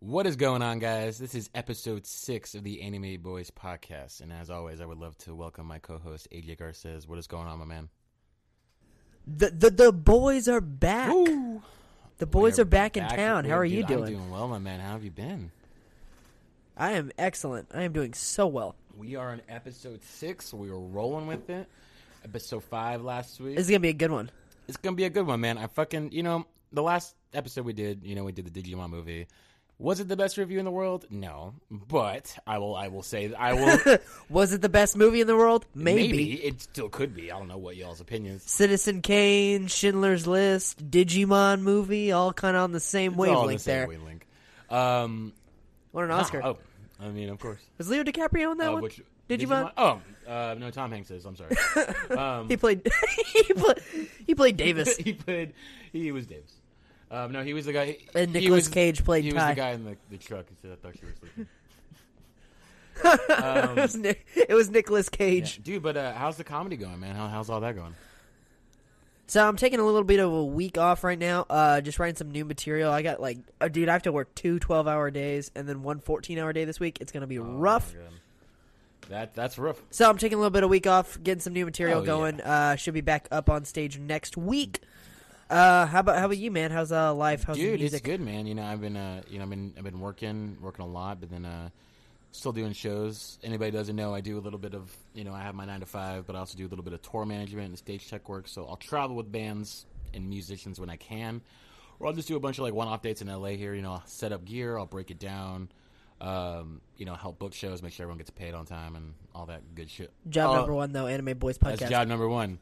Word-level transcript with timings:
What 0.00 0.28
is 0.28 0.36
going 0.36 0.62
on, 0.62 0.78
guys? 0.78 1.18
This 1.18 1.34
is 1.34 1.50
episode 1.56 2.06
six 2.06 2.54
of 2.54 2.62
the 2.62 2.82
Anime 2.82 3.20
Boys 3.20 3.50
podcast. 3.50 4.20
And 4.20 4.32
as 4.32 4.48
always, 4.48 4.80
I 4.80 4.86
would 4.86 4.98
love 4.98 5.18
to 5.18 5.34
welcome 5.34 5.66
my 5.66 5.80
co 5.80 5.98
host, 5.98 6.28
AJ 6.30 6.58
Garces. 6.58 7.08
What 7.08 7.18
is 7.18 7.26
going 7.26 7.48
on, 7.48 7.58
my 7.58 7.64
man? 7.64 7.88
The 9.26 9.50
the, 9.50 9.70
the 9.70 9.92
boys 9.92 10.46
are 10.46 10.60
back. 10.60 11.12
Woo! 11.12 11.62
The 12.18 12.26
boys 12.26 12.58
We're 12.58 12.62
are 12.62 12.66
back 12.66 12.96
in 12.96 13.08
town. 13.08 13.44
How 13.44 13.58
are 13.58 13.64
dude, 13.64 13.72
you 13.72 13.80
I'm 13.80 13.86
doing? 13.88 14.12
doing 14.12 14.30
well, 14.30 14.46
my 14.46 14.58
man. 14.58 14.78
How 14.78 14.92
have 14.92 15.02
you 15.02 15.10
been? 15.10 15.50
I 16.76 16.92
am 16.92 17.10
excellent. 17.18 17.68
I 17.74 17.82
am 17.82 17.92
doing 17.92 18.14
so 18.14 18.46
well. 18.46 18.76
We 18.96 19.16
are 19.16 19.30
on 19.30 19.42
episode 19.48 20.04
six. 20.04 20.54
We 20.54 20.70
were 20.70 20.78
rolling 20.78 21.26
with 21.26 21.50
it. 21.50 21.66
Episode 22.24 22.62
five 22.62 23.02
last 23.02 23.40
week. 23.40 23.56
This 23.56 23.64
is 23.66 23.70
gonna 23.70 23.80
be 23.80 23.88
a 23.88 23.94
good 23.94 24.12
one. 24.12 24.30
It's 24.68 24.76
gonna 24.76 24.94
be 24.94 25.04
a 25.04 25.10
good 25.10 25.26
one, 25.26 25.40
man. 25.40 25.58
I 25.58 25.66
fucking 25.66 26.12
you 26.12 26.22
know 26.22 26.46
the 26.72 26.84
last 26.84 27.16
episode 27.34 27.64
we 27.64 27.72
did, 27.72 28.04
you 28.04 28.14
know, 28.14 28.24
we 28.24 28.30
did 28.32 28.52
the 28.52 28.62
Digimon 28.62 28.90
movie. 28.90 29.26
Was 29.80 30.00
it 30.00 30.08
the 30.08 30.16
best 30.16 30.36
review 30.38 30.58
in 30.58 30.64
the 30.64 30.72
world? 30.72 31.06
No, 31.08 31.54
but 31.70 32.36
I 32.46 32.58
will. 32.58 32.74
I 32.74 32.88
will 32.88 33.04
say 33.04 33.32
I 33.32 33.52
will. 33.52 33.98
Was 34.28 34.52
it 34.52 34.60
the 34.60 34.68
best 34.68 34.96
movie 34.96 35.20
in 35.20 35.28
the 35.28 35.36
world? 35.36 35.66
Maybe. 35.72 36.32
it 36.34 36.60
still 36.62 36.88
could 36.88 37.14
be. 37.14 37.30
I 37.30 37.38
don't 37.38 37.46
know 37.46 37.58
what 37.58 37.76
y'all's 37.76 38.00
opinions. 38.00 38.42
Citizen 38.42 39.02
Kane, 39.02 39.68
Schindler's 39.68 40.26
List, 40.26 40.90
Digimon 40.90 41.60
movie, 41.60 42.10
all 42.10 42.32
kind 42.32 42.56
of 42.56 42.64
on 42.64 42.72
the 42.72 42.80
same 42.80 43.12
It's 43.12 43.20
on 43.20 43.26
the 43.26 43.32
wavelength 43.34 43.60
same 43.60 43.72
there. 43.76 43.88
wavelength. 43.88 44.24
Um, 44.68 45.32
Won 45.92 46.04
an 46.04 46.10
Oscar. 46.10 46.42
oh, 46.44 46.58
I 47.00 47.08
mean, 47.10 47.28
of 47.28 47.38
course. 47.38 47.60
Was 47.78 47.88
Leo 47.88 48.02
DiCaprio 48.02 48.50
in 48.52 48.58
that 48.58 48.70
Uh, 48.70 48.72
one? 48.72 48.82
which 48.82 49.00
Digimon? 49.30 49.70
Oh, 49.76 50.00
uh, 50.26 50.56
no, 50.58 50.70
Tom 50.72 50.90
Hanks 50.90 51.10
is. 51.12 51.24
I'm 51.24 51.36
sorry. 51.36 51.54
um, 52.18 52.48
He 52.48 52.56
played. 52.56 52.82
he 53.32 53.52
played. 53.54 53.78
He 54.26 54.34
played 54.34 54.56
Davis. 54.56 54.96
he 54.96 55.12
played. 55.12 55.52
He 55.92 56.10
was 56.10 56.26
Davis. 56.26 56.52
Um, 57.10 57.32
no, 57.32 57.42
he 57.42 57.54
was 57.54 57.64
the 57.66 57.72
guy. 57.72 57.86
He, 57.86 57.98
And 58.14 58.34
he 58.34 58.40
Nicolas 58.42 58.66
was- 58.66 58.68
Cage 58.68 59.04
played 59.04 59.24
He 59.24 59.32
was 59.32 59.42
Ty. 59.42 59.50
the 59.50 59.56
guy 59.56 59.70
in 59.70 59.84
the, 59.84 59.96
the 60.10 60.18
truck. 60.18 60.46
He 60.48 60.54
said, 60.60 60.72
"I 60.72 60.76
thought 60.76 60.94
you 61.00 61.08
were 61.08 61.14
sleeping." 61.18 61.46
it 63.04 63.76
was 63.76 63.96
Nic- 63.96 64.26
it 64.36 64.54
was 64.54 64.70
Nicolas 64.70 65.08
Yeah. 65.12 65.16
Cage. 65.16 65.62
Dude, 65.62 65.82
but 65.82 65.96
uh, 65.96 66.12
how's 66.14 66.36
the 66.36 66.44
comedy 66.44 66.76
going, 66.76 67.00
man? 67.00 67.14
How, 67.14 67.28
how's 67.28 67.48
all 67.48 67.60
that 67.60 67.76
going? 67.76 67.94
So 69.28 69.46
I'm 69.46 69.56
taking 69.56 69.78
a 69.78 69.84
little 69.84 70.04
bit 70.04 70.20
of 70.20 70.32
a 70.32 70.44
week 70.44 70.78
off 70.78 71.04
right 71.04 71.18
now. 71.18 71.44
Uh, 71.50 71.80
just 71.82 71.98
writing 71.98 72.16
some 72.16 72.30
new 72.30 72.44
material. 72.46 72.90
I 72.90 73.02
got 73.02 73.20
like, 73.20 73.38
uh, 73.60 73.68
dude, 73.68 73.88
I 73.88 73.92
have 73.92 74.02
to 74.04 74.12
work 74.12 74.34
two 74.34 74.58
12 74.58 74.88
hour 74.88 75.10
days 75.10 75.50
and 75.54 75.68
then 75.68 75.82
one 75.82 76.00
14 76.00 76.38
hour 76.38 76.52
day 76.52 76.64
this 76.64 76.80
week. 76.80 76.98
It's 77.00 77.12
gonna 77.12 77.26
be 77.26 77.38
rough. 77.38 77.94
Oh, 77.96 78.00
God. 78.02 78.12
That 79.10 79.34
that's 79.34 79.58
rough. 79.58 79.80
So 79.90 80.08
I'm 80.08 80.18
taking 80.18 80.36
a 80.36 80.40
little 80.40 80.50
bit 80.50 80.64
of 80.64 80.70
week 80.70 80.86
off, 80.86 81.22
getting 81.22 81.40
some 81.40 81.52
new 81.52 81.64
material 81.66 82.00
Oh, 82.00 82.04
going. 82.04 82.40
Uh, 82.40 82.76
should 82.76 82.94
be 82.94 83.00
back 83.00 83.28
up 83.30 83.48
on 83.48 83.64
stage 83.64 83.98
next 83.98 84.36
week. 84.36 84.80
Uh, 85.50 85.86
how 85.86 86.00
about 86.00 86.18
how 86.18 86.26
about 86.26 86.36
you, 86.36 86.50
man? 86.50 86.70
How's 86.70 86.92
uh 86.92 87.14
life? 87.14 87.44
How's 87.44 87.56
the 87.56 87.62
Dude, 87.62 87.80
it's 87.82 88.00
good, 88.00 88.20
man. 88.20 88.46
You 88.46 88.54
know, 88.54 88.64
I've 88.64 88.80
been, 88.80 88.96
uh, 88.96 89.22
you 89.30 89.38
know, 89.38 89.44
I've 89.44 89.50
been, 89.50 89.72
I've 89.78 89.84
been 89.84 90.00
working, 90.00 90.58
working 90.60 90.84
a 90.84 90.88
lot, 90.88 91.20
but 91.20 91.30
then, 91.30 91.44
uh, 91.46 91.70
still 92.32 92.52
doing 92.52 92.72
shows. 92.74 93.38
Anybody 93.42 93.70
doesn't 93.70 93.96
know, 93.96 94.14
I 94.14 94.20
do 94.20 94.38
a 94.38 94.40
little 94.42 94.58
bit 94.58 94.74
of, 94.74 94.94
you 95.14 95.24
know, 95.24 95.32
I 95.32 95.40
have 95.40 95.54
my 95.54 95.64
nine 95.64 95.80
to 95.80 95.86
five, 95.86 96.26
but 96.26 96.36
I 96.36 96.40
also 96.40 96.58
do 96.58 96.66
a 96.66 96.68
little 96.68 96.84
bit 96.84 96.92
of 96.92 97.00
tour 97.00 97.24
management 97.24 97.68
and 97.68 97.78
stage 97.78 98.08
tech 98.10 98.28
work. 98.28 98.46
So 98.46 98.66
I'll 98.66 98.76
travel 98.76 99.16
with 99.16 99.32
bands 99.32 99.86
and 100.12 100.28
musicians 100.28 100.78
when 100.78 100.90
I 100.90 100.96
can, 100.96 101.40
or 101.98 102.06
I'll 102.08 102.12
just 102.12 102.28
do 102.28 102.36
a 102.36 102.40
bunch 102.40 102.58
of 102.58 102.64
like 102.64 102.74
one-off 102.74 103.00
dates 103.00 103.22
in 103.22 103.28
LA 103.28 103.50
here. 103.50 103.72
You 103.74 103.80
know, 103.82 103.92
I'll 103.92 104.06
set 104.06 104.32
up 104.32 104.44
gear, 104.44 104.76
I'll 104.76 104.84
break 104.86 105.10
it 105.10 105.18
down, 105.18 105.70
um, 106.20 106.82
you 106.98 107.06
know, 107.06 107.14
help 107.14 107.38
book 107.38 107.54
shows, 107.54 107.82
make 107.82 107.94
sure 107.94 108.04
everyone 108.04 108.18
gets 108.18 108.30
paid 108.30 108.52
on 108.52 108.66
time, 108.66 108.96
and 108.96 109.14
all 109.34 109.46
that 109.46 109.74
good 109.74 109.88
shit. 109.88 110.12
Job 110.28 110.50
Uh, 110.50 110.56
number 110.58 110.74
one 110.74 110.92
though, 110.92 111.06
Anime 111.06 111.38
Boys 111.38 111.56
podcast. 111.56 111.78
That's 111.78 111.90
job 111.90 112.08
number 112.08 112.28
one. 112.28 112.58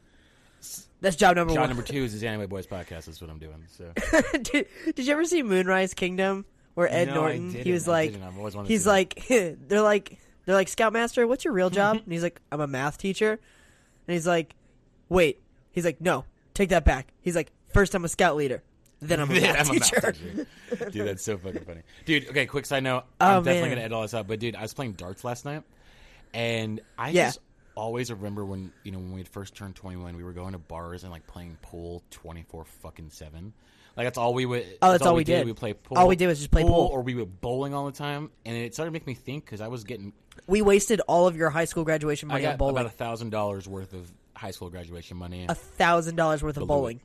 That's 1.01 1.15
job 1.15 1.35
number 1.35 1.51
one. 1.51 1.55
Job 1.55 1.61
one. 1.63 1.69
number 1.69 1.83
two 1.83 2.03
is 2.03 2.11
his 2.13 2.23
Anime 2.23 2.47
Boys 2.49 2.65
podcast. 2.67 3.05
That's 3.05 3.21
what 3.21 3.29
I'm 3.29 3.39
doing. 3.39 3.63
So. 3.77 3.91
did, 4.41 4.67
did 4.95 5.05
you 5.05 5.11
ever 5.13 5.25
see 5.25 5.43
Moonrise 5.43 5.93
Kingdom 5.93 6.45
where 6.73 6.91
Ed 6.91 7.09
No, 7.09 7.15
Norton? 7.15 7.51
He 7.53 7.71
was 7.71 7.87
I 7.87 7.91
like, 7.91 8.11
didn't. 8.11 8.23
I've 8.27 8.37
always 8.37 8.55
wanted 8.55 8.67
to 8.69 8.73
he's 8.73 8.87
like, 8.87 9.23
they're 9.29 9.81
like, 9.81 10.17
they're 10.45 10.55
like, 10.55 10.67
Scoutmaster, 10.69 11.27
what's 11.27 11.43
your 11.45 11.53
real 11.53 11.69
job? 11.69 11.97
and 12.03 12.11
he's 12.11 12.23
like, 12.23 12.41
I'm 12.51 12.61
a 12.61 12.67
math 12.67 12.97
teacher. 12.97 13.31
And 13.31 14.13
he's 14.13 14.25
like, 14.27 14.55
wait. 15.09 15.39
He's 15.71 15.85
like, 15.85 16.01
no, 16.01 16.25
take 16.55 16.69
that 16.69 16.83
back. 16.85 17.13
He's 17.21 17.35
like, 17.35 17.51
first 17.73 17.93
I'm 17.93 18.03
a 18.03 18.07
scout 18.09 18.35
leader, 18.35 18.63
then 18.99 19.19
I'm 19.19 19.29
a 19.29 19.35
Yeah, 19.35 19.53
math 19.53 19.69
I'm 19.69 19.75
a 19.77 19.79
teacher. 19.79 19.99
math 20.01 20.17
teacher. 20.69 20.89
dude, 20.89 21.07
that's 21.07 21.23
so 21.23 21.37
fucking 21.37 21.63
funny. 21.65 21.81
Dude, 22.05 22.29
okay, 22.29 22.47
quick 22.47 22.65
side 22.65 22.83
note. 22.83 23.03
Oh, 23.21 23.25
I'm 23.37 23.43
definitely 23.43 23.61
man. 23.61 23.69
gonna 23.69 23.81
edit 23.81 23.93
all 23.93 24.01
this 24.01 24.15
up, 24.15 24.27
but 24.27 24.39
dude, 24.39 24.55
I 24.55 24.63
was 24.63 24.73
playing 24.73 24.93
darts 24.93 25.23
last 25.23 25.45
night, 25.45 25.61
and 26.33 26.81
I 26.97 27.09
Yeah. 27.11 27.27
just 27.27 27.39
always 27.77 28.11
remember 28.11 28.43
when 28.45 28.71
you 28.83 28.91
know 28.91 28.97
when 28.99 29.13
we 29.13 29.19
had 29.19 29.27
first 29.27 29.55
turned 29.55 29.75
21, 29.75 30.17
we 30.17 30.23
were 30.23 30.33
going 30.33 30.53
to 30.53 30.57
bars 30.57 31.03
and 31.03 31.11
like 31.11 31.27
playing 31.27 31.57
pool 31.61 32.03
24 32.11 32.65
fucking 32.65 33.09
seven. 33.11 33.53
Like 33.95 34.05
that's 34.05 34.17
all 34.17 34.33
we 34.33 34.45
would. 34.45 34.65
Oh, 34.81 34.91
that's 34.91 35.05
all 35.05 35.15
we 35.15 35.23
did. 35.23 35.45
We 35.45 35.53
play 35.53 35.73
pool. 35.73 35.97
All 35.97 36.07
we 36.07 36.15
did 36.15 36.27
was 36.27 36.37
just 36.39 36.51
play 36.51 36.63
pool. 36.63 36.89
or 36.91 37.01
we 37.01 37.15
were 37.15 37.25
bowling 37.25 37.73
all 37.73 37.85
the 37.85 37.91
time, 37.97 38.29
and 38.45 38.55
it 38.55 38.73
started 38.73 38.89
to 38.89 38.93
make 38.93 39.07
me 39.07 39.13
think 39.15 39.45
because 39.45 39.61
I 39.61 39.67
was 39.69 39.83
getting. 39.85 40.13
We 40.45 40.61
wasted 40.61 41.01
all 41.07 41.27
of 41.27 41.35
your 41.35 41.49
high 41.49 41.65
school 41.65 41.83
graduation 41.83 42.29
I 42.29 42.35
money 42.35 42.45
on 42.45 42.51
got 42.53 42.57
bowling. 42.59 42.75
about 42.75 42.85
a 42.85 42.89
thousand 42.89 43.31
dollars 43.31 43.67
worth 43.67 43.93
of 43.93 44.11
high 44.35 44.51
school 44.51 44.69
graduation 44.69 45.17
money, 45.17 45.45
A 45.49 45.55
thousand 45.55 46.15
dollars 46.15 46.43
worth 46.43 46.57
of 46.57 46.67
bowling. 46.67 46.99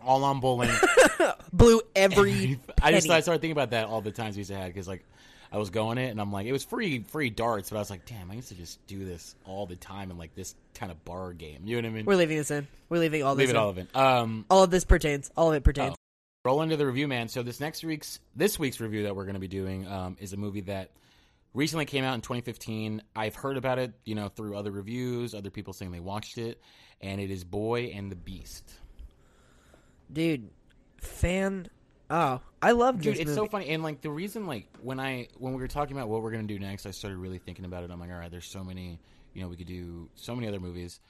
all 0.00 0.22
on 0.22 0.38
bowling. 0.40 0.70
Blew 1.52 1.80
every 1.96 2.58
I 2.80 2.92
just. 2.92 3.10
I 3.10 3.20
started 3.20 3.40
thinking 3.40 3.52
about 3.52 3.70
that 3.70 3.86
all 3.86 4.00
the 4.00 4.12
times 4.12 4.36
we 4.36 4.40
used 4.40 4.50
to 4.50 4.56
have 4.56 4.68
because 4.68 4.86
like 4.88 5.04
I 5.52 5.58
was 5.58 5.68
going 5.70 5.98
it 5.98 6.08
and 6.10 6.20
I'm 6.20 6.32
like 6.32 6.46
it 6.46 6.52
was 6.52 6.64
free 6.64 7.02
free 7.02 7.28
darts, 7.30 7.68
but 7.70 7.76
I 7.76 7.80
was 7.80 7.90
like, 7.90 8.06
damn, 8.06 8.30
I 8.30 8.34
used 8.34 8.48
to 8.48 8.54
just 8.54 8.84
do 8.86 9.04
this 9.04 9.36
all 9.44 9.66
the 9.66 9.76
time 9.76 10.10
in 10.10 10.16
like 10.16 10.34
this 10.34 10.54
kind 10.74 10.90
of 10.90 11.04
bar 11.04 11.32
game. 11.34 11.60
You 11.64 11.76
know 11.76 11.88
what 11.88 11.92
I 11.92 11.96
mean? 11.96 12.06
We're 12.06 12.16
leaving 12.16 12.38
this 12.38 12.50
in. 12.50 12.66
We're 12.88 12.98
leaving 12.98 13.22
all 13.22 13.34
this 13.34 13.46
Leave 13.48 13.50
it 13.50 13.58
in. 13.58 13.62
all 13.62 13.68
of 13.68 13.78
it. 13.78 13.94
Um, 13.94 14.46
All 14.48 14.62
of 14.62 14.70
this 14.70 14.84
pertains. 14.84 15.30
All 15.36 15.50
of 15.50 15.54
it 15.54 15.62
pertains. 15.62 15.94
roll 16.44 16.62
into 16.62 16.76
the 16.76 16.86
review, 16.86 17.06
man. 17.06 17.28
So 17.28 17.42
this 17.42 17.60
next 17.60 17.84
week's 17.84 18.18
this 18.34 18.58
week's 18.58 18.80
review 18.80 19.02
that 19.04 19.14
we're 19.14 19.24
going 19.24 19.34
to 19.34 19.40
be 19.40 19.48
doing 19.48 19.86
um, 19.86 20.16
is 20.18 20.32
a 20.32 20.36
movie 20.38 20.62
that 20.62 20.90
recently 21.54 21.84
came 21.84 22.02
out 22.04 22.14
in 22.14 22.22
2015. 22.22 23.02
I've 23.14 23.34
heard 23.34 23.58
about 23.58 23.78
it, 23.78 23.92
you 24.04 24.14
know, 24.14 24.28
through 24.28 24.56
other 24.56 24.70
reviews, 24.70 25.34
other 25.34 25.50
people 25.50 25.74
saying 25.74 25.92
they 25.92 26.00
watched 26.00 26.38
it, 26.38 26.62
and 27.02 27.20
it 27.20 27.30
is 27.30 27.44
Boy 27.44 27.92
and 27.94 28.10
the 28.10 28.16
Beast. 28.16 28.72
Dude, 30.10 30.48
fan. 30.98 31.68
Oh, 32.14 32.40
I 32.60 32.72
love 32.72 33.00
Dude, 33.00 33.16
it's 33.16 33.24
movie. 33.24 33.34
so 33.34 33.46
funny, 33.46 33.70
and 33.70 33.82
like 33.82 34.02
the 34.02 34.10
reason, 34.10 34.46
like 34.46 34.66
when 34.82 35.00
I 35.00 35.28
when 35.38 35.54
we 35.54 35.60
were 35.62 35.66
talking 35.66 35.96
about 35.96 36.10
what 36.10 36.22
we're 36.22 36.30
gonna 36.30 36.42
do 36.42 36.58
next, 36.58 36.84
I 36.84 36.90
started 36.90 37.16
really 37.16 37.38
thinking 37.38 37.64
about 37.64 37.84
it. 37.84 37.90
I'm 37.90 37.98
like, 37.98 38.10
all 38.10 38.16
right, 38.16 38.30
there's 38.30 38.44
so 38.46 38.62
many, 38.62 38.98
you 39.32 39.40
know, 39.40 39.48
we 39.48 39.56
could 39.56 39.66
do 39.66 40.10
so 40.14 40.34
many 40.34 40.46
other 40.46 40.60
movies. 40.60 41.00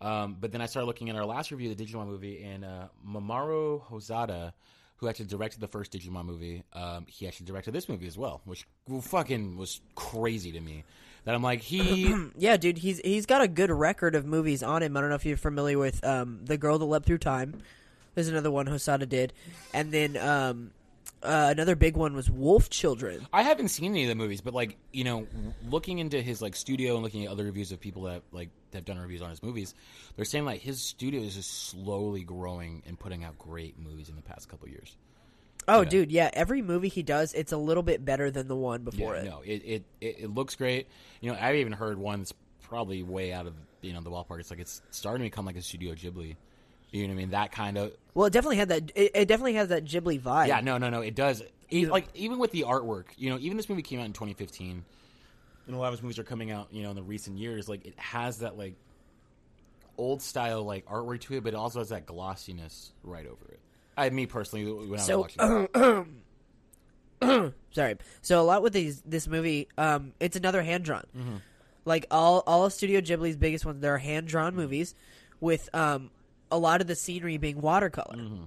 Um, 0.00 0.36
but 0.40 0.52
then 0.52 0.60
I 0.60 0.66
started 0.66 0.86
looking 0.86 1.10
at 1.10 1.16
our 1.16 1.24
last 1.24 1.50
review, 1.50 1.74
the 1.74 1.84
Digimon 1.84 2.06
movie, 2.06 2.44
and 2.44 2.64
uh, 2.64 2.86
Mamoru 3.04 3.84
Hosoda, 3.88 4.52
who 4.96 5.08
actually 5.08 5.26
directed 5.26 5.60
the 5.60 5.66
first 5.66 5.92
Digimon 5.92 6.26
movie, 6.26 6.62
um, 6.74 7.06
he 7.08 7.26
actually 7.26 7.46
directed 7.46 7.72
this 7.72 7.88
movie 7.88 8.06
as 8.06 8.16
well, 8.16 8.40
which 8.44 8.64
fucking 9.00 9.56
was 9.56 9.80
crazy 9.96 10.52
to 10.52 10.60
me. 10.60 10.84
That 11.24 11.34
I'm 11.34 11.42
like, 11.42 11.60
he 11.60 12.14
Yeah, 12.36 12.56
dude, 12.56 12.78
he's 12.78 13.00
he's 13.00 13.26
got 13.26 13.42
a 13.42 13.48
good 13.48 13.70
record 13.70 14.14
of 14.14 14.24
movies 14.26 14.62
on 14.62 14.82
him. 14.82 14.96
I 14.96 15.00
don't 15.00 15.10
know 15.10 15.16
if 15.16 15.26
you're 15.26 15.36
familiar 15.36 15.78
with 15.78 16.04
um, 16.04 16.40
the 16.44 16.56
girl 16.56 16.78
that 16.78 16.84
leapt 16.84 17.06
through 17.06 17.18
time. 17.18 17.62
There's 18.14 18.28
another 18.28 18.50
one 18.50 18.66
Hosoda 18.66 19.08
did, 19.08 19.32
and 19.72 19.90
then 19.92 20.16
um, 20.18 20.70
uh, 21.22 21.48
another 21.50 21.74
big 21.76 21.96
one 21.96 22.14
was 22.14 22.30
Wolf 22.30 22.68
Children. 22.68 23.26
I 23.32 23.42
haven't 23.42 23.68
seen 23.68 23.90
any 23.92 24.02
of 24.04 24.08
the 24.08 24.14
movies, 24.14 24.40
but 24.40 24.52
like 24.54 24.76
you 24.92 25.04
know, 25.04 25.26
looking 25.70 25.98
into 25.98 26.20
his 26.20 26.42
like 26.42 26.54
studio 26.56 26.94
and 26.94 27.02
looking 27.02 27.24
at 27.24 27.30
other 27.32 27.44
reviews 27.44 27.72
of 27.72 27.80
people 27.80 28.02
that 28.02 28.22
like 28.32 28.50
that 28.72 28.78
have 28.78 28.84
done 28.84 28.98
reviews 28.98 29.22
on 29.22 29.30
his 29.30 29.42
movies, 29.42 29.74
they're 30.16 30.24
saying 30.24 30.44
like 30.44 30.60
his 30.60 30.80
studio 30.82 31.20
is 31.22 31.34
just 31.36 31.68
slowly 31.70 32.22
growing 32.22 32.82
and 32.86 32.98
putting 32.98 33.24
out 33.24 33.38
great 33.38 33.78
movies 33.78 34.08
in 34.08 34.16
the 34.16 34.22
past 34.22 34.48
couple 34.48 34.68
years. 34.68 34.96
Oh, 35.68 35.82
Yeah. 35.82 35.88
dude, 35.88 36.10
yeah. 36.12 36.30
Every 36.32 36.60
movie 36.60 36.88
he 36.88 37.02
does, 37.04 37.34
it's 37.34 37.52
a 37.52 37.56
little 37.56 37.84
bit 37.84 38.04
better 38.04 38.30
than 38.32 38.48
the 38.48 38.56
one 38.56 38.82
before 38.82 39.14
it. 39.14 39.24
no, 39.24 39.42
it, 39.44 39.62
it 39.64 39.84
it 40.00 40.16
it 40.22 40.34
looks 40.34 40.56
great. 40.56 40.88
You 41.20 41.30
know, 41.32 41.38
I've 41.40 41.54
even 41.56 41.72
heard 41.72 41.98
one 41.98 42.18
that's 42.20 42.34
probably 42.62 43.02
way 43.02 43.32
out 43.32 43.46
of 43.46 43.54
you 43.80 43.92
know 43.92 44.00
the 44.00 44.10
ballpark. 44.10 44.40
It's 44.40 44.50
like 44.50 44.60
it's 44.60 44.82
starting 44.90 45.22
to 45.24 45.30
become 45.30 45.46
like 45.46 45.56
a 45.56 45.62
Studio 45.62 45.94
Ghibli. 45.94 46.36
You 46.92 47.02
know 47.02 47.08
what 47.08 47.14
I 47.14 47.16
mean? 47.16 47.30
That 47.30 47.52
kind 47.52 47.78
of 47.78 47.92
Well, 48.14 48.26
it 48.26 48.32
definitely 48.32 48.58
had 48.58 48.68
that. 48.68 48.92
It, 48.94 49.10
it 49.14 49.28
definitely 49.28 49.54
has 49.54 49.68
that 49.68 49.84
Ghibli 49.84 50.20
vibe. 50.20 50.46
Yeah, 50.46 50.60
no, 50.60 50.78
no, 50.78 50.90
no. 50.90 51.00
It 51.00 51.14
does. 51.14 51.42
E- 51.70 51.86
like 51.86 52.06
even 52.14 52.38
with 52.38 52.52
the 52.52 52.62
artwork, 52.62 53.06
you 53.16 53.30
know, 53.30 53.38
even 53.38 53.56
this 53.56 53.68
movie 53.68 53.80
came 53.82 53.98
out 53.98 54.04
in 54.04 54.12
2015, 54.12 54.84
and 55.66 55.74
a 55.74 55.78
lot 55.78 55.86
of 55.86 55.94
his 55.94 56.02
movies 56.02 56.18
are 56.18 56.24
coming 56.24 56.50
out, 56.50 56.68
you 56.70 56.82
know, 56.82 56.90
in 56.90 56.96
the 56.96 57.02
recent 57.02 57.38
years. 57.38 57.66
Like 57.66 57.86
it 57.86 57.98
has 57.98 58.40
that 58.40 58.58
like 58.58 58.74
old 59.96 60.20
style 60.20 60.62
like 60.64 60.84
artwork 60.86 61.20
to 61.22 61.34
it, 61.34 61.44
but 61.44 61.54
it 61.54 61.56
also 61.56 61.78
has 61.78 61.88
that 61.88 62.04
glossiness 62.04 62.92
right 63.02 63.26
over 63.26 63.52
it. 63.52 63.60
I, 63.96 64.10
me 64.10 64.26
personally, 64.26 64.70
when 64.70 65.00
I 65.00 65.16
was 65.16 65.34
watching, 65.38 65.68
it. 67.22 67.52
sorry. 67.72 67.96
So 68.20 68.40
a 68.40 68.44
lot 68.44 68.62
with 68.62 68.74
these 68.74 69.00
this 69.02 69.26
movie, 69.26 69.68
um, 69.78 70.12
it's 70.20 70.36
another 70.36 70.62
hand 70.62 70.84
drawn. 70.84 71.04
Like 71.86 72.06
all 72.10 72.42
all 72.46 72.66
of 72.66 72.72
Studio 72.74 73.00
Ghibli's 73.00 73.36
biggest 73.36 73.64
ones, 73.64 73.80
they're 73.80 73.98
hand 73.98 74.28
drawn 74.28 74.54
movies 74.54 74.94
with 75.40 75.68
um 75.74 76.10
a 76.52 76.58
lot 76.58 76.80
of 76.80 76.86
the 76.86 76.94
scenery 76.94 77.36
being 77.38 77.60
watercolor, 77.60 78.46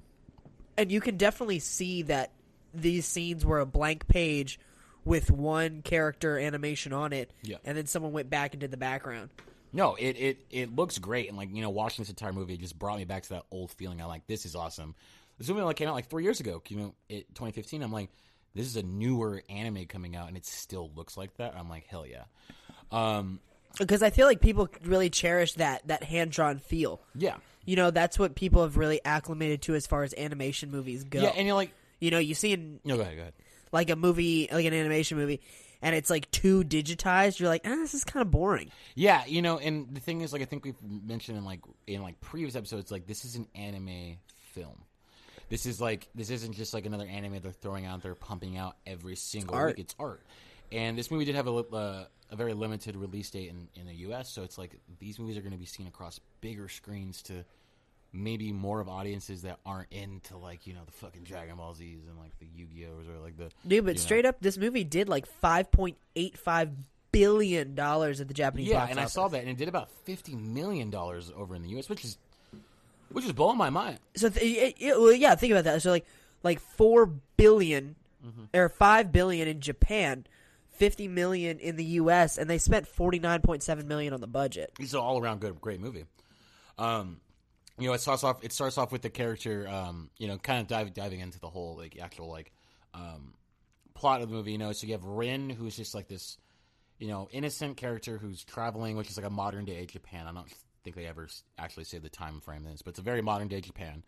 and 0.78 0.92
you 0.92 1.02
can 1.02 1.18
definitely 1.18 1.60
see 1.60 2.04
that 2.04 2.32
these 2.74 3.06
scenes 3.06 3.46
were 3.46 3.60
a 3.60 3.66
blank 3.66 4.08
page 4.08 4.60
with 5.04 5.30
one 5.30 5.82
character 5.82 6.38
animation 6.40 6.94
on 6.94 7.12
it, 7.14 7.32
Yeah. 7.44 7.58
and 7.66 7.78
then 7.78 7.86
someone 7.86 8.12
went 8.14 8.30
back 8.30 8.54
and 8.54 8.62
did 8.62 8.72
the 8.72 8.78
background. 8.78 9.30
No, 9.74 9.96
it, 9.96 10.12
it 10.18 10.46
it 10.52 10.76
looks 10.76 10.98
great, 11.00 11.28
and 11.28 11.38
like 11.38 11.54
you 11.54 11.62
know, 11.62 11.70
watching 11.70 12.04
this 12.04 12.10
entire 12.10 12.32
movie 12.32 12.56
just 12.58 12.80
brought 12.80 12.98
me 12.98 13.04
back 13.06 13.24
to 13.24 13.30
that 13.30 13.44
old 13.52 13.72
feeling. 13.72 14.02
I'm 14.02 14.08
like, 14.08 14.26
this 14.28 14.46
is 14.46 14.56
awesome. 14.56 14.96
This 15.38 15.50
movie 15.50 15.62
like 15.64 15.76
came 15.76 15.90
out 15.90 15.96
like 15.96 16.10
three 16.10 16.24
years 16.24 16.40
ago. 16.40 16.62
You 16.70 16.78
know, 16.78 16.94
it 17.10 17.28
2015. 17.36 17.84
I'm 17.84 17.92
like, 17.92 18.10
this 18.54 18.68
is 18.68 18.78
a 18.78 18.84
newer 18.84 19.44
anime 19.50 19.86
coming 19.86 20.16
out, 20.16 20.30
and 20.30 20.38
it 20.38 20.46
still 20.46 20.90
looks 20.96 21.18
like 21.18 21.36
that. 21.38 21.56
I'm 21.58 21.68
like, 21.70 21.86
hell 21.88 22.06
yeah. 22.08 22.24
Um, 22.92 23.42
Because 23.78 24.02
I 24.04 24.10
feel 24.10 24.26
like 24.28 24.42
people 24.42 24.70
really 24.84 25.10
cherish 25.10 25.54
that 25.54 25.88
that 25.88 26.04
hand 26.04 26.32
drawn 26.32 26.60
feel. 26.60 27.02
yeah, 27.16 27.36
You 27.66 27.76
know, 27.76 27.92
that's 27.92 28.18
what 28.20 28.36
people 28.36 28.62
have 28.64 28.78
really 28.78 29.00
acclimated 29.06 29.62
to 29.64 29.76
as 29.76 29.86
far 29.88 30.04
as 30.04 30.14
animation 30.18 30.72
movies 30.72 31.04
go. 31.04 31.22
yeah, 31.22 31.30
and 31.36 31.46
you're 31.48 31.56
like, 31.56 31.72
you 32.00 32.12
know, 32.12 32.20
you 32.20 32.34
see 32.36 32.54
in 32.54 32.80
no, 32.84 32.96
go 32.96 33.02
ahead, 33.02 33.16
go 33.16 33.22
ahead. 33.22 33.34
like 33.72 33.90
a 33.90 33.96
movie, 33.96 34.48
like 34.52 34.66
an 34.66 34.74
animation 34.74 35.18
movie, 35.18 35.42
and 35.82 35.96
it's 35.96 36.10
like 36.10 36.30
too 36.32 36.64
digitized. 36.64 37.40
You're 37.40 37.50
like, 37.50 37.62
ah, 37.66 37.70
this 37.76 37.94
is 37.94 38.04
kind 38.04 38.22
of 38.22 38.32
boring. 38.32 38.70
Yeah, 38.96 39.24
you 39.26 39.42
know, 39.42 39.58
and 39.60 39.94
the 39.94 40.00
thing 40.02 40.22
is, 40.22 40.32
like, 40.34 40.42
I 40.42 40.46
think 40.46 40.64
we've 40.66 40.82
mentioned 40.82 41.38
in 41.38 41.46
like 41.46 41.62
in 41.88 42.02
like 42.02 42.20
previous 42.22 42.56
episodes, 42.56 42.92
like 42.92 43.08
this 43.08 43.26
is 43.26 43.36
an 43.36 43.48
anime 43.56 44.18
film. 44.54 44.82
This 45.50 45.66
is 45.68 45.80
like 45.80 46.08
this 46.16 46.30
isn't 46.32 46.54
just 46.54 46.74
like 46.74 46.86
another 46.86 47.06
anime 47.08 47.40
they're 47.42 47.52
throwing 47.52 47.86
out 47.86 48.02
They're 48.02 48.16
pumping 48.16 48.58
out 48.58 48.78
every 48.88 49.16
single 49.16 49.56
art. 49.56 49.78
week. 49.78 49.80
It's 49.86 49.96
art, 50.00 50.22
and 50.72 50.98
this 50.98 51.10
movie 51.12 51.26
did 51.26 51.36
have 51.36 51.48
a 51.48 51.52
uh, 51.52 52.06
a 52.32 52.36
very 52.36 52.54
limited 52.54 52.96
release 52.96 53.30
date 53.30 53.50
in 53.50 53.68
in 53.80 53.86
the 53.88 53.94
U.S. 54.08 54.30
So 54.30 54.44
it's 54.44 54.58
like 54.58 54.80
these 55.00 55.20
movies 55.20 55.38
are 55.38 55.42
going 55.42 55.52
to 55.54 55.58
be 55.60 55.66
seen 55.66 55.88
across 55.88 56.20
bigger 56.42 56.68
screens 56.70 57.22
to 57.24 57.44
maybe 58.14 58.52
more 58.54 58.80
of 58.80 58.88
audiences 58.88 59.42
that 59.42 59.60
aren't 59.66 59.92
into 59.92 60.38
like 60.38 60.66
you 60.68 60.74
know 60.74 60.82
the 60.86 60.92
fucking 60.94 61.24
Dragon 61.24 61.58
Ball 61.58 61.74
Z's 61.74 62.00
and 62.08 62.18
like 62.18 62.38
the 62.40 62.46
Yu 62.56 62.66
Gi 62.68 62.86
Ohs 62.88 63.08
or 63.08 63.20
like 63.22 63.38
the 63.38 63.50
Dude, 63.68 63.84
but 63.86 63.92
you 63.92 63.96
know. 63.96 64.02
straight 64.02 64.26
up, 64.26 64.38
this 64.42 64.58
movie 64.58 64.84
did 64.84 65.10
like 65.10 65.26
five 65.26 65.70
point 65.72 65.98
eight 66.16 66.38
five 66.38 66.70
billion 67.12 67.76
dollars 67.76 68.20
at 68.22 68.28
the 68.28 68.34
Japanese 68.34 68.68
Yeah, 68.70 68.88
and 68.90 69.00
I 69.00 69.06
saw 69.06 69.28
that, 69.30 69.40
and 69.42 69.50
it 69.50 69.58
did 69.58 69.68
about 69.68 69.90
fifty 70.04 70.36
million 70.36 70.90
dollars 70.90 71.32
over 71.36 71.56
in 71.56 71.62
the 71.62 71.70
U.S., 71.70 71.90
which 71.90 72.04
is 72.06 72.18
which 73.12 73.24
is 73.26 73.32
blowing 73.34 73.58
my 73.58 73.70
mind. 73.70 74.00
So 74.16 74.30
th- 74.30 74.44
it, 74.44 74.76
it- 74.80 75.00
well, 75.00 75.14
yeah, 75.14 75.36
think 75.36 75.52
about 75.52 75.64
that. 75.66 75.82
So 75.82 75.92
like 75.92 76.06
like 76.44 76.60
four 76.60 77.06
billion 77.38 77.96
Mm-hmm. 78.26 78.58
or 78.58 78.70
five 78.70 79.12
billion 79.12 79.48
in 79.48 79.60
Japan, 79.62 80.26
fifty 80.76 81.08
million 81.08 81.60
in 81.60 81.76
the 81.76 81.86
U.S., 81.86 82.38
and 82.38 82.50
they 82.50 82.58
spent 82.58 82.88
forty 82.88 83.20
nine 83.20 83.42
point 83.42 83.64
seven 83.64 83.88
million 83.88 84.14
on 84.14 84.22
the 84.22 84.28
budget. 84.28 84.72
It's 84.80 84.94
an 84.94 85.00
all 85.00 85.20
around 85.20 85.42
good, 85.42 85.60
great 85.62 85.80
movie. 85.80 86.06
Um, 86.78 87.22
you 87.78 87.88
know, 87.88 87.94
it 87.94 88.02
starts 88.02 88.24
off. 88.24 88.44
It 88.44 88.54
starts 88.54 88.78
off 88.78 88.92
with 88.92 89.02
the 89.02 89.10
character. 89.10 89.68
Um, 89.68 90.10
you 90.18 90.28
know, 90.28 90.38
kind 90.38 90.62
of 90.62 90.68
dive, 90.68 90.94
diving 90.94 91.20
into 91.20 91.40
the 91.40 91.50
whole 91.50 91.76
like 91.78 91.98
actual 92.02 92.30
like 92.30 92.52
um, 92.94 93.34
plot 93.94 94.22
of 94.22 94.30
the 94.30 94.36
movie. 94.36 94.52
You 94.52 94.58
know, 94.58 94.72
so 94.72 94.88
you 94.88 94.94
have 94.94 95.04
Rin, 95.04 95.50
who's 95.50 95.76
just 95.76 95.94
like 95.94 96.08
this, 96.08 96.38
you 97.00 97.08
know, 97.08 97.28
innocent 97.32 97.78
character 97.78 98.18
who's 98.18 98.44
traveling, 98.44 98.96
which 98.96 99.10
is 99.10 99.18
like 99.18 99.26
a 99.26 99.32
modern 99.32 99.66
day 99.66 99.86
Japan. 99.86 100.28
I 100.28 100.32
don't 100.32 100.48
think 100.84 100.96
they 100.96 101.06
ever 101.06 101.28
actually 101.58 101.84
say 101.84 101.98
the 101.98 102.10
time 102.10 102.40
frame 102.40 102.64
this, 102.64 102.82
but 102.82 102.92
it's 102.92 103.00
a 103.00 103.04
very 103.04 103.22
modern 103.22 103.48
day 103.48 103.60
Japan. 103.60 104.04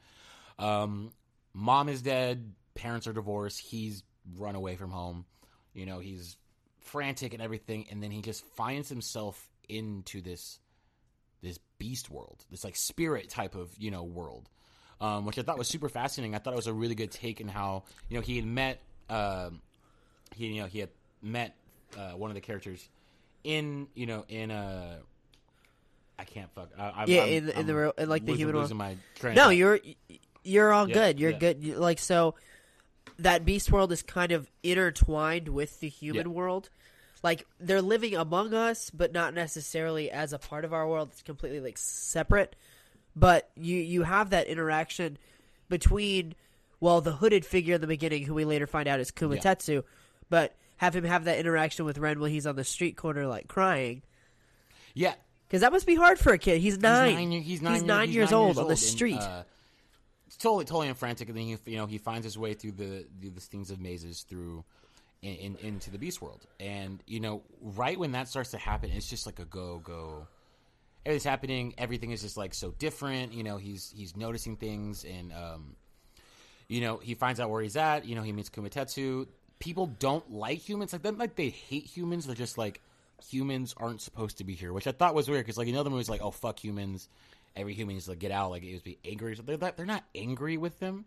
Um, 0.60 1.12
mom 1.54 1.90
is 1.90 2.02
dead. 2.02 2.54
Parents 2.76 3.08
are 3.08 3.14
divorced. 3.14 3.60
He's 3.60 4.04
run 4.38 4.56
away 4.56 4.76
from 4.76 4.92
home. 4.92 5.26
You 5.74 5.86
know, 5.86 6.00
he's 6.00 6.38
frantic 6.88 7.34
and 7.34 7.42
everything, 7.42 7.86
and 7.92 8.02
then 8.02 8.12
he 8.12 8.22
just 8.22 8.44
finds 8.56 8.90
himself 8.90 9.48
into 9.70 10.22
this 10.22 10.60
this 11.42 11.60
beast 11.78 12.10
world, 12.10 12.44
this 12.50 12.64
like 12.64 12.76
spirit 12.76 13.30
type 13.30 13.56
of 13.56 13.70
you 13.78 13.92
know 13.92 14.04
world, 14.04 14.50
um, 15.02 15.26
which 15.26 15.38
I 15.38 15.44
thought 15.44 15.58
was 15.58 15.68
super 15.68 15.90
fascinating. 15.90 16.34
I 16.36 16.40
thought 16.40 16.54
it 16.54 16.58
was 16.58 16.68
a 16.68 16.74
really 16.74 16.96
good 16.96 17.12
take 17.12 17.40
in 17.42 17.48
how 17.48 17.84
you 18.10 18.16
know 18.18 18.22
he 18.22 18.36
had 18.38 18.46
met 18.46 18.80
um, 19.10 19.62
he 20.36 20.48
you 20.48 20.62
know 20.62 20.68
he 20.68 20.80
had 20.80 20.90
met 21.22 21.56
uh, 21.98 22.12
one 22.12 22.30
of 22.32 22.36
the 22.36 22.42
characters 22.42 22.88
in 23.44 23.88
you 23.94 24.06
know 24.06 24.26
in 24.28 24.52
uh 24.52 24.98
I 26.20 26.24
can't 26.24 26.50
fuck 26.56 26.70
I, 26.78 27.06
Yeah, 27.08 27.22
I'm- 27.22 27.30
in 27.34 27.46
the- 27.46 27.60
in 27.60 27.68
the 27.68 27.76
real- 27.76 27.94
like, 27.98 28.26
the 28.26 28.34
human 28.34 28.56
world. 28.56 28.74
my 28.74 28.98
No, 29.24 29.50
you're 29.50 29.80
you're 30.44 30.72
all 30.74 30.88
Yeah, 30.88 30.94
good. 30.96 31.20
You're 31.20 31.32
yeah. 31.32 31.38
good. 31.40 31.64
Like 31.78 32.00
so, 32.00 32.34
that 33.20 33.46
beast 33.46 33.72
world 33.72 33.92
is 33.92 34.02
kind 34.04 34.32
of 34.32 34.50
intertwined 34.64 35.48
with 35.50 35.80
the 35.80 35.90
human 35.90 36.28
Yeah. 36.28 36.34
world. 36.34 36.70
Like 37.24 37.48
they're 37.60 37.82
living 37.82 38.16
among 38.16 38.54
us, 38.54 38.90
but 38.92 39.12
not 39.12 39.34
necessarily 39.34 40.12
as 40.12 40.34
a 40.34 40.38
part 40.40 40.64
of 40.66 40.74
our 40.74 40.88
world. 40.88 41.10
It's 41.12 41.24
completely 41.24 41.60
like 41.60 41.78
separate. 41.78 42.56
But 43.16 43.50
you 43.56 43.78
you 43.78 44.04
have 44.04 44.30
that 44.30 44.48
interaction 44.48 45.18
between 45.70 46.36
well 46.80 47.02
the 47.02 47.14
hooded 47.14 47.44
figure 47.46 47.76
in 47.76 47.82
the 47.82 47.88
beginning, 47.88 48.24
who 48.24 48.36
we 48.36 48.46
later 48.46 48.68
find 48.68 48.88
out 48.88 49.00
is 49.00 49.12
Kumatetsu, 49.12 49.84
but 50.30 50.56
have 50.78 50.96
him 50.96 51.04
have 51.06 51.24
that 51.24 51.40
interaction 51.40 51.86
with 51.86 51.98
Ren 51.98 52.20
while 52.20 52.30
he's 52.30 52.46
on 52.46 52.56
the 52.56 52.64
street 52.64 52.96
corner 52.96 53.26
like 53.26 53.48
crying. 53.48 54.04
yeah 54.94 55.16
Because 55.48 55.62
that 55.62 55.72
must 55.72 55.88
be 55.88 55.96
hard 55.96 56.20
for 56.20 56.34
a 56.34 56.38
kid. 56.38 56.62
He's 56.62 56.78
nine. 56.78 57.18
He's 57.18 57.18
nine, 57.18 57.32
he's 57.42 57.62
nine, 57.64 57.74
He's 57.74 57.82
year- 57.82 57.88
nine 57.88 58.08
he's 58.08 58.16
years 58.16 58.32
nine 58.32 58.40
old 58.40 58.58
on 58.60 58.66
the 58.66 58.70
and, 58.72 58.80
street. 58.80 59.16
uh, 59.20 59.44
totally, 60.40 60.66
totally 60.66 60.92
frantic, 60.94 61.30
and 61.30 61.38
then 61.38 61.46
he, 61.46 61.58
you 61.72 61.78
know, 61.78 61.86
he 61.86 61.98
finds 61.98 62.26
his 62.26 62.38
way 62.38 62.54
through 62.54 62.74
the, 62.74 63.06
the, 63.20 63.30
things 63.40 63.72
of 63.72 63.80
mazes 63.80 64.24
through 64.24 64.64
in, 65.22 65.36
in, 65.36 65.56
into 65.58 65.92
the 65.92 65.98
beast 65.98 66.22
world, 66.22 66.46
and 66.60 67.02
you 67.08 67.20
know, 67.20 67.42
right 67.62 67.98
when 67.98 68.12
that 68.12 68.28
starts 68.28 68.52
to 68.52 68.58
happen, 68.58 68.92
it's 68.94 69.10
just 69.10 69.26
like 69.26 69.40
a 69.40 69.46
go 69.46 69.80
go. 69.84 70.28
Everything's 71.06 71.24
happening. 71.24 71.74
Everything 71.78 72.12
is 72.12 72.22
just 72.22 72.38
like 72.38 72.54
so 72.54 72.72
different. 72.72 73.34
You 73.34 73.44
know, 73.44 73.58
he's 73.58 73.94
he's 73.96 74.16
noticing 74.16 74.58
things, 74.58 75.06
and 75.06 75.32
um, 75.34 75.76
you 76.68 76.82
know, 76.82 76.98
he 76.98 77.14
finds 77.16 77.40
out 77.40 77.50
where 77.50 77.62
he's 77.62 77.78
at. 77.78 78.06
You 78.06 78.16
know, 78.16 78.24
he 78.24 78.32
meets 78.32 78.50
Kumatetsu. 78.50 79.28
People 79.60 79.88
don't 80.00 80.32
like 80.32 80.60
humans. 80.60 80.94
Like, 80.94 81.06
like 81.18 81.36
they 81.36 81.50
hate 81.50 81.86
humans. 81.86 82.26
They're 82.26 82.36
just 82.36 82.58
like 82.58 82.82
humans 83.30 83.74
aren't 83.78 84.02
supposed 84.02 84.38
to 84.38 84.44
be 84.44 84.54
here, 84.54 84.74
which 84.74 84.88
I 84.88 84.92
thought 84.92 85.16
was 85.16 85.30
weird 85.30 85.46
because 85.46 85.58
like 85.58 85.68
in 85.68 85.76
other 85.76 85.90
movies, 85.90 86.10
like 86.10 86.22
oh 86.22 86.32
fuck 86.32 86.64
humans, 86.64 87.10
every 87.58 87.74
human 87.74 87.96
needs 87.96 88.06
to 88.06 88.12
like, 88.12 88.20
get 88.20 88.32
out. 88.32 88.52
Like 88.52 88.64
it 88.64 88.74
was 88.74 88.82
be 88.82 89.00
angry. 89.04 89.36
They're 89.36 89.58
not, 89.58 89.78
they're 89.78 89.86
not 89.86 90.04
angry 90.16 90.58
with 90.58 90.80
them. 90.80 91.06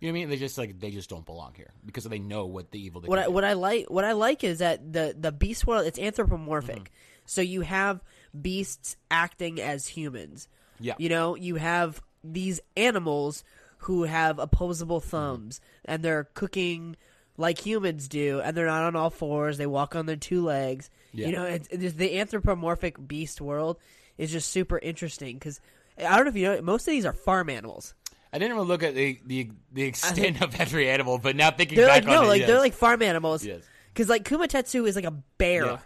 You 0.00 0.08
know 0.08 0.12
what 0.12 0.18
I 0.18 0.20
mean? 0.20 0.30
They 0.30 0.36
just 0.36 0.56
like 0.58 0.78
they 0.78 0.90
just 0.90 1.10
don't 1.10 1.26
belong 1.26 1.54
here 1.56 1.72
because 1.84 2.04
they 2.04 2.20
know 2.20 2.46
what 2.46 2.70
the 2.70 2.80
evil. 2.80 3.00
They 3.00 3.08
what 3.08 3.18
I, 3.18 3.24
do. 3.24 3.32
what 3.32 3.44
I 3.44 3.54
like 3.54 3.90
what 3.90 4.04
I 4.04 4.12
like 4.12 4.44
is 4.44 4.60
that 4.60 4.92
the 4.92 5.14
the 5.18 5.32
beast 5.32 5.66
world 5.66 5.86
it's 5.86 5.98
anthropomorphic. 5.98 6.76
Mm-hmm. 6.76 7.24
So 7.26 7.40
you 7.40 7.62
have 7.62 8.00
beasts 8.40 8.96
acting 9.10 9.60
as 9.60 9.88
humans. 9.88 10.48
Yeah. 10.78 10.94
You 10.98 11.08
know, 11.08 11.34
you 11.34 11.56
have 11.56 12.00
these 12.22 12.60
animals 12.76 13.42
who 13.78 14.04
have 14.04 14.38
opposable 14.38 15.00
Mm-hmm. 15.00 15.10
thumbs 15.10 15.60
and 15.84 16.02
they're 16.02 16.28
cooking 16.34 16.96
like 17.36 17.58
humans 17.58 18.08
do 18.08 18.40
and 18.40 18.56
they're 18.56 18.66
not 18.66 18.84
on 18.84 18.94
all 18.96 19.10
fours, 19.10 19.58
they 19.58 19.66
walk 19.66 19.96
on 19.96 20.06
their 20.06 20.16
two 20.16 20.44
legs. 20.44 20.90
Yeah. 21.12 21.26
You 21.26 21.32
know, 21.32 21.44
it's, 21.44 21.68
it's 21.70 21.94
the 21.94 22.18
anthropomorphic 22.18 23.08
beast 23.08 23.40
world 23.40 23.78
is 24.16 24.30
just 24.30 24.50
super 24.50 24.78
interesting 24.78 25.38
cuz 25.40 25.60
I 25.98 26.16
don't 26.16 26.24
know 26.24 26.30
if 26.30 26.36
you 26.36 26.44
know 26.44 26.62
most 26.62 26.86
of 26.86 26.92
these 26.92 27.04
are 27.06 27.12
farm 27.12 27.50
animals. 27.50 27.94
I 28.32 28.38
didn't 28.38 28.56
even 28.56 28.68
look 28.68 28.82
at 28.82 28.94
the 28.94 29.18
the, 29.26 29.50
the 29.72 29.82
extent 29.84 30.42
of 30.42 30.60
every 30.60 30.88
animal, 30.88 31.18
but 31.18 31.34
now 31.36 31.50
thinking 31.50 31.76
They're 31.76 31.86
back 31.86 32.04
like 32.04 32.12
no, 32.12 32.24
it, 32.24 32.26
like 32.26 32.38
yes. 32.40 32.48
they're 32.48 32.58
like 32.58 32.74
farm 32.74 33.02
animals. 33.02 33.44
Yes. 33.44 33.62
Because 33.92 34.08
like 34.08 34.24
Kumatetsu 34.24 34.86
is 34.86 34.96
like 34.96 35.04
a 35.06 35.10
bear, 35.38 35.64
Yeah. 35.64 35.78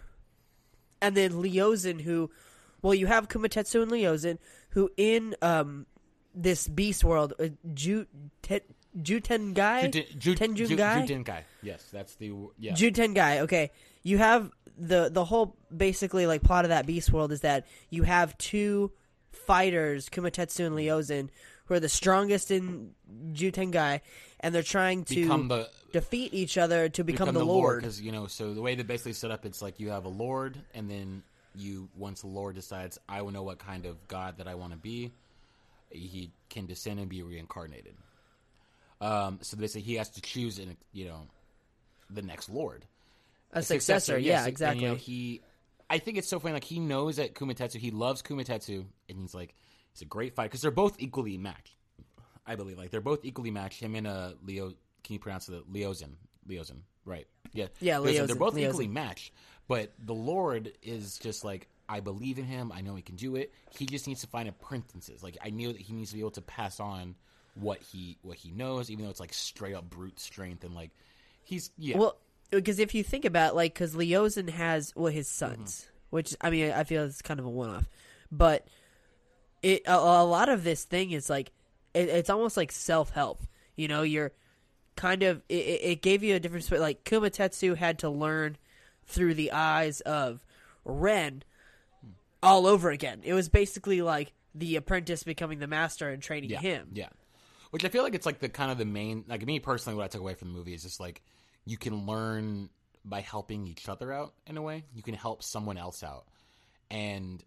and 1.00 1.16
then 1.16 1.33
Leozen, 1.33 2.00
who, 2.00 2.31
well, 2.83 2.95
you 2.95 3.07
have 3.07 3.28
Kumatetsu 3.28 3.83
and 3.83 3.90
Leozen, 3.90 4.38
who 4.71 4.90
in 4.97 5.35
um 5.40 5.87
this 6.35 6.66
beast 6.69 7.04
world, 7.04 7.33
uh, 7.38 7.49
Ju 7.75 8.07
Te, 8.42 8.61
Jutengai, 9.00 9.90
Juten- 9.90 10.19
Ju- 10.19 10.19
Ju- 10.19 10.35
Tenjungai, 10.35 11.07
Jutenkai. 11.09 11.40
Yes, 11.62 11.88
that's 11.92 12.16
the 12.16 12.33
yeah. 12.59 12.75
guy. 12.75 13.40
Okay, 13.40 13.71
you 14.02 14.19
have 14.19 14.50
the 14.76 15.09
the 15.11 15.25
whole 15.25 15.57
basically 15.75 16.26
like 16.26 16.42
plot 16.42 16.64
of 16.64 16.71
that 16.71 16.87
beast 16.87 17.12
world 17.12 17.33
is 17.33 17.40
that 17.40 17.66
you 17.90 18.02
have 18.02 18.37
two 18.38 18.90
fighters, 19.33 20.09
Kumatetsu 20.09 20.67
and 20.67 20.77
Leozen, 20.77 21.31
who 21.67 21.75
are 21.75 21.81
the 21.81 21.89
strongest 21.89 22.51
in 22.51 22.93
Jutengai, 23.33 24.01
and 24.41 24.55
they're 24.55 24.62
trying 24.62 25.05
to 25.05 25.15
become 25.15 25.49
the 25.49 25.69
defeat 25.93 26.35
each 26.35 26.59
other 26.59 26.89
to 26.89 27.05
become, 27.05 27.33
the, 27.33 27.45
lord. 27.45 27.81
because 27.81 28.01
you 28.01 28.12
know 28.12 28.27
so 28.27 28.55
the 28.55 28.62
way 28.62 28.75
they 28.75 28.83
basically 28.83 29.12
set 29.12 29.31
up 29.31 29.45
it's 29.45 29.61
like 29.61 29.79
you 29.79 29.91
have 29.91 30.07
a 30.07 30.09
lord 30.09 30.57
and 30.75 30.91
then 30.91 31.23
you 31.55 31.87
once 31.99 32.23
the 32.23 32.27
lord 32.27 32.55
decides 32.55 32.99
i 33.11 33.21
will 33.21 33.31
know 33.31 33.43
what 33.43 33.59
kind 33.59 33.85
of 33.85 34.09
god 34.09 34.39
that 34.39 34.49
i 34.49 34.55
want 34.55 34.73
to 34.73 34.79
be 34.79 35.12
he 35.91 36.31
can 36.49 36.65
descend 36.65 36.99
and 36.99 37.11
be 37.11 37.23
reincarnated 37.23 37.95
um 39.03 39.39
so 39.43 39.55
they 39.55 39.67
say 39.67 39.81
he 39.81 39.97
has 39.97 40.09
to 40.09 40.23
choose 40.23 40.59
in 40.59 40.79
you 40.93 41.05
know 41.05 41.27
the 42.09 42.23
next 42.23 42.49
lord 42.49 42.87
a 43.53 43.62
successor. 43.62 44.19
yeah, 44.19 44.39
yes, 44.39 44.47
exactly. 44.47 44.79
and, 44.79 44.83
you 44.83 44.89
know, 44.89 44.95
he 44.95 45.43
i 45.93 45.99
think 45.99 46.19
it's 46.19 46.29
so 46.29 46.39
funny 46.41 46.55
like 46.55 46.65
he 46.65 46.81
knows 46.81 47.17
that 47.17 47.35
kumatetsu 47.35 47.77
he 47.77 47.91
loves 47.91 48.23
kumatetsu 48.23 48.85
and 49.09 49.19
he's 49.19 49.35
like 49.35 49.55
he's 49.93 50.03
a 50.03 50.07
great 50.07 50.35
fight 50.35 50.45
because 50.45 50.63
they're 50.63 50.71
both 50.71 50.97
equally 50.99 51.39
matched 51.39 51.77
i 52.47 52.57
believe 52.57 52.77
like 52.77 52.91
they're 52.91 53.01
both 53.01 53.25
equally 53.25 53.51
matched 53.51 53.81
him 53.81 53.95
and 53.95 54.07
uh 54.07 54.33
leo 54.45 54.73
can 55.05 55.15
you 55.15 55.19
pronounce 55.19 55.47
the 55.47 55.63
leozen 55.69 56.17
leozen 56.49 56.83
right? 57.05 57.27
Yeah, 57.53 57.67
Yeah, 57.81 57.99
Leo's 57.99 58.29
they're 58.29 58.37
both 58.37 58.55
Leo's 58.55 58.71
equally 58.71 58.89
matched, 58.89 59.33
but 59.69 59.93
the 59.99 60.15
Lord 60.15 60.73
is 60.83 61.19
just 61.19 61.45
like 61.45 61.69
I 61.89 62.01
believe 62.01 62.39
in 62.39 62.45
him. 62.45 62.73
I 62.73 62.81
know 62.81 62.95
he 62.95 63.03
can 63.03 63.17
do 63.17 63.37
it. 63.37 63.53
He 63.71 63.87
just 63.87 64.07
needs 64.07 64.23
to 64.23 64.27
find 64.27 64.49
apprentices. 64.49 65.23
Like 65.23 65.37
I 65.45 65.51
knew 65.51 65.73
that 65.73 65.81
he 65.81 65.93
needs 65.93 66.11
to 66.11 66.15
be 66.15 66.21
able 66.21 66.31
to 66.33 66.43
pass 66.43 66.81
on 66.81 67.15
what 67.55 67.83
he 67.83 68.19
what 68.23 68.37
he 68.37 68.51
knows, 68.51 68.91
even 68.91 69.05
though 69.05 69.11
it's 69.11 69.21
like 69.21 69.35
straight 69.35 69.75
up 69.75 69.89
brute 69.91 70.19
strength 70.19 70.65
and 70.65 70.75
like 70.75 70.91
he's 71.43 71.71
yeah. 71.77 71.99
Well, 71.99 72.17
because 72.52 72.78
if 72.78 72.94
you 72.94 73.02
think 73.02 73.25
about 73.25 73.56
like, 73.56 73.75
because 73.75 73.94
Leosin 73.94 74.50
has 74.50 74.92
well 74.94 75.12
his 75.12 75.28
Mm-hmm. 75.28 75.54
sons, 75.54 75.88
which 76.11 76.37
I 76.40 76.50
mean 76.50 76.71
I 76.73 76.85
feel 76.85 77.04
it's 77.04 77.23
kind 77.23 77.40
of 77.40 77.47
a 77.47 77.50
one 77.50 77.71
off, 77.71 77.88
but 78.30 78.66
it 79.62 79.82
a, 79.87 79.94
a 79.94 80.25
lot 80.25 80.49
of 80.49 80.62
this 80.64 80.85
thing 80.85 81.11
is 81.11 81.28
like 81.30 81.50
it, 81.94 82.09
it's 82.09 82.30
almost 82.30 82.56
like 82.56 82.71
self 82.73 83.11
help. 83.11 83.42
You 83.76 83.88
know, 83.88 84.02
you're 84.02 84.32
kind 84.97 85.23
of 85.23 85.42
it, 85.49 85.54
it 85.54 85.80
it 85.82 86.02
gave 86.02 86.23
you 86.23 86.35
a 86.35 86.40
different 86.40 86.71
like 86.80 87.04
Kumatetsu 87.04 87.76
had 87.76 87.99
to 88.00 88.11
learn 88.11 88.56
through 89.06 89.35
the 89.35 89.52
eyes 89.52 90.00
of 90.02 90.44
Ren 90.85 91.42
all 92.42 92.66
over 92.66 92.90
again. 92.90 93.21
It 93.25 93.35
was 93.35 93.49
basically 93.49 94.02
like 94.02 94.32
the 94.54 94.76
apprentice 94.76 95.23
becoming 95.23 95.59
the 95.61 95.66
master 95.66 96.11
and 96.11 96.23
training 96.23 96.50
yeah, 96.50 96.61
him. 96.61 96.88
Yeah, 96.92 97.09
which 97.71 97.85
I 97.85 97.88
feel 97.88 98.02
like 98.02 98.14
it's 98.14 98.26
like 98.26 98.40
the 98.40 98.49
kind 98.49 98.71
of 98.71 98.78
the 98.78 98.85
main 98.85 99.25
like 99.28 99.44
me 99.47 99.61
personally 99.61 99.97
what 99.97 100.04
I 100.04 100.09
took 100.09 100.21
away 100.21 100.35
from 100.35 100.49
the 100.49 100.59
movie 100.59 100.75
is 100.75 100.82
just 100.82 101.00
like 101.00 101.23
you 101.64 101.76
can 101.76 102.07
learn 102.07 102.69
by 103.04 103.21
helping 103.21 103.66
each 103.66 103.88
other 103.88 104.12
out 104.12 104.33
in 104.47 104.57
a 104.57 104.62
way. 104.62 104.85
You 104.95 105.02
can 105.02 105.14
help 105.14 105.42
someone 105.42 105.76
else 105.76 106.02
out, 106.02 106.25
and 106.90 107.42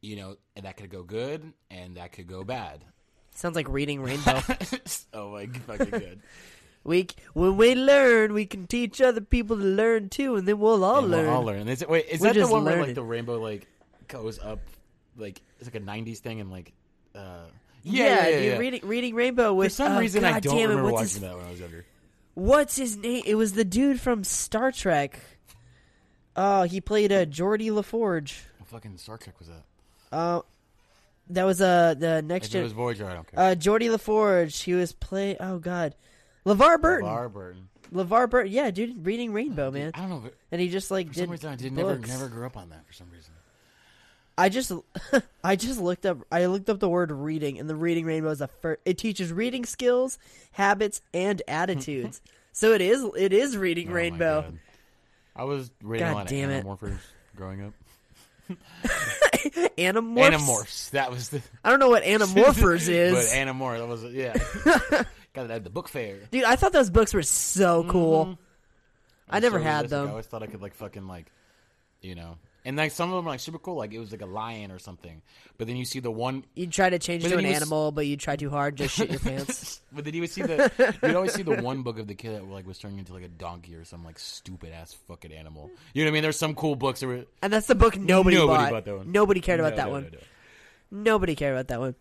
you 0.00 0.16
know 0.16 0.36
and 0.56 0.64
that 0.66 0.76
could 0.76 0.90
go 0.90 1.02
good 1.02 1.52
and 1.70 1.96
that 1.96 2.12
could 2.12 2.26
go 2.26 2.44
bad. 2.44 2.84
Sounds 3.34 3.56
like 3.56 3.68
reading 3.68 4.02
Rainbow. 4.02 4.42
oh 5.14 5.30
my 5.32 5.46
fucking 5.46 5.90
good. 5.90 6.20
We 6.84 7.06
when 7.32 7.56
we 7.56 7.76
learn, 7.76 8.32
we 8.34 8.44
can 8.44 8.66
teach 8.66 9.00
other 9.00 9.20
people 9.20 9.56
to 9.56 9.62
learn 9.62 10.08
too, 10.08 10.34
and 10.34 10.48
then 10.48 10.58
we'll 10.58 10.82
all 10.82 10.98
And 10.98 11.12
we'll 11.12 11.20
learn. 11.20 11.28
all 11.28 11.44
learn. 11.44 11.68
Is 11.68 11.80
it, 11.80 11.88
wait, 11.88 12.06
is 12.08 12.20
We're 12.20 12.28
that 12.28 12.34
the 12.34 12.40
just 12.40 12.50
one 12.50 12.64
where 12.64 12.84
like 12.84 12.96
the 12.96 13.04
rainbow 13.04 13.38
like 13.40 13.68
goes 14.08 14.40
up, 14.40 14.58
like 15.16 15.40
it's 15.60 15.72
like 15.72 15.76
a 15.76 15.84
'90s 15.84 16.18
thing 16.18 16.40
and 16.40 16.50
like, 16.50 16.72
uh, 17.14 17.44
Yeah, 17.84 18.24
dude, 18.28 18.44
yeah. 18.44 18.56
reading 18.58 18.80
reading 18.82 19.14
Rainbow 19.14 19.50
For 19.50 19.54
with 19.54 19.72
some 19.72 19.92
oh, 19.92 20.00
reason, 20.00 20.24
I 20.24 20.32
God 20.32 20.42
don't 20.42 20.56
damn 20.56 20.70
it, 20.70 20.74
remember 20.74 20.92
watching 20.92 21.08
his, 21.08 21.20
that 21.20 21.36
when 21.36 21.46
I 21.46 21.50
was 21.50 21.60
younger. 21.60 21.84
What's 22.34 22.76
his 22.76 22.96
name? 22.96 23.22
It 23.26 23.34
was 23.34 23.52
the 23.52 23.64
dude 23.64 24.00
from 24.00 24.24
Star 24.24 24.72
Trek. 24.72 25.20
Oh, 26.34 26.62
he 26.62 26.80
played 26.80 27.12
uh, 27.12 27.26
Geordi 27.26 27.70
LaForge. 27.70 28.40
What 28.58 28.68
fucking 28.68 28.96
Star 28.96 29.18
Trek 29.18 29.38
was 29.38 29.48
that? 29.48 29.62
Uh, 30.16 30.40
that 31.30 31.44
was 31.44 31.60
uh 31.60 31.94
the 31.98 32.22
next 32.22 32.48
If 32.48 32.56
it 32.56 32.62
was 32.64 32.72
Voyager, 32.72 33.06
I 33.06 33.14
don't 33.14 33.26
care. 33.30 33.38
Uh, 33.40 33.54
Geordi 33.54 33.94
LaForge. 33.94 34.62
He 34.62 34.72
was 34.74 34.92
play. 34.92 35.36
Oh 35.38 35.58
God, 35.58 35.94
LeVar 36.46 36.80
Burton. 36.80 37.08
LeVar 37.08 37.32
Burton. 37.32 37.68
LeVar 37.92 38.30
Burton. 38.30 38.52
Yeah, 38.52 38.70
dude, 38.70 39.04
reading 39.04 39.32
Rainbow, 39.34 39.70
man. 39.70 39.92
I 39.94 40.00
don't 40.00 40.08
know. 40.10 40.20
But 40.20 40.34
And 40.50 40.60
he 40.60 40.68
just 40.68 40.90
like 40.90 41.08
for 41.08 41.14
did 41.14 41.20
some 41.24 41.30
reason, 41.30 41.50
I 41.50 41.56
did 41.56 41.72
never 41.72 41.96
books. 41.96 42.08
never 42.08 42.28
grew 42.28 42.46
up 42.46 42.56
on 42.56 42.70
that. 42.70 42.86
For 42.86 42.92
some 42.94 43.08
reason. 43.10 43.32
I 44.36 44.48
just 44.48 44.72
I 45.44 45.56
just 45.56 45.80
looked 45.80 46.06
up 46.06 46.18
I 46.30 46.46
looked 46.46 46.68
up 46.70 46.80
the 46.80 46.88
word 46.88 47.10
reading 47.10 47.58
and 47.58 47.68
the 47.68 47.74
reading 47.74 48.04
rainbow 48.04 48.30
is 48.30 48.40
a 48.40 48.48
fir- 48.48 48.78
it 48.84 48.98
teaches 48.98 49.32
reading 49.32 49.64
skills, 49.64 50.18
habits 50.52 51.00
and 51.12 51.42
attitudes. 51.46 52.20
so 52.52 52.72
it 52.72 52.80
is 52.80 53.06
it 53.16 53.32
is 53.32 53.56
reading 53.56 53.90
Oh 53.90 53.94
rainbow. 53.94 54.52
I 55.34 55.44
was 55.44 55.70
reading 55.82 56.06
God 56.06 56.12
a 56.12 56.14
lot 56.16 56.26
damn 56.28 56.50
of 56.50 56.56
it. 56.56 56.66
Animorphers 56.66 56.98
growing 57.36 57.62
up. 57.62 57.74
Animorphs. 59.78 60.30
Animorphs. 60.30 60.90
That 60.90 61.10
was 61.10 61.30
the. 61.30 61.40
I 61.64 61.70
don't 61.70 61.78
know 61.78 61.88
what 61.88 62.02
Animorphers 62.02 62.86
but 62.86 62.94
is. 62.94 63.32
Animorphs. 63.32 63.78
That 63.78 63.88
was 63.88 64.04
yeah. 64.04 65.04
Got 65.32 65.46
it 65.46 65.50
at 65.50 65.64
the 65.64 65.70
book 65.70 65.88
fair. 65.88 66.18
Dude, 66.30 66.44
I 66.44 66.56
thought 66.56 66.72
those 66.72 66.90
books 66.90 67.14
were 67.14 67.22
so 67.22 67.84
cool. 67.84 68.24
Mm-hmm. 68.26 68.42
I 69.30 69.40
never 69.40 69.58
so 69.58 69.62
had 69.62 69.88
them. 69.88 70.08
I 70.08 70.10
always 70.10 70.26
thought 70.26 70.42
I 70.42 70.46
could 70.46 70.60
like 70.60 70.74
fucking 70.74 71.08
like, 71.08 71.26
you 72.02 72.14
know, 72.14 72.36
and 72.64 72.76
like 72.76 72.92
some 72.92 73.10
of 73.10 73.16
them 73.16 73.26
are 73.26 73.30
like 73.30 73.40
super 73.40 73.58
cool. 73.58 73.76
Like 73.76 73.92
it 73.92 73.98
was 73.98 74.12
like 74.12 74.22
a 74.22 74.26
lion 74.26 74.70
or 74.70 74.78
something. 74.78 75.22
But 75.58 75.66
then 75.66 75.76
you 75.76 75.84
see 75.84 76.00
the 76.00 76.10
one. 76.10 76.44
You 76.54 76.66
try 76.66 76.90
to 76.90 76.98
change 76.98 77.24
to 77.24 77.36
an 77.36 77.44
was- 77.46 77.56
animal, 77.56 77.92
but 77.92 78.06
you 78.06 78.16
try 78.16 78.36
too 78.36 78.50
hard, 78.50 78.76
just 78.76 78.94
shit 78.94 79.10
your 79.10 79.20
pants. 79.20 79.80
But 79.94 80.06
then 80.06 80.14
you 80.14 80.22
would 80.22 80.30
see 80.30 80.40
the. 80.42 80.96
You'd 81.02 81.14
always 81.14 81.34
see 81.34 81.42
the 81.42 81.60
one 81.60 81.82
book 81.82 81.98
of 81.98 82.06
the 82.06 82.14
kid 82.14 82.34
that 82.34 82.44
like 82.48 82.66
was 82.66 82.78
turning 82.78 82.98
into 82.98 83.12
like 83.12 83.24
a 83.24 83.28
donkey 83.28 83.74
or 83.74 83.84
some 83.84 84.02
like 84.04 84.18
stupid 84.18 84.72
ass 84.72 84.96
fucking 85.06 85.30
animal. 85.32 85.70
You 85.92 86.02
know 86.04 86.08
what 86.08 86.12
I 86.12 86.14
mean? 86.14 86.22
There's 86.22 86.38
some 86.38 86.54
cool 86.54 86.76
books 86.76 87.00
that 87.00 87.08
were. 87.08 87.24
And 87.42 87.52
that's 87.52 87.66
the 87.66 87.74
book 87.74 87.98
nobody, 87.98 88.36
Nobody 88.36 88.62
bought. 88.64 88.70
bought 88.70 88.84
that 88.86 88.96
one. 88.96 89.12
Nobody 89.12 89.40
cared 89.40 89.60
about 89.60 89.72
No, 89.72 89.76
that 89.76 89.86
no, 89.86 89.92
one. 89.92 90.02
no, 90.04 90.08
no. 90.10 90.18
Nobody 90.90 91.34
cared 91.34 91.54
about 91.54 91.68
that 91.68 91.80
one. 91.80 91.94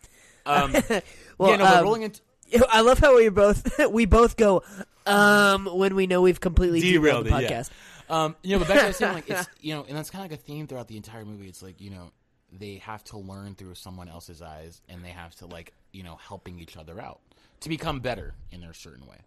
Um, 0.46 0.72
Well, 1.38 1.52
yeah, 1.52 1.58
no, 1.58 1.66
um, 1.66 1.84
rolling 1.84 2.02
into 2.04 2.22
I 2.70 2.82
love 2.82 3.00
how 3.00 3.16
we 3.18 3.28
both 3.30 3.78
we 3.90 4.06
both 4.06 4.38
go 4.38 4.64
um 5.06 5.66
when 5.66 5.96
we 5.96 6.08
know 6.08 6.22
we've 6.22 6.40
completely 6.40 6.80
derailed, 6.82 7.26
derailed 7.26 7.26
the 7.26 7.30
it. 7.30 7.50
podcast. 7.52 7.70
Yeah. 7.70 7.76
Um, 8.12 8.36
you 8.44 8.52
know, 8.52 8.60
but 8.60 8.68
back 8.68 8.82
to 8.82 8.88
the 8.88 8.94
saying, 8.94 9.14
like 9.14 9.30
it's 9.30 9.48
you 9.62 9.74
know, 9.74 9.86
and 9.88 9.98
that's 9.98 10.10
kind 10.10 10.24
of 10.26 10.30
like 10.32 10.40
a 10.40 10.44
theme 10.44 10.68
throughout 10.68 10.88
the 10.88 10.98
entire 10.98 11.26
movie. 11.26 11.48
It's 11.48 11.64
like 11.64 11.80
you 11.82 11.90
know, 11.90 12.12
they 12.52 12.76
have 12.76 13.04
to 13.06 13.18
learn 13.18 13.56
through 13.56 13.76
someone 13.76 14.10
else's 14.10 14.42
eyes, 14.42 14.82
and 14.90 15.04
they 15.04 15.10
have 15.10 15.34
to 15.38 15.46
like 15.46 15.74
you 15.94 16.04
know, 16.04 16.18
helping 16.18 16.60
each 16.60 16.78
other 16.78 17.02
out 17.02 17.20
to 17.62 17.70
become 17.70 18.00
better 18.02 18.34
in 18.52 18.62
their 18.62 18.74
certain 18.74 19.06
way. 19.08 19.18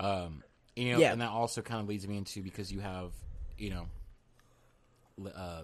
Um, 0.00 0.42
you 0.76 0.92
know, 0.92 0.98
Yeah. 0.98 1.12
and 1.12 1.20
that 1.20 1.30
also 1.30 1.62
kind 1.62 1.80
of 1.80 1.88
leads 1.88 2.06
me 2.06 2.16
into 2.18 2.42
because 2.42 2.72
you 2.72 2.80
have 2.80 3.12
you 3.56 3.70
know, 3.70 3.86
uh, 5.34 5.62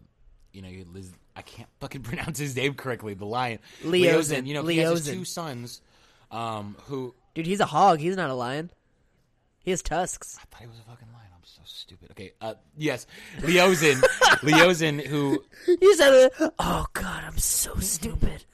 you 0.52 0.62
know, 0.62 0.68
you 0.68 0.84
Liz. 0.92 1.10
I 1.36 1.42
can't 1.42 1.68
fucking 1.80 2.02
pronounce 2.04 2.38
his 2.38 2.54
name 2.56 2.74
correctly. 2.74 3.14
The 3.14 3.26
lion, 3.26 3.58
Leosin. 3.82 4.46
You 4.46 4.54
know, 4.54 4.66
he 4.66 4.78
has 4.78 5.04
his 5.04 5.14
two 5.16 5.24
sons, 5.24 5.80
um, 6.30 6.76
who 6.86 7.14
Dude, 7.34 7.46
he's 7.46 7.60
a 7.60 7.66
hog. 7.66 7.98
He's 8.00 8.16
not 8.16 8.30
a 8.30 8.34
lion. 8.34 8.70
He 9.62 9.70
has 9.70 9.82
tusks. 9.82 10.36
I 10.40 10.44
thought 10.50 10.60
he 10.62 10.66
was 10.66 10.78
a 10.78 10.82
fucking 10.82 11.08
lion. 11.12 11.26
I'm 11.40 11.46
so 11.46 11.62
stupid. 11.64 12.10
Okay, 12.12 12.32
uh, 12.40 12.54
yes, 12.76 13.06
Leosin, 13.38 14.00
Leosin, 14.42 15.04
who 15.06 15.42
You 15.66 15.96
said, 15.96 16.30
"Oh 16.58 16.86
God, 16.92 17.24
I'm 17.24 17.38
so 17.38 17.74
stupid." 17.76 18.44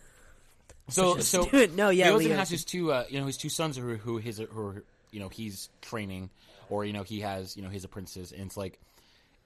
so 0.88 1.18
so 1.18 1.42
stu- 1.42 1.68
no, 1.74 1.90
yeah, 1.90 2.10
Leosin. 2.10 2.36
has 2.36 2.48
his 2.48 2.64
two, 2.64 2.92
uh, 2.92 3.04
you 3.08 3.18
know, 3.18 3.26
his 3.26 3.36
two 3.36 3.48
sons 3.48 3.76
who 3.76 3.96
who 3.96 4.18
his 4.18 4.38
who 4.38 4.60
are, 4.60 4.84
you 5.10 5.18
know 5.18 5.28
he's 5.28 5.68
training, 5.82 6.30
or 6.70 6.84
you 6.84 6.92
know 6.92 7.02
he 7.02 7.20
has 7.20 7.56
you 7.56 7.62
know 7.62 7.68
his 7.70 7.84
apprentices, 7.84 8.30
and 8.30 8.42
it's 8.42 8.56
like, 8.56 8.78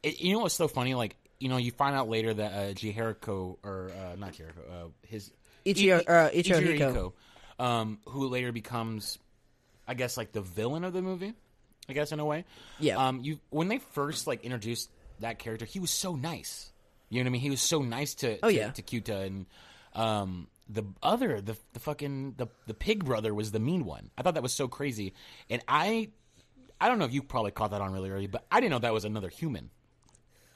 it, 0.02 0.20
you 0.20 0.34
know 0.34 0.40
what's 0.40 0.54
so 0.54 0.68
funny? 0.68 0.94
Like 0.94 1.16
you 1.38 1.48
know 1.48 1.56
you 1.56 1.70
find 1.70 1.96
out 1.96 2.08
later 2.08 2.34
that 2.34 2.52
uh, 2.52 2.74
Jihiriko 2.74 3.56
or 3.62 3.90
uh, 3.90 4.16
not 4.16 4.32
Jihiriko, 4.34 4.70
uh, 4.70 4.88
his 5.06 5.30
Ichiro- 5.64 6.04
uh, 6.06 6.30
Ichiro 6.30 6.78
Ichiro 6.78 7.12
um, 7.64 7.98
who 8.06 8.28
later 8.28 8.52
becomes, 8.52 9.18
I 9.86 9.94
guess, 9.94 10.16
like 10.16 10.32
the 10.32 10.40
villain 10.40 10.84
of 10.84 10.92
the 10.92 11.02
movie. 11.02 11.34
I 11.90 11.94
guess 11.94 12.12
in 12.12 12.20
a 12.20 12.24
way. 12.24 12.44
Yeah. 12.78 12.96
Um, 13.08 13.20
you 13.22 13.40
when 13.50 13.68
they 13.68 13.78
first 13.78 14.26
like 14.26 14.44
introduced 14.44 14.90
that 15.20 15.38
character, 15.38 15.64
he 15.66 15.80
was 15.80 15.90
so 15.90 16.14
nice. 16.16 16.72
You 17.08 17.18
know 17.18 17.24
what 17.24 17.30
I 17.30 17.32
mean? 17.32 17.40
He 17.40 17.50
was 17.50 17.60
so 17.60 17.82
nice 17.82 18.14
to 18.16 18.38
Oh, 18.42 18.48
to, 18.48 18.54
yeah. 18.54 18.70
to 18.70 18.82
Kyuta 18.82 19.26
and 19.26 19.46
um 19.94 20.46
the 20.68 20.84
other 21.02 21.40
the 21.40 21.56
the 21.72 21.80
fucking 21.80 22.34
the 22.36 22.46
the 22.66 22.74
pig 22.74 23.04
brother 23.04 23.34
was 23.34 23.50
the 23.50 23.58
mean 23.58 23.84
one. 23.84 24.10
I 24.16 24.22
thought 24.22 24.34
that 24.34 24.42
was 24.42 24.52
so 24.52 24.68
crazy, 24.68 25.14
and 25.50 25.60
I 25.66 26.10
I 26.80 26.88
don't 26.88 26.98
know 27.00 27.04
if 27.04 27.12
you 27.12 27.22
probably 27.22 27.50
caught 27.50 27.72
that 27.72 27.80
on 27.80 27.92
really 27.92 28.10
early, 28.10 28.26
but 28.28 28.44
I 28.52 28.60
didn't 28.60 28.70
know 28.70 28.78
that 28.78 28.92
was 28.92 29.04
another 29.04 29.28
human. 29.28 29.70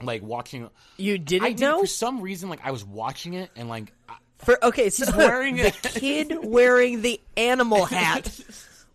Like 0.03 0.23
watching, 0.23 0.69
You 0.97 1.19
didn't 1.19 1.45
I 1.47 1.51
did 1.51 1.61
know 1.61 1.81
for 1.81 1.87
some 1.87 2.21
reason. 2.21 2.49
Like 2.49 2.61
I 2.65 2.71
was 2.73 2.85
watching 2.85 3.35
it 3.35 3.51
and 3.57 3.69
like 3.69 3.93
I- 4.09 4.17
for 4.39 4.63
okay. 4.65 4.91
So 4.91 5.17
wearing 5.17 5.57
the 5.57 5.71
kid 5.71 6.37
wearing 6.43 7.03
the 7.03 7.21
animal 7.37 7.85
hat 7.87 8.29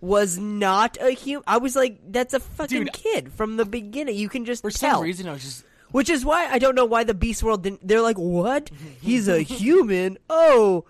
was 0.01 0.37
not 0.37 0.97
a 1.01 1.11
human. 1.11 1.43
I 1.47 1.57
was 1.57 1.75
like, 1.75 1.99
"That's 2.11 2.33
a 2.33 2.39
fucking 2.39 2.85
Dude. 2.85 2.93
kid 2.93 3.33
from 3.33 3.57
the 3.57 3.65
beginning." 3.65 4.15
You 4.15 4.29
can 4.29 4.45
just 4.45 4.61
for 4.61 4.71
tell. 4.71 4.95
some 4.95 5.03
reason 5.03 5.27
I 5.27 5.33
was 5.33 5.43
just 5.43 5.65
Which 5.91 6.09
is 6.09 6.23
why 6.23 6.47
I 6.47 6.59
don't 6.59 6.75
know 6.75 6.85
why 6.85 7.03
the 7.03 7.13
Beast 7.13 7.43
World 7.43 7.63
didn't. 7.63 7.87
They're 7.87 8.01
like, 8.01 8.17
what? 8.17 8.69
He's 9.01 9.27
a 9.27 9.39
human? 9.41 10.17
Oh, 10.29 10.85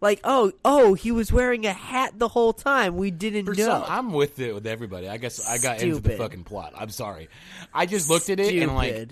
like 0.00 0.20
oh 0.24 0.52
oh, 0.64 0.94
he 0.94 1.10
was 1.12 1.32
wearing 1.32 1.66
a 1.66 1.72
hat 1.72 2.18
the 2.18 2.28
whole 2.28 2.52
time. 2.52 2.96
We 2.96 3.10
didn't 3.10 3.46
For 3.46 3.54
know. 3.54 3.66
some, 3.66 3.84
I'm 3.86 4.12
with 4.12 4.38
it 4.38 4.54
with 4.54 4.66
everybody. 4.66 5.08
I 5.08 5.16
guess 5.18 5.46
I 5.46 5.58
got 5.58 5.80
into 5.82 6.00
the 6.00 6.16
fucking 6.16 6.44
plot. 6.44 6.72
I'm 6.76 6.90
sorry. 6.90 7.28
I 7.74 7.86
just 7.86 8.08
looked 8.08 8.30
at 8.30 8.40
it 8.40 8.54
and 8.62 8.74
like 8.74 9.10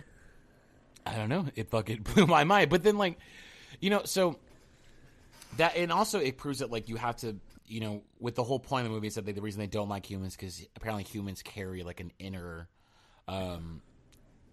I 1.05 1.15
don't 1.15 1.29
know. 1.29 1.47
It 1.55 1.71
fucking 1.71 2.03
blew 2.15 2.27
my 2.27 2.45
mind. 2.45 2.71
But 2.71 2.83
then 2.83 2.99
like, 2.99 3.19
you 3.81 3.91
know, 3.91 4.03
so 4.05 4.39
that 5.57 5.77
and 5.77 5.93
also 5.93 6.19
it 6.19 6.37
proves 6.37 6.59
that 6.59 6.71
like 6.71 6.89
you 6.89 6.97
have 6.97 7.17
to, 7.19 7.37
you 7.69 7.81
know, 7.81 8.03
with 8.21 8.35
the 8.35 8.45
whole 8.45 8.59
point 8.59 8.87
of 8.87 8.91
the 8.93 8.95
movie 8.95 9.09
is 9.09 9.15
that 9.17 9.25
they, 9.27 9.33
the 9.33 9.43
reason 9.43 9.61
they 9.61 9.67
don't 9.67 9.89
like 9.89 10.09
humans 10.09 10.37
because 10.37 10.67
apparently 10.77 11.05
humans 11.05 11.43
carry 11.43 11.83
like 11.83 12.01
an 12.01 12.13
inner 12.19 12.69
um 13.29 13.83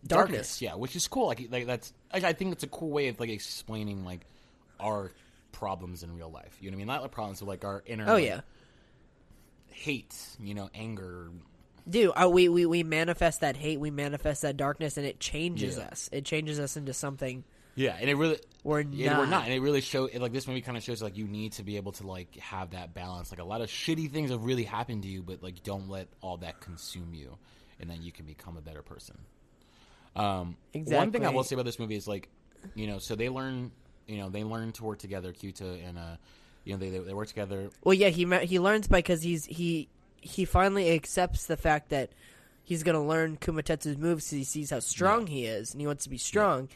Darkness. 0.05 0.62
Yeah, 0.62 0.75
which 0.75 0.96
is 0.96 1.08
cool. 1.08 1.27
Like 1.27 1.48
like 1.50 1.65
that's 1.65 1.93
I, 2.12 2.17
I 2.17 2.34
think 2.34 2.51
it's 2.51 2.63
a 2.63 2.67
cool 2.67 2.89
way 2.89 3.08
of 3.08 3.20
like 3.20 3.29
explaining 3.29 4.03
like 4.03 4.25
our 4.79 5.12
problems 5.53 6.03
in 6.03 6.13
real 6.13 6.29
life. 6.29 6.58
You 6.60 6.70
know 6.72 6.75
what 6.75 6.79
I 6.79 6.79
mean? 6.79 6.88
Not 6.88 7.01
like 7.03 7.12
problems, 7.12 7.39
but 7.39 7.48
like 7.48 7.63
our 7.63 7.84
inner 7.86 8.05
Oh 8.05 8.15
like, 8.15 8.24
yeah, 8.25 8.41
hate, 9.67 10.13
you 10.39 10.53
know, 10.53 10.70
anger. 10.74 11.29
dude. 11.89 12.12
Uh, 12.15 12.29
we 12.29 12.50
we 12.50 12.65
we 12.65 12.84
manifest 12.84 13.41
that 13.41 13.55
hate. 13.55 13.79
We 13.79 13.91
manifest 13.91 14.41
that 14.41 14.58
darkness, 14.58 14.98
and 14.98 15.05
it 15.05 15.20
changes 15.20 15.77
Yeah. 15.77 15.86
us. 15.86 16.10
It 16.12 16.25
changes 16.25 16.60
us 16.60 16.75
into 16.75 16.93
something. 16.93 17.46
Yeah, 17.75 17.98
and 18.00 18.10
it 18.10 18.15
really 18.15 18.39
We're 18.63 18.82
yeah, 18.82 19.18
we're 19.18 19.25
not. 19.25 19.30
not, 19.30 19.44
and 19.46 19.53
it 19.53 19.60
really 19.60 19.82
show 19.82 20.06
it, 20.06 20.22
like 20.22 20.32
this 20.32 20.48
movie 20.48 20.62
kind 20.62 20.77
of 20.77 20.84
shows 20.84 21.01
like 21.01 21.18
you 21.18 21.27
need 21.27 21.53
to 21.53 21.63
be 21.63 21.77
able 21.77 21.92
to 21.94 22.06
like 22.08 22.36
have 22.38 22.72
that 22.72 22.94
balance. 22.94 23.32
Like 23.32 23.39
a 23.39 23.44
lot 23.46 23.62
of 23.62 23.70
shitty 23.70 24.12
things 24.12 24.30
have 24.32 24.44
really 24.44 24.63
happened 24.63 25.03
to 25.03 25.10
you, 25.10 25.24
but 25.24 25.42
like 25.42 25.63
don't 25.63 25.89
let 25.89 26.08
all 26.22 26.38
that 26.38 26.60
consume 26.60 27.13
you 27.13 27.38
and 27.80 27.89
then 27.89 28.01
you 28.01 28.12
can 28.12 28.25
become 28.25 28.58
a 28.58 28.62
better 28.62 28.82
person. 28.82 29.18
Um, 30.15 30.56
One 30.74 31.12
thing 31.12 31.25
I 31.25 31.30
will 31.30 31.44
say 31.44 31.56
about 31.56 31.65
this 31.65 31.80
movie 31.80 31.96
is 31.96 32.08
like, 32.08 32.30
you 32.75 32.88
know, 32.88 33.00
so 33.00 33.15
they 33.15 33.30
learn, 33.30 33.72
you 34.08 34.18
know, 34.18 34.30
they 34.30 34.44
learn 34.44 34.72
to 34.74 34.84
work 34.84 35.00
together. 35.00 35.34
Kyuta 35.34 35.88
and 35.88 35.98
uh, 35.98 36.15
you 36.63 36.74
know, 36.74 36.80
they 36.80 36.89
they, 36.98 37.13
work 37.13 37.27
together. 37.27 37.70
Well, 37.84 37.94
yeah, 37.94 38.10
he 38.10 38.25
he 38.46 38.60
learns 38.60 38.88
because 38.88 39.24
he's 39.24 39.46
he 39.46 39.89
he 40.22 40.46
finally 40.46 40.92
accepts 40.92 41.48
the 41.48 41.58
fact 41.58 41.89
that 41.89 42.12
he's 42.63 42.84
going 42.84 42.96
to 42.96 43.01
learn 43.01 43.38
Kumatetsu's 43.38 43.98
moves. 43.98 44.25
'cause 44.25 44.38
he 44.38 44.44
sees 44.44 44.70
how 44.70 44.80
strong 44.80 45.27
he 45.27 45.46
is, 45.46 45.74
and 45.74 45.82
he 45.82 45.88
wants 45.88 46.03
to 46.06 46.10
be 46.10 46.18
strong, 46.18 46.70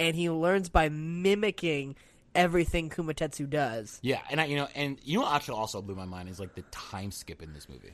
and 0.00 0.16
he 0.16 0.28
learns 0.30 0.68
by 0.68 0.88
mimicking 0.88 1.94
everything 2.34 2.90
Kumatetsu 2.90 3.48
does. 3.48 3.98
Yeah, 4.02 4.20
and 4.30 4.40
I, 4.40 4.46
you 4.46 4.56
know, 4.56 4.66
and 4.74 4.98
you 5.04 5.18
know, 5.18 5.24
what 5.24 5.34
actually 5.34 5.58
also 5.58 5.80
blew 5.82 5.94
my 5.94 6.04
mind 6.06 6.28
is 6.28 6.40
like 6.40 6.54
the 6.54 6.62
time 6.72 7.12
skip 7.12 7.42
in 7.42 7.52
this 7.52 7.68
movie. 7.68 7.92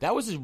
That 0.00 0.14
was 0.14 0.32
a, 0.32 0.38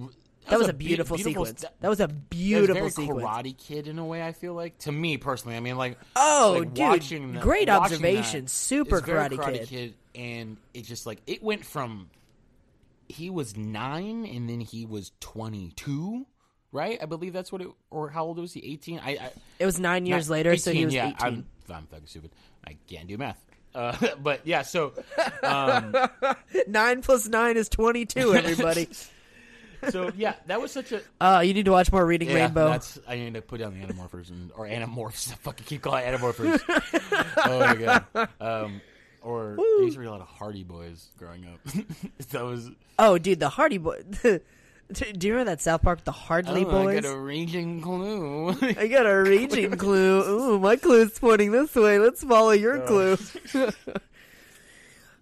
That, 0.49 0.59
was, 0.59 0.69
a 0.69 0.73
be- 0.73 0.87
beautiful, 0.87 1.17
beautiful 1.17 1.45
sequence. 1.45 1.61
st- 1.61 1.81
that 1.81 1.88
was 1.88 2.00
a 2.00 2.07
was 2.07 2.12
beautiful 2.31 2.75
very 2.75 2.91
sequence. 2.91 3.23
Karate 3.29 3.57
Kid 3.59 3.87
in 3.87 3.99
a 3.99 4.05
way. 4.07 4.25
I 4.26 4.33
feel 4.33 4.55
like 4.55 4.79
to 4.79 4.93
me 4.93 5.17
personally. 5.19 5.57
I 5.57 5.61
mean, 5.61 5.76
like 5.76 5.99
Oh, 6.17 6.57
like, 6.61 6.75
dude, 6.75 6.79
watching 6.85 7.33
that- 7.35 7.43
great 7.43 7.69
watching 7.69 7.97
observation. 7.97 8.45
that, 8.47 8.50
Super 8.50 9.00
very 9.00 9.29
Karate 9.29 9.67
Kid. 9.67 9.95
and 10.14 10.57
it 10.73 10.83
just 10.87 11.05
like 11.07 11.21
it 11.26 11.43
went 11.43 11.64
from 11.67 12.09
he 13.09 13.29
was 13.29 13.57
nine 13.59 14.25
and 14.25 14.49
then 14.49 14.61
he 14.61 14.87
was 14.87 15.12
twenty 15.21 15.73
two. 15.76 16.26
Right, 16.73 16.99
I 17.02 17.05
believe 17.05 17.35
that's 17.35 17.52
what 17.52 17.61
it. 17.61 17.69
Or 17.91 18.09
how 18.09 18.25
old 18.25 18.38
was 18.38 18.52
he? 18.55 18.61
Eighteen. 18.64 18.99
I, 19.05 19.11
I 19.11 19.31
It 19.59 19.67
was 19.67 19.79
nine 19.79 20.07
years 20.07 20.29
not- 20.29 20.33
later, 20.35 20.57
so 20.57 20.73
he 20.73 20.85
was 20.87 20.95
yeah, 20.95 21.09
eighteen. 21.09 21.45
I'm, 21.69 21.75
I'm 21.75 21.87
fucking 21.87 22.07
stupid. 22.07 22.31
I 22.67 22.76
can't 22.88 23.07
do 23.07 23.19
math. 23.19 23.38
Uh, 23.75 23.95
but 24.23 24.47
yeah, 24.47 24.62
so 24.62 24.93
um, 25.43 25.95
Nine 26.67 27.02
plus 27.02 27.29
nine 27.29 27.57
is 27.59 27.69
twenty-two. 27.69 28.35
Everybody, 28.35 28.88
so 29.91 30.11
yeah, 30.17 30.35
that 30.47 30.61
was 30.62 30.71
such 30.73 30.93
a 30.93 31.02
uh, 31.21 31.41
you 31.45 31.52
need 31.55 31.67
to 31.67 31.73
watch 31.73 31.93
more 31.93 32.05
Reading 32.07 32.29
yeah. 32.31 32.37
Rainbow. 32.37 32.69
That's 32.69 32.99
I 33.07 33.17
need 33.17 33.35
to 33.35 33.43
put 33.43 33.61
down 33.61 33.79
the 33.79 33.87
anamorphers 33.87 34.31
and 34.31 34.50
or 34.57 34.67
Animorphs. 34.67 35.31
I 35.33 35.35
fucking 35.37 35.67
keep 35.67 35.83
calling 35.83 36.05
it 36.07 36.19
anamorphers. 36.19 36.61
oh 37.47 37.59
my 37.61 37.75
god. 37.75 38.29
Um, 38.41 38.81
or 39.23 39.57
I 39.59 39.83
used 39.83 39.95
to 39.95 40.00
read 40.00 40.07
a 40.09 40.11
lot 40.11 40.21
of 40.21 40.26
Hardy 40.29 40.64
Boys 40.64 41.11
growing 41.19 41.47
up. 41.47 41.61
that 42.31 42.45
was 42.45 42.71
Oh, 42.99 43.19
dude, 43.19 43.41
the 43.41 43.49
Hardy 43.49 43.79
Boy. 43.79 44.00
Do 44.92 45.26
you 45.26 45.32
remember 45.34 45.50
that 45.52 45.61
South 45.61 45.82
Park, 45.82 46.04
the 46.04 46.12
Hardly 46.12 46.64
oh, 46.64 46.70
Boys? 46.70 46.99
I 46.99 47.00
got 47.00 47.14
a 47.14 47.18
raging 47.18 47.80
clue. 47.80 48.50
I 48.62 48.87
got 48.88 49.06
a 49.06 49.22
raging 49.22 49.70
clue. 49.78 50.22
Ooh, 50.22 50.58
my 50.58 50.76
clue's 50.76 51.18
pointing 51.18 51.50
this 51.52 51.75
way. 51.75 51.99
Let's 51.99 52.22
follow 52.22 52.50
your 52.52 52.80
clue. 52.80 53.16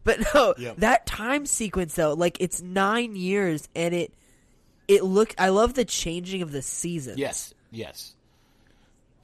but 0.05 0.21
no, 0.35 0.55
Yep. 0.59 0.77
that 0.79 1.07
time 1.07 1.47
sequence 1.47 1.95
though, 1.95 2.15
like 2.15 2.37
it's 2.41 2.61
nine 2.63 3.17
years, 3.17 3.69
and 3.75 3.95
it 3.95 4.13
it 4.89 5.05
look. 5.05 5.35
I 5.39 5.51
love 5.51 5.75
the 5.75 5.85
changing 5.85 6.43
of 6.43 6.53
the 6.53 6.63
seasons. 6.63 7.19
yes, 7.19 7.55
yes. 7.71 8.15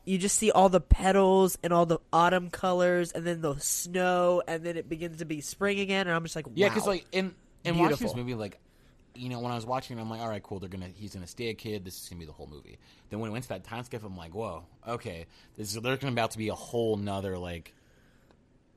you 0.04 0.18
just 0.18 0.38
see 0.38 0.50
all 0.50 0.68
the 0.68 0.80
petals 0.80 1.58
and 1.64 1.72
all 1.72 1.86
the 1.86 1.98
autumn 2.12 2.50
colors, 2.50 3.12
and 3.12 3.26
then 3.26 3.40
the 3.40 3.56
snow, 3.58 4.42
and 4.46 4.62
then 4.64 4.76
it 4.76 4.88
begins 4.88 5.18
to 5.18 5.24
be 5.24 5.40
spring 5.40 5.80
again, 5.80 6.06
and 6.06 6.14
I'm 6.14 6.22
just 6.22 6.36
like, 6.36 6.46
Yeah, 6.54 6.68
because 6.68 6.86
like 6.86 7.06
in 7.12 7.34
in 7.64 7.78
watching 7.78 7.90
this 7.90 7.98
Beautiful. 7.98 8.18
movie, 8.18 8.34
like 8.34 8.58
you 9.18 9.28
know, 9.28 9.40
when 9.40 9.50
I 9.52 9.54
was 9.54 9.66
watching, 9.66 9.99
it, 9.99 10.00
I'm 10.00 10.11
like, 10.11 10.20
all 10.20 10.28
right, 10.28 10.42
cool. 10.42 10.58
They're 10.58 10.68
gonna 10.68 10.90
he's 10.94 11.14
gonna 11.14 11.26
stay 11.26 11.49
a 11.49 11.54
kid. 11.54 11.85
This 11.85 12.00
is 12.02 12.08
gonna 12.08 12.20
be 12.20 12.26
the 12.26 12.32
whole 12.32 12.46
movie. 12.46 12.78
Then 13.11 13.20
when 13.20 13.30
it 13.30 13.32
went 13.32 13.44
to 13.44 13.49
that 13.50 13.64
time 13.64 13.85
skip, 13.85 14.02
I'm 14.04 14.16
like, 14.16 14.35
whoa, 14.35 14.64
okay, 14.87 15.26
this 15.56 15.75
is 15.75 15.80
there's 15.82 15.99
gonna 15.99 16.12
about 16.12 16.32
to 16.32 16.38
be 16.38 16.49
a 16.49 16.54
whole 16.54 16.96
nother 16.96 17.37
like 17.38 17.73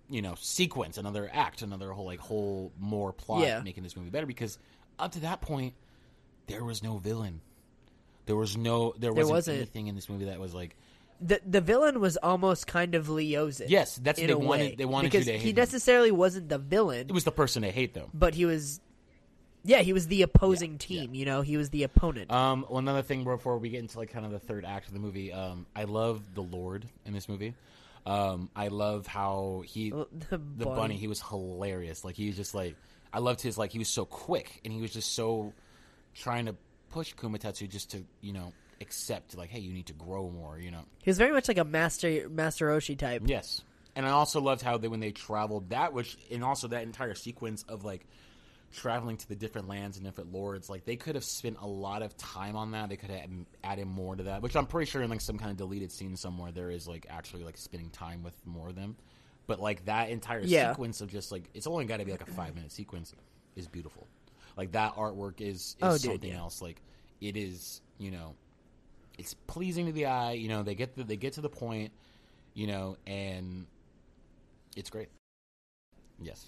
you 0.10 0.22
know 0.22 0.36
sequence, 0.40 0.98
another 0.98 1.30
act, 1.32 1.62
another 1.62 1.92
whole 1.92 2.06
like 2.06 2.20
whole 2.20 2.72
more 2.80 3.14
plot 3.14 3.42
Yeah. 3.42 3.62
making 3.62 3.84
this 3.84 3.96
movie 3.96 4.10
better. 4.10 4.26
Because 4.26 4.58
up 4.98 5.12
to 5.14 5.20
that 5.22 5.42
point, 5.42 5.74
there 6.48 6.64
was 6.64 6.82
no 6.84 6.98
villain. 6.98 7.42
There 8.26 8.36
was 8.36 8.58
no 8.58 8.94
there 8.98 9.14
wasn't, 9.14 9.30
wasn't. 9.36 9.58
anything 9.58 9.88
in 9.88 9.96
this 9.96 10.10
movie 10.10 10.26
that 10.26 10.40
was 10.40 10.54
like 10.54 10.76
the 11.22 11.42
the 11.46 11.62
villain 11.62 12.00
was 12.00 12.16
almost 12.18 12.66
kind 12.68 12.96
of 12.96 13.08
Leosin. 13.08 13.66
Yes, 13.68 13.96
that's 14.02 14.20
what 14.20 14.28
they 14.28 14.34
wanted- 14.34 14.50
way, 14.72 14.76
they 14.76 14.86
wanted 14.86 15.08
you 15.08 15.12
because 15.12 15.26
to 15.26 15.32
hate 15.34 15.42
he 15.42 15.50
him. 15.50 15.56
necessarily 15.58 16.12
wasn't 16.12 16.48
the 16.50 16.58
villain, 16.60 17.08
it 17.10 17.12
was 17.12 17.24
the 17.24 17.32
person 17.32 17.62
they 17.62 17.72
hate 17.72 17.94
though. 17.94 18.10
but 18.14 18.36
he 18.36 18.46
was. 18.46 18.80
Yeah, 19.64 19.80
he 19.80 19.94
was 19.94 20.08
the 20.08 20.22
opposing 20.22 20.78
team. 20.78 21.14
You 21.14 21.26
know, 21.26 21.42
he 21.42 21.58
was 21.58 21.70
the 21.70 21.84
opponent. 21.84 22.32
Um, 22.32 22.66
well, 22.70 22.80
another 22.80 23.02
thing 23.02 23.24
before 23.24 23.58
we 23.58 23.70
get 23.70 23.80
into 23.80 23.98
like 23.98 24.12
kind 24.12 24.26
of 24.26 24.32
the 24.32 24.40
third 24.40 24.66
act 24.66 24.88
of 24.88 24.94
the 24.94 25.00
movie, 25.00 25.34
um, 25.34 25.66
I 25.76 25.84
love 25.84 26.22
the 26.34 26.42
Lord 26.42 26.86
in 27.06 27.14
this 27.14 27.28
movie. 27.28 27.54
Um, 28.06 28.50
I 28.56 28.70
love 28.70 29.06
how 29.08 29.64
he 29.66 29.90
the 29.90 30.08
the 30.30 30.38
bunny. 30.38 30.76
bunny. 30.76 30.96
He 30.98 31.08
was 31.08 31.22
hilarious. 31.22 32.06
Like 32.06 32.16
he 32.16 32.28
was 32.28 32.38
just 32.38 32.56
like 32.56 32.76
I 33.12 33.20
loved 33.20 33.42
his 33.42 33.58
like 33.58 33.72
he 33.72 33.80
was 33.80 33.90
so 33.90 34.06
quick 34.06 34.62
and 34.64 34.74
he 34.74 34.82
was 34.82 34.92
just 34.92 35.14
so 35.14 35.54
trying 36.16 36.46
to 36.46 36.56
push 36.90 37.14
Kumatetsu 37.14 37.70
just 37.70 37.92
to 37.92 38.04
you 38.22 38.34
know 38.34 38.54
accept 38.82 39.38
like 39.38 39.50
hey 39.50 39.60
you 39.60 39.74
need 39.74 39.88
to 39.88 39.94
grow 39.94 40.30
more 40.30 40.58
you 40.58 40.72
know 40.72 40.82
He 41.04 41.10
was 41.10 41.18
very 41.18 41.34
much 41.34 41.50
like 41.50 41.58
a 41.58 41.66
master 41.66 42.30
Master 42.30 42.70
Roshi 42.70 42.98
type. 42.98 43.24
Yes, 43.26 43.62
and 43.96 44.06
I 44.06 44.12
also 44.12 44.40
loved 44.40 44.62
how 44.62 44.78
they 44.78 44.88
when 44.88 45.02
they 45.02 45.12
traveled 45.12 45.70
that, 45.72 45.94
which 45.94 46.18
and 46.32 46.44
also 46.44 46.70
that 46.70 46.84
entire 46.84 47.14
sequence 47.14 47.64
of 47.68 47.84
like 47.84 48.08
traveling 48.72 49.18
to 49.18 49.28
the 49.28 49.36
different 49.36 49.68
lands 49.68 49.98
and 49.98 50.06
different 50.06 50.32
lords, 50.32 50.70
like 50.70 50.86
they 50.86 50.96
could 50.96 51.16
have 51.16 51.24
spent 51.24 51.58
a 51.62 51.68
lot 51.68 52.02
of 52.02 52.16
time 52.18 52.56
on 52.56 52.72
that. 52.72 52.90
They 52.90 52.98
could 52.98 53.10
have 53.10 53.30
added 53.64 53.88
more 53.88 54.16
to 54.16 54.24
that, 54.24 54.42
which 54.42 54.56
I'm 54.56 54.66
pretty 54.66 54.90
sure 54.90 55.02
in 55.02 55.10
like 55.10 55.22
some 55.22 55.38
kind 55.38 55.52
of 55.52 55.58
deleted 55.58 55.92
scene 55.92 56.16
somewhere 56.16 56.52
there 56.52 56.70
is 56.70 56.88
like 56.88 57.06
actually 57.10 57.44
like 57.44 57.58
spending 57.58 57.90
time 57.90 58.24
with 58.24 58.34
more 58.46 58.70
of 58.70 58.76
them. 58.76 58.96
But 59.48 59.60
like 59.60 59.86
that 59.86 60.10
entire 60.10 60.42
Yeah. 60.42 60.72
sequence 60.72 61.02
of 61.02 61.10
just 61.12 61.32
like 61.32 61.50
it's 61.54 61.68
only 61.68 61.86
got 61.86 61.98
to 61.98 62.06
be 62.06 62.12
like 62.12 62.22
a 62.28 62.32
five 62.32 62.54
minute 62.56 62.72
sequence 62.72 63.14
is 63.56 63.68
beautiful. 63.68 64.06
Like 64.56 64.72
that 64.74 64.96
artwork 64.96 65.42
is, 65.42 65.58
is 65.60 65.76
Oh, 65.82 65.92
dude, 65.94 66.02
something 66.02 66.30
yeah. 66.32 66.38
else. 66.38 66.62
Like 66.62 66.82
it 67.22 67.36
is, 67.36 67.82
you 67.98 68.12
know, 68.12 68.36
it's 69.18 69.34
pleasing 69.48 69.88
to 69.88 69.92
the 69.92 70.06
eye. 70.06 70.34
You 70.34 70.50
know, 70.50 70.64
they 70.64 70.76
get 70.76 70.96
the, 70.96 71.04
they 71.04 71.18
get 71.18 71.34
to 71.34 71.42
the 71.42 71.50
point, 71.50 71.92
you 72.54 72.68
know, 72.68 72.98
and 73.08 73.66
it's 74.76 74.90
great. 74.90 75.10
Yes. 76.22 76.46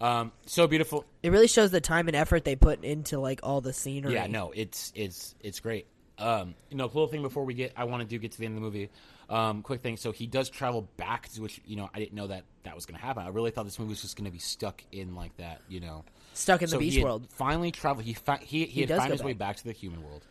Um, 0.00 0.32
so 0.44 0.66
beautiful. 0.66 1.04
It 1.22 1.30
really 1.30 1.46
shows 1.48 1.70
the 1.70 1.80
time 1.80 2.08
and 2.08 2.16
effort 2.16 2.44
they 2.44 2.56
put 2.56 2.84
into 2.84 3.18
like 3.18 3.40
all 3.42 3.60
the 3.60 3.72
scenery. 3.72 4.14
Yeah, 4.14 4.26
no, 4.26 4.52
it's 4.54 4.92
it's 4.94 5.34
it's 5.40 5.60
great. 5.60 5.86
Um, 6.18 6.54
you 6.70 6.76
know, 6.76 6.88
cool 6.88 7.06
thing 7.08 7.22
before 7.22 7.44
we 7.44 7.54
get, 7.54 7.72
I 7.76 7.84
want 7.84 8.02
to 8.02 8.08
do 8.08 8.18
get 8.18 8.32
to 8.32 8.38
the 8.38 8.46
end 8.46 8.56
of 8.56 8.62
the 8.62 8.64
movie. 8.64 8.90
Um, 9.28 9.62
quick 9.62 9.82
thing. 9.82 9.96
So 9.96 10.12
he 10.12 10.26
does 10.26 10.48
travel 10.48 10.88
back 10.96 11.28
to 11.30 11.42
which 11.42 11.60
you 11.66 11.76
know 11.76 11.90
I 11.92 11.98
didn't 11.98 12.14
know 12.14 12.26
that 12.28 12.44
that 12.64 12.74
was 12.74 12.86
going 12.86 12.98
to 12.98 13.04
happen. 13.04 13.24
I 13.24 13.28
really 13.28 13.50
thought 13.50 13.64
this 13.64 13.78
movie 13.78 13.90
was 13.90 14.02
just 14.02 14.16
going 14.16 14.26
to 14.26 14.30
be 14.30 14.38
stuck 14.38 14.82
in 14.92 15.14
like 15.14 15.36
that. 15.38 15.62
You 15.68 15.80
know, 15.80 16.04
Stuck 16.34 16.60
in 16.62 16.66
the 16.66 16.72
so 16.72 16.78
beach 16.78 16.94
he 16.94 17.02
world. 17.02 17.26
Finally 17.30 17.70
traveled. 17.72 18.04
He 18.04 18.14
fi- 18.14 18.38
he 18.38 18.60
he, 18.60 18.66
He 18.66 18.80
had 18.82 18.90
found 18.90 19.12
his 19.12 19.22
way 19.22 19.32
back. 19.32 19.48
back 19.48 19.56
to 19.58 19.64
the 19.64 19.72
human 19.72 20.02
world. 20.02 20.24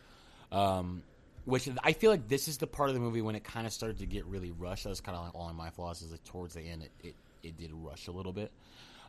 Um, 0.52 1.02
which 1.44 1.68
I 1.82 1.92
feel 1.92 2.10
like 2.10 2.26
this 2.28 2.48
is 2.48 2.58
the 2.58 2.66
part 2.66 2.88
of 2.88 2.94
the 2.94 3.00
movie 3.00 3.22
when 3.22 3.36
it 3.36 3.44
kind 3.44 3.66
of 3.66 3.72
started 3.72 3.98
to 3.98 4.06
get 4.06 4.24
really 4.26 4.50
rushed. 4.52 4.84
That 4.84 4.90
was 4.90 5.00
kind 5.00 5.16
of 5.16 5.24
like 5.24 5.34
all 5.34 5.48
in 5.48 5.56
my 5.56 5.70
flaws. 5.70 6.02
Is 6.02 6.10
like 6.10 6.24
towards 6.24 6.54
the 6.54 6.62
end, 6.62 6.82
it, 6.82 6.90
it, 7.02 7.14
it 7.42 7.56
did 7.56 7.70
rush 7.72 8.08
a 8.08 8.12
little 8.12 8.32
bit. 8.32 8.50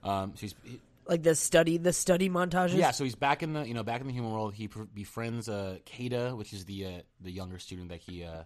Um, 0.03 0.33
so 0.35 0.41
he's 0.41 0.55
he, 0.63 0.79
Like 1.07 1.23
the 1.23 1.35
study, 1.35 1.77
the 1.77 1.93
study 1.93 2.29
montages. 2.29 2.75
yeah, 2.75 2.91
so 2.91 3.03
he's 3.03 3.15
back 3.15 3.43
in 3.43 3.53
the 3.53 3.67
you 3.67 3.73
know 3.73 3.83
back 3.83 4.01
in 4.01 4.07
the 4.07 4.13
human 4.13 4.31
world. 4.31 4.53
He 4.53 4.67
befriends 4.93 5.49
uh, 5.49 5.77
Kada, 5.85 6.35
which 6.35 6.53
is 6.53 6.65
the 6.65 6.85
uh, 6.85 6.89
the 7.21 7.31
younger 7.31 7.59
student 7.59 7.89
that 7.89 7.99
he 7.99 8.23
uh, 8.23 8.43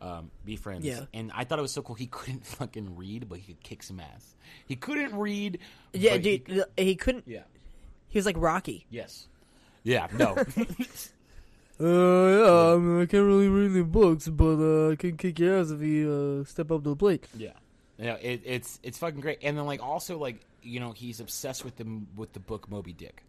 um, 0.00 0.30
befriends. 0.44 0.84
Yeah. 0.84 1.00
and 1.14 1.30
I 1.34 1.44
thought 1.44 1.58
it 1.58 1.62
was 1.62 1.72
so 1.72 1.82
cool. 1.82 1.96
He 1.96 2.06
couldn't 2.10 2.46
fucking 2.46 2.96
read, 2.96 3.28
but 3.28 3.38
he 3.38 3.52
could 3.52 3.62
kick 3.62 3.82
some 3.82 4.00
ass. 4.00 4.34
He 4.66 4.76
couldn't 4.76 5.16
read. 5.16 5.58
yeah, 5.92 6.12
but 6.12 6.24
he 6.24 6.38
dude. 6.38 6.64
He, 6.76 6.94
couldn't. 6.96 7.24
yeah. 7.26 7.42
He 8.08 8.18
was 8.18 8.26
like 8.26 8.36
Rocky. 8.38 8.86
Yes. 8.90 9.28
Yeah. 9.82 10.08
No. 10.16 10.36
Uh, 11.80 11.86
yeah, 11.86 12.74
I, 12.74 12.76
mean, 12.78 13.02
I 13.02 13.06
can't 13.06 13.24
really 13.24 13.48
read 13.48 13.72
the 13.72 13.82
books, 13.82 14.28
but 14.28 14.58
uh, 14.60 14.92
I 14.92 14.94
can 14.94 15.16
kick 15.16 15.40
your 15.40 15.58
ass 15.58 15.70
if 15.70 15.82
you 15.82 16.42
uh, 16.42 16.48
step 16.48 16.70
up 16.70 16.84
to 16.84 16.90
the 16.90 16.96
plate. 16.96 17.26
Yeah, 17.36 17.50
yeah, 17.98 18.14
it, 18.14 18.42
it's 18.44 18.78
it's 18.82 18.98
fucking 18.98 19.20
great. 19.20 19.38
And 19.42 19.56
then 19.56 19.66
like 19.66 19.82
also 19.82 20.18
like 20.18 20.40
you 20.62 20.80
know 20.80 20.92
he's 20.92 21.20
obsessed 21.20 21.64
with 21.64 21.76
the 21.76 21.86
with 22.16 22.32
the 22.32 22.40
book 22.40 22.68
Moby 22.70 22.92
Dick. 22.92 23.22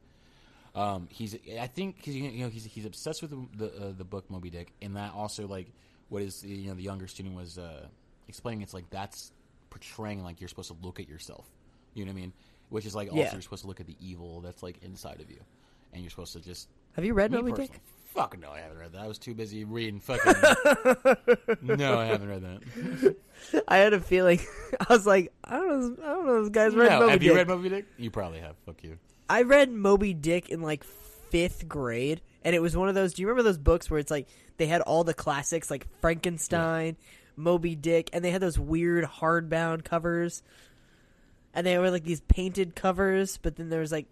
Um, 0.73 1.08
he's 1.10 1.36
I 1.60 1.67
think 1.67 2.04
'cause, 2.04 2.13
you 2.13 2.43
know 2.43 2.49
he's 2.49 2.65
he's 2.65 2.86
obsessed 2.86 3.21
with 3.21 3.32
the 3.32 3.65
the, 3.67 3.88
uh, 3.88 3.91
the 3.97 4.04
book 4.04 4.30
Moby 4.30 4.49
Dick, 4.49 4.71
and 4.82 4.95
that 4.97 5.13
also 5.13 5.47
like 5.47 5.67
what 6.10 6.21
is 6.21 6.43
you 6.43 6.67
know 6.69 6.73
the 6.75 6.84
younger 6.84 7.08
student 7.08 7.36
was 7.36 7.58
uh, 7.58 7.88
explaining. 8.28 8.62
It's 8.62 8.73
like 8.73 8.89
that's 8.89 9.32
portraying 9.69 10.23
like 10.23 10.41
you're 10.41 10.49
supposed 10.49 10.69
to 10.71 10.78
look 10.86 10.99
at 10.99 11.08
yourself. 11.08 11.45
You 11.93 12.04
know 12.06 12.12
what 12.12 12.17
I 12.17 12.21
mean? 12.21 12.34
Which 12.69 12.86
is 12.86 12.93
like 12.95 13.08
also 13.10 13.21
Yeah. 13.21 13.32
you're 13.34 13.41
supposed 13.41 13.62
to 13.62 13.67
look 13.67 13.80
at 13.80 13.88
the 13.88 13.95
evil 14.01 14.41
that's 14.41 14.62
like 14.63 14.82
inside 14.84 15.21
of 15.21 15.30
you, 15.30 15.39
and 15.93 16.01
you're 16.01 16.10
supposed 16.10 16.34
to 16.34 16.41
just 16.41 16.67
Have 16.93 17.06
you 17.06 17.13
read 17.13 17.32
Moby 17.32 17.51
Dick? 17.54 17.71
Fuck 18.15 18.39
no, 18.39 18.49
I 18.49 18.62
haven't 18.62 18.78
read 18.78 18.93
that. 18.93 19.01
I 19.01 19.08
was 19.08 19.17
too 19.17 19.34
busy 19.34 19.65
reading 19.65 19.99
fucking. 19.99 20.34
no, 21.62 21.99
I 21.99 22.06
haven't 22.06 22.30
read 22.30 22.43
that. 22.43 23.15
I 23.67 23.78
had 23.78 23.91
a 23.91 23.99
feeling. 23.99 24.39
I 24.80 24.86
was 24.93 25.06
like, 25.06 25.34
I 25.43 25.58
don't 25.58 25.99
know. 25.99 26.04
I 26.04 26.08
don't 26.13 26.25
know. 26.25 26.41
This 26.43 26.49
guy's 26.49 26.73
read 26.73 26.91
no, 26.91 26.99
Moby 27.01 27.12
have 27.12 27.19
Dick. 27.19 27.28
you 27.28 27.36
read 27.36 27.47
Moby 27.49 27.69
Dick? 27.69 27.86
You 27.97 28.10
probably 28.10 28.39
have. 28.39 28.56
Fuck 28.65 28.84
you. 28.86 28.97
I 29.30 29.41
read 29.41 29.69
Moby 29.69 30.13
Dick 30.13 30.47
in 30.47 30.62
like 30.62 30.86
fifth 30.86 31.67
grade, 31.67 32.21
and 32.45 32.56
it 32.56 32.62
was 32.62 32.78
one 32.78 32.88
of 32.88 32.95
those. 32.95 33.13
Do 33.13 33.21
you 33.21 33.28
remember 33.28 33.43
those 33.43 33.58
books 33.58 33.91
where 33.91 33.99
it's 33.99 34.12
like 34.12 34.30
they 34.56 34.67
had 34.67 34.80
all 34.80 35.04
the 35.04 35.13
classics, 35.13 35.69
like 35.69 35.86
Frankenstein, 35.99 36.95
Moby 37.36 37.75
Dick, 37.75 38.10
and 38.13 38.23
they 38.23 38.32
had 38.32 38.41
those 38.41 38.58
weird 38.58 39.04
hardbound 39.04 39.84
covers, 39.84 40.41
and 41.54 41.67
they 41.67 41.78
were 41.78 41.91
like 41.91 42.06
these 42.06 42.21
painted 42.21 42.75
covers. 42.75 43.38
But 43.41 43.58
then 43.58 43.67
there 43.67 43.82
was 43.82 43.91
like, 43.91 44.06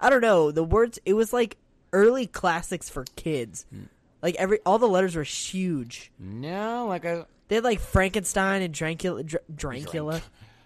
I 0.00 0.10
don't 0.10 0.20
know, 0.20 0.50
the 0.50 0.64
words. 0.64 0.98
It 1.06 1.14
was 1.14 1.32
like 1.32 1.56
early 1.92 2.26
classics 2.26 2.88
for 2.88 3.04
kids, 3.16 3.66
Like 4.22 4.34
every 4.36 4.58
all 4.66 4.78
the 4.78 4.88
letters 4.88 5.14
were 5.16 5.22
huge. 5.22 6.10
No, 6.18 6.86
like 6.88 7.04
I 7.06 7.24
They 7.48 7.56
had 7.56 7.64
like 7.64 7.80
Frankenstein 7.80 8.62
and 8.62 8.72
Dracula. 8.74 9.22
Dr- 9.22 9.42
Dracula. 9.54 10.20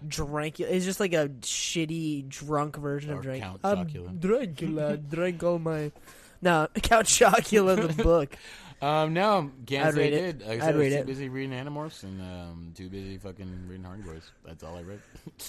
Dracula. 0.06 0.70
It's 0.70 0.84
just 0.84 0.98
like 1.00 1.12
a 1.12 1.28
shitty 1.42 2.28
drunk 2.28 2.76
version 2.76 3.12
Or 3.12 3.16
of 3.18 3.22
Dracula. 3.22 3.58
Count 3.62 3.78
I'm 3.78 3.86
Chocula. 3.86 4.20
Dracula 4.20 4.96
drank 5.10 5.42
all 5.42 5.58
my. 5.58 5.92
No, 6.40 6.66
Count 6.82 7.06
Chocula, 7.06 7.94
the 7.94 8.02
book. 8.02 8.36
um 8.82 9.12
no, 9.14 9.52
can't 9.64 9.86
I'd 9.86 9.94
say 9.94 10.00
I 10.00 10.04
read 10.04 10.12
it. 10.12 10.38
did. 10.40 10.48
Like 10.48 10.60
I 10.62 10.66
I'd 10.66 10.74
I 10.74 10.76
was 10.76 10.80
read 10.80 10.90
too 10.90 10.96
it. 10.96 11.06
busy 11.06 11.28
reading 11.28 11.52
Animorphs 11.56 12.02
and 12.02 12.20
um 12.20 12.72
too 12.74 12.88
busy 12.88 13.16
fucking 13.18 13.68
reading 13.68 13.84
Hardy 13.84 14.02
Boys. 14.02 14.32
That's 14.44 14.64
all 14.64 14.76
I 14.76 14.82
read. 14.82 15.00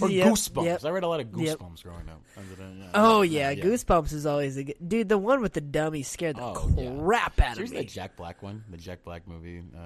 or 0.00 0.08
Yep, 0.10 0.26
Goosebumps. 0.28 0.64
yep. 0.64 0.84
I 0.84 0.90
read 0.90 1.02
a 1.04 1.08
lot 1.08 1.20
of 1.20 1.26
Yep. 1.36 1.58
Goosebumps 1.58 1.82
growing 1.82 2.08
up. 2.08 2.20
Yeah, 2.36 2.90
Oh 2.94 3.22
yeah, 3.22 3.50
yeah, 3.50 3.62
Goosebumps 3.64 4.12
is 4.12 4.26
always 4.26 4.56
a 4.56 4.64
good 4.64 4.76
dude. 4.86 5.08
The 5.08 5.18
one 5.18 5.40
with 5.42 5.52
the 5.52 5.60
dummy 5.60 6.02
scared 6.02 6.36
the 6.36 6.42
Oh, 6.42 6.70
yeah. 6.76 6.90
crap 7.00 7.40
out 7.40 7.58
of 7.58 7.70
me. 7.70 7.78
the 7.78 7.84
Jack 7.84 8.16
Black 8.16 8.42
one, 8.42 8.64
the 8.70 8.76
Jack 8.76 9.04
Black 9.04 9.26
movie. 9.28 9.62
Uh, 9.76 9.80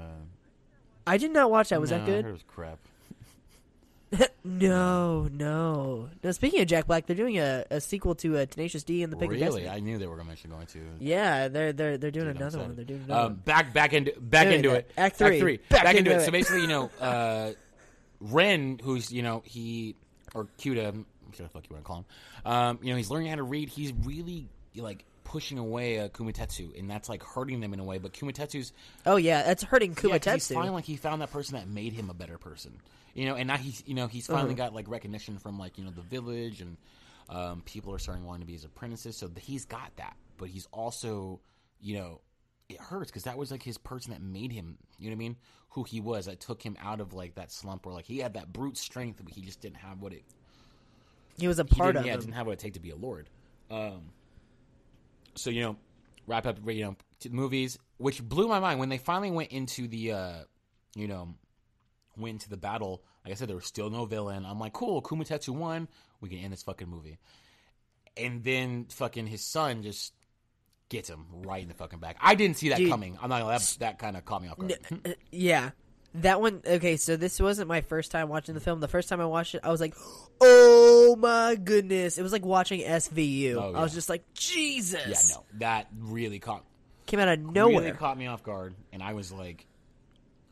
I 1.07 1.17
did 1.19 1.33
not 1.33 1.51
watch 1.51 1.69
that. 1.71 1.81
Was 1.81 1.91
no, 1.91 1.99
that 1.99 2.07
good? 2.07 2.27
it 2.27 2.33
was 2.33 2.43
crap. 2.47 2.79
no, 4.45 5.29
no, 5.33 6.09
no. 6.23 6.31
Speaking 6.33 6.61
of 6.61 6.69
Jack 6.69 6.87
Black, 6.87 7.07
they're 7.07 7.17
doing 7.17 7.39
a, 7.39 7.65
a 7.71 7.81
sequel 7.81 8.15
to 8.17 8.39
uh, 8.39 8.47
Tenacious 8.47 8.85
D 8.85 9.03
and 9.03 9.13
the 9.13 9.17
Pig 9.17 9.33
of 9.33 9.41
Really. 9.41 9.69
I 9.69 9.81
knew 9.81 9.99
they 9.99 10.07
were 10.07 10.15
going 10.15 10.27
to 10.27 10.31
mention 10.31 10.51
going 10.51 10.67
to. 10.69 10.79
Yeah, 11.01 11.49
they're 11.49 11.73
they're 11.73 11.99
they're 11.99 12.13
doing 12.13 12.27
Dude, 12.29 12.37
another 12.37 12.59
one. 12.61 12.77
They're 12.77 12.85
doing 12.85 13.03
another 13.05 13.21
Um, 13.21 13.27
one. 13.33 13.43
back 13.45 13.73
back 13.75 13.93
into 13.93 14.13
back 14.21 14.47
into 14.47 14.71
it. 14.75 14.91
Act 14.97 15.17
three. 15.17 15.55
Act 15.55 15.69
Back, 15.69 15.85
Back 15.85 15.97
into 15.97 16.13
into 16.13 16.23
it. 16.23 16.25
So 16.25 16.31
basically, 16.31 16.63
you 16.63 16.69
know, 16.69 16.91
uh, 17.01 17.53
Ren, 18.21 18.81
who's 18.83 19.13
you 19.13 19.23
know 19.23 19.43
he 19.45 19.95
or 20.35 20.47
Kyuta, 20.59 20.87
whatever 21.27 21.43
the 21.43 21.49
fuck 21.49 21.65
you 21.69 21.75
want 21.75 21.85
to 21.85 21.87
call 21.87 21.97
him. 21.99 22.05
Um, 22.45 22.79
you 22.83 22.91
know, 22.91 22.97
he's 22.97 23.11
learning 23.11 23.29
how 23.29 23.37
to 23.37 23.43
read. 23.43 23.69
He's 23.69 23.93
really 23.93 24.49
like 24.75 25.05
pushing 25.25 25.59
away 25.59 25.99
uh, 26.01 26.09
Kumatetsu, 26.09 26.79
and 26.79 26.89
that's 26.91 27.09
like 27.09 27.23
hurting 27.23 27.61
them 27.61 27.73
in 27.73 27.81
a 27.81 27.85
way. 27.85 27.99
But 27.99 28.13
Kumatetsu's 28.13 28.73
Oh 29.05 29.17
yeah, 29.17 29.43
that's 29.43 29.63
hurting 29.63 29.91
yeah, 29.91 29.97
'cause 30.19 30.33
he's 30.35 30.49
finally 30.57 30.75
like 30.75 30.85
he 30.85 30.97
found 30.97 31.23
that 31.23 31.31
person 31.33 31.57
that 31.57 31.69
made 31.69 31.93
him 31.93 32.11
a 32.11 32.15
better 32.15 32.39
person. 32.39 32.73
You 33.15 33.25
know, 33.27 33.35
and 33.35 33.49
now 33.49 33.57
he's 33.57 33.83
you 33.87 33.95
know 33.95 34.07
he's 34.09 34.27
finally 34.27 34.55
got 34.55 34.75
like 34.75 34.89
recognition 34.89 35.39
from 35.39 35.59
like 35.59 35.79
you 35.79 35.85
know 35.85 35.91
the 35.91 36.03
village 36.03 36.61
and 36.61 36.77
um, 37.29 37.63
people 37.65 37.93
are 37.93 37.99
starting 37.99 38.25
wanting 38.25 38.43
to 38.43 38.47
be 38.47 38.53
his 38.53 38.65
apprentices. 38.65 39.17
So 39.17 39.31
he's 39.41 39.65
got 39.65 39.91
that, 39.97 40.17
but 40.39 40.49
he's 40.49 40.69
also 40.73 41.41
you 41.81 41.97
know 41.97 42.21
it 42.69 42.81
hurts 42.81 43.11
because 43.11 43.25
that 43.25 43.39
was 43.39 43.51
like 43.51 43.63
his 43.63 43.79
person 43.79 44.13
that 44.13 44.23
made 44.23 44.53
him. 44.53 44.79
You 44.99 45.11
know 45.11 45.15
what 45.15 45.19
I 45.19 45.19
mean? 45.19 45.37
Who 45.71 45.85
he 45.85 46.01
was 46.01 46.27
that 46.27 46.41
took 46.41 46.63
him 46.63 46.77
out 46.81 47.01
of 47.01 47.13
like 47.13 47.35
that 47.35 47.53
slump 47.53 47.87
where 47.87 47.95
like 47.95 48.07
he 48.07 48.19
had 48.19 48.35
that 48.35 48.53
brute 48.53 48.77
strength, 48.77 49.21
but 49.25 49.33
he 49.33 49.43
just 49.43 49.61
didn't 49.61 49.77
have 49.77 50.01
what 50.01 50.13
it 50.13 50.25
he 51.39 51.49
was 51.49 51.59
a 51.59 51.65
part 51.65 51.95
didn't, 51.95 52.01
of 52.01 52.07
yeah, 52.07 52.15
him. 52.15 52.21
didn't 52.21 52.35
have 52.35 52.47
what 52.47 52.53
it 52.53 52.59
take 52.59 52.75
to 52.75 52.81
be 52.81 52.91
a 52.91 52.97
lord. 52.97 53.29
Um, 53.71 54.13
so 55.35 55.51
you 55.51 55.63
know, 55.63 55.77
wrap 56.27 56.47
up 56.47 56.59
you 56.67 56.85
know 56.85 56.97
to 57.21 57.29
the 57.29 57.35
movies, 57.35 57.79
which 57.99 58.23
blew 58.23 58.49
my 58.49 58.61
mind 58.61 58.81
when 58.81 58.89
they 58.89 58.99
finally 58.99 59.31
went 59.31 59.53
into 59.53 59.89
the 59.89 60.13
uh, 60.13 60.39
you 60.95 61.09
know 61.09 61.35
went 62.17 62.35
into 62.35 62.49
the 62.49 62.57
battle. 62.57 63.03
Like 63.25 63.33
I 63.33 63.35
said, 63.35 63.49
there 63.49 63.57
was 63.57 63.67
still 63.67 63.91
no 63.91 64.05
villain. 64.05 64.47
I'm 64.47 64.61
like, 64.61 64.73
cool, 64.73 65.03
Kumatetsu 65.03 65.51
won. 65.51 65.89
We 66.21 66.29
can 66.29 66.39
end 66.39 66.53
this 66.53 66.63
fucking 66.63 66.89
movie. 66.89 67.19
And 68.17 68.43
then 68.45 68.87
fucking 68.89 69.27
his 69.27 69.45
son 69.45 69.83
just 69.83 70.15
gets 70.89 71.09
him 71.09 71.27
right 71.45 71.63
in 71.63 71.69
the 71.69 71.75
fucking 71.75 71.99
back. 71.99 72.17
I 72.21 72.35
didn't 72.35 72.57
see 72.57 72.69
that 72.71 72.79
Dude. 72.79 72.91
coming. 72.91 73.19
I'm 73.21 73.29
not 73.29 73.41
gonna. 73.43 73.59
That, 73.59 73.77
that 73.81 73.99
kind 73.99 74.17
of 74.17 74.25
caught 74.25 74.43
me 74.43 74.49
off 74.49 74.59
guard. 74.59 74.75
Uh, 75.05 75.13
Yeah, 75.31 75.71
that 76.15 76.41
one. 76.41 76.63
Okay, 76.67 76.97
so 76.97 77.17
this 77.17 77.41
wasn't 77.41 77.69
my 77.69 77.81
first 77.81 78.11
time 78.11 78.29
watching 78.29 78.55
the 78.55 78.61
film. 78.61 78.81
The 78.81 78.89
first 78.89 79.09
time 79.09 79.21
I 79.21 79.27
watched 79.27 79.55
it, 79.55 79.61
I 79.65 79.71
was 79.71 79.81
like, 79.81 79.95
"Oh 80.41 81.17
my 81.19 81.57
goodness!" 81.57 82.19
It 82.19 82.23
was 82.23 82.33
like 82.33 82.45
watching 82.45 82.81
SVU. 82.81 83.57
Oh, 83.57 83.75
I 83.75 83.83
was 83.83 83.93
just 83.95 84.09
like, 84.09 84.23
"Jesus!" 84.35 85.07
yeah, 85.07 85.37
no, 85.37 85.45
that 85.59 85.89
really 85.99 86.39
caught 86.39 86.65
Came 87.07 87.21
out 87.21 87.29
of 87.29 87.41
nowhere. 87.41 87.81
really 87.81 87.93
caught 87.93 88.19
me 88.19 88.27
off 88.27 88.43
guard, 88.43 88.75
and 88.93 89.03
I 89.03 89.13
was 89.15 89.31
like, 89.33 89.67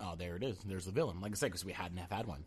"Oh, 0.00 0.14
there 0.16 0.36
it 0.36 0.42
is. 0.42 0.56
There's 0.66 0.84
the 0.86 0.92
villain." 0.92 1.20
Like 1.20 1.32
I 1.32 1.34
said, 1.36 1.46
because 1.46 1.64
we 1.64 1.72
hadn't 1.72 1.98
have 1.98 2.10
had 2.10 2.26
one. 2.26 2.44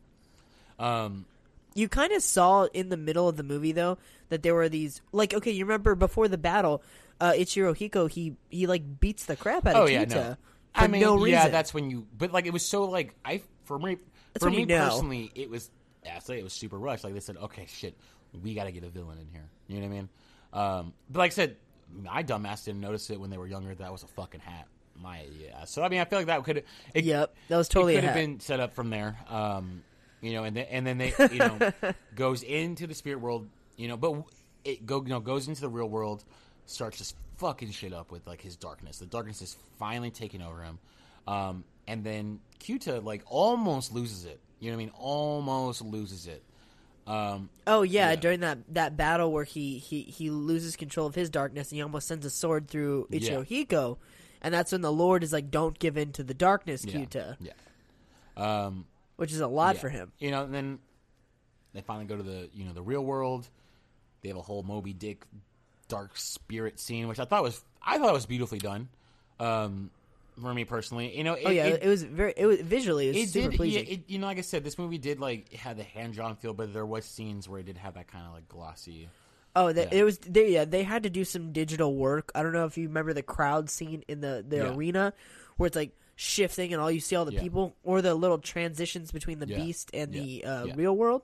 Um, 0.80 1.26
You 1.74 1.88
kind 1.90 2.12
of 2.14 2.22
saw 2.22 2.66
in 2.66 2.90
the 2.90 2.98
middle 2.98 3.28
of 3.28 3.36
the 3.38 3.44
movie 3.44 3.72
though 3.72 3.98
that 4.30 4.44
there 4.44 4.54
were 4.54 4.70
these 4.70 5.02
like 5.12 5.34
okay, 5.34 5.52
you 5.52 5.66
remember 5.66 5.96
before 5.96 6.28
the 6.28 6.38
battle, 6.38 6.82
uh, 7.20 7.32
Ichiro 7.32 7.76
Hiko 7.76 8.10
he 8.10 8.36
he 8.50 8.68
like 8.68 9.00
beats 9.00 9.26
the 9.26 9.36
crap 9.36 9.66
out 9.66 9.76
of 9.76 9.84
oh 9.84 9.86
Kita 9.86 9.90
yeah, 9.92 10.06
no. 10.06 10.24
for 10.24 10.38
I 10.76 10.88
mean, 10.88 11.02
no 11.02 11.16
reason. 11.16 11.30
yeah, 11.32 11.48
that's 11.50 11.74
when 11.74 11.90
you. 11.90 12.06
But 12.18 12.32
like, 12.32 12.46
it 12.46 12.54
was 12.54 12.66
so 12.66 12.86
like 12.86 13.16
I 13.26 13.42
for 13.66 13.80
me 13.80 13.98
That's 14.34 14.44
for 14.44 14.50
me 14.52 14.60
you 14.60 14.66
know. 14.66 14.86
personally, 14.90 15.32
it 15.36 15.50
was. 15.50 15.70
Yeah, 16.06 16.20
so 16.20 16.34
it 16.34 16.44
was 16.44 16.54
super 16.54 16.78
rushed. 16.78 17.04
Like 17.04 17.14
they 17.14 17.20
said, 17.20 17.38
okay, 17.38 17.66
shit, 17.68 17.98
we 18.44 18.54
got 18.54 18.64
to 18.66 18.72
get 18.72 18.84
a 18.84 18.90
villain 18.90 19.18
in 19.18 19.28
here. 19.28 19.50
You 19.68 19.82
know 19.82 19.88
what 19.88 19.94
I 19.94 19.96
mean? 19.98 20.10
Um, 20.54 20.94
but 21.10 21.20
like 21.20 21.32
I 21.32 21.34
said, 21.34 21.58
my 21.94 22.24
dumbass 22.24 22.64
didn't 22.64 22.82
notice 22.82 23.10
it 23.10 23.20
when 23.20 23.30
they 23.30 23.38
were 23.38 23.48
younger. 23.48 23.76
That 23.76 23.92
was 23.92 24.04
a 24.04 24.08
fucking 24.08 24.40
hat. 24.40 24.68
My 24.96 25.26
yeah. 25.40 25.66
So 25.66 25.84
I 25.84 25.90
mean, 25.90 26.00
I 26.00 26.06
feel 26.06 26.20
like 26.20 26.28
that 26.28 26.44
could. 26.44 26.64
It, 26.94 27.04
Yep, 27.04 27.36
that 27.50 27.58
was 27.58 27.68
totally 27.68 27.96
it 27.96 27.98
could 27.98 28.04
have 28.06 28.16
been 28.16 28.40
set 28.40 28.60
up 28.60 28.74
from 28.74 28.90
there. 28.90 29.18
Um, 29.30 29.84
you 30.22 30.34
know, 30.34 30.44
and 30.44 30.56
then 30.56 30.66
and 30.70 30.88
then 30.88 30.98
they 30.98 31.14
you 31.32 31.40
know 31.40 31.72
goes 32.16 32.44
into 32.44 32.88
the 32.88 32.94
spirit 32.94 33.20
world. 33.20 33.48
You 33.76 33.88
know, 33.90 33.98
but 33.98 34.24
it 34.64 34.86
go 34.86 35.02
you 35.02 35.10
know 35.10 35.20
goes 35.20 35.48
into 35.48 35.62
the 35.62 35.70
real 35.70 35.90
world, 35.90 36.24
starts 36.68 36.98
just 37.00 37.16
fucking 37.38 37.72
shit 37.72 37.94
up 37.94 38.12
with 38.12 38.26
like 38.28 38.42
his 38.42 38.56
darkness. 38.56 39.00
The 39.00 39.06
darkness 39.06 39.42
is 39.42 39.58
finally 39.80 40.12
taking 40.12 40.42
over 40.42 40.62
him, 40.62 40.80
um, 41.28 41.64
and 41.88 42.04
then 42.04 42.40
Kyuta 42.60 43.04
like 43.04 43.24
almost 43.28 43.94
loses 43.94 44.26
it. 44.26 44.40
You 44.60 44.72
know 44.72 44.78
what 44.78 44.82
I 44.84 44.86
mean? 44.86 44.94
Almost 44.98 45.82
loses 45.82 46.28
it. 46.28 46.44
Um, 47.06 47.50
Oh 47.66 47.84
yeah, 47.84 48.10
Yeah. 48.12 48.16
during 48.18 48.40
that 48.42 48.58
that 48.74 48.98
battle 48.98 49.32
where 49.32 49.44
he 49.46 49.78
he 49.78 50.02
he 50.02 50.30
loses 50.30 50.76
control 50.76 51.08
of 51.08 51.16
his 51.16 51.30
darkness 51.30 51.72
and 51.72 51.78
he 51.78 51.82
almost 51.82 52.08
sends 52.08 52.26
a 52.26 52.30
sword 52.30 52.68
through 52.68 53.08
Ichiro 53.12 53.46
Hiko, 53.48 53.98
and 54.42 54.54
that's 54.54 54.72
when 54.72 54.82
the 54.82 54.92
Lord 54.92 55.24
is 55.24 55.32
like, 55.32 55.50
"Don't 55.50 55.78
give 55.80 55.96
in 55.98 56.12
to 56.14 56.24
the 56.24 56.34
darkness, 56.34 56.84
yeah, 56.86 57.06
yeah. 57.40 57.54
Um, 58.36 58.86
which 59.16 59.32
is 59.32 59.40
a 59.40 59.48
lot 59.48 59.76
Yeah. 59.76 59.82
for 59.82 59.90
him. 59.90 60.12
You 60.20 60.32
know, 60.32 60.44
and 60.44 60.54
then 60.54 60.80
they 61.74 61.82
finally 61.82 62.06
go 62.06 62.18
to 62.18 62.24
the 62.24 62.50
you 62.54 62.66
know 62.66 62.74
the 62.74 62.82
real 62.82 63.04
world. 63.06 63.48
They 64.22 64.30
have 64.30 64.38
a 64.38 64.42
whole 64.42 64.64
Moby 64.64 64.94
Dick 64.94 65.26
dark 65.88 66.18
spirit 66.18 66.80
scene, 66.80 67.08
which 67.08 67.20
I 67.20 67.26
thought 67.26 67.44
was 67.44 67.62
I 67.82 67.98
thought 67.98 68.14
was 68.14 68.26
beautifully 68.26 68.60
done. 68.60 68.90
Um, 69.40 69.92
for 70.42 70.54
me 70.54 70.66
personally, 70.66 71.18
you 71.18 71.24
know, 71.24 71.34
it, 71.34 71.44
Oh 71.46 71.50
yeah, 71.50 71.66
it, 71.66 71.84
it, 71.84 71.88
was 71.88 72.04
very 72.04 72.34
it 72.38 72.46
was 72.46 72.60
visually 72.62 73.08
it 73.10 73.16
was 73.16 73.24
it 73.24 73.30
super 73.30 73.44
did. 73.50 73.52
Yeah, 73.52 73.58
pleasing. 73.58 73.88
it, 73.88 74.04
you 74.08 74.20
know, 74.20 74.28
like 74.28 74.38
I 74.38 74.42
said, 74.42 74.64
this 74.64 74.78
movie 74.78 74.98
did 74.98 75.20
like 75.20 75.52
had 75.54 75.78
the 75.78 75.84
hand 75.84 76.14
drawn 76.14 76.36
feel, 76.36 76.54
but 76.54 76.74
there 76.74 76.86
was 76.86 77.06
scenes 77.06 77.50
where 77.50 77.60
it 77.60 77.66
did 77.66 77.78
have 77.78 77.96
that 77.96 78.08
kind 78.08 78.26
of 78.28 78.34
like 78.34 78.48
glossy. 78.48 79.10
oh, 79.56 79.72
the, 79.74 79.82
yeah. 79.84 79.88
it 79.92 80.04
was 80.04 80.18
they, 80.20 80.52
yeah 80.52 80.66
they 80.66 80.84
had 80.84 81.04
to 81.04 81.10
do 81.10 81.24
some 81.24 81.52
digital 81.54 81.96
work. 81.96 82.32
I 82.36 82.44
don't 82.44 82.54
know 82.54 82.66
if 82.66 82.78
you 82.78 82.88
remember 82.88 83.14
the 83.14 83.24
crowd 83.24 83.70
scene 83.70 84.04
in 84.08 84.22
the 84.22 84.46
the 84.48 84.58
Yeah. 84.58 84.74
arena 84.76 85.14
where 85.58 85.68
it's 85.68 85.76
like 85.76 85.92
shifting 86.16 86.74
and 86.74 86.82
all 86.82 86.92
you 86.92 87.00
see 87.00 87.16
all 87.16 87.26
the 87.26 87.34
Yeah. 87.34 87.42
people 87.42 87.76
or 87.84 88.02
the 88.04 88.14
little 88.14 88.38
transitions 88.40 89.12
between 89.12 89.40
the 89.40 89.48
Yeah. 89.48 89.58
beast 89.58 89.90
and 89.94 90.14
Yeah. 90.14 90.22
the 90.22 90.46
uh, 90.46 90.66
Yeah. 90.66 90.74
real 90.76 90.96
world. 90.96 91.24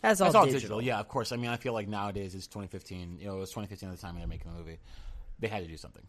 That's 0.00 0.20
all, 0.20 0.28
It's 0.28 0.36
all 0.36 0.44
digital. 0.44 0.78
digital. 0.78 0.82
yeah, 0.82 1.00
of 1.00 1.08
course. 1.08 1.32
I 1.32 1.36
mean, 1.36 1.50
I 1.50 1.56
feel 1.56 1.72
like 1.72 1.88
nowadays 1.88 2.34
it's 2.34 2.46
2015. 2.46 3.18
You 3.20 3.26
know, 3.26 3.36
it 3.36 3.40
was 3.40 3.50
2015 3.50 3.88
at 3.88 3.96
the 3.96 4.00
time 4.00 4.16
they're 4.16 4.26
making 4.26 4.52
the 4.52 4.58
movie. 4.58 4.78
They 5.40 5.48
had 5.48 5.62
to 5.62 5.68
do 5.68 5.76
something. 5.76 6.06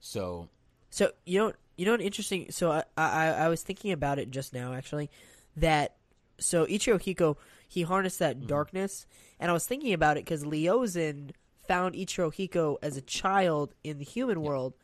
So 0.00 0.48
So 0.90 1.12
you 1.24 1.38
know, 1.38 1.52
you 1.76 1.86
know, 1.86 1.94
an 1.94 2.00
interesting. 2.00 2.50
So 2.50 2.70
I, 2.70 2.82
I, 2.96 3.26
I 3.28 3.48
was 3.48 3.62
thinking 3.62 3.92
about 3.92 4.18
it 4.18 4.30
just 4.30 4.52
now, 4.52 4.74
actually. 4.74 5.10
That 5.56 5.94
so 6.38 6.66
Ichiro 6.66 7.00
Hiko 7.00 7.36
he 7.68 7.82
harnessed 7.82 8.18
that 8.18 8.36
Mm-hmm. 8.38 8.46
darkness, 8.48 9.06
and 9.40 9.50
I 9.50 9.54
was 9.54 9.66
thinking 9.66 9.92
about 9.92 10.16
it 10.16 10.24
because 10.24 10.44
Leozen 10.44 11.30
found 11.66 11.94
Ichiro 11.94 12.32
Hiko 12.32 12.76
as 12.82 12.96
a 12.96 13.00
child 13.02 13.74
in 13.84 13.98
the 13.98 14.04
human 14.04 14.42
world, 14.42 14.74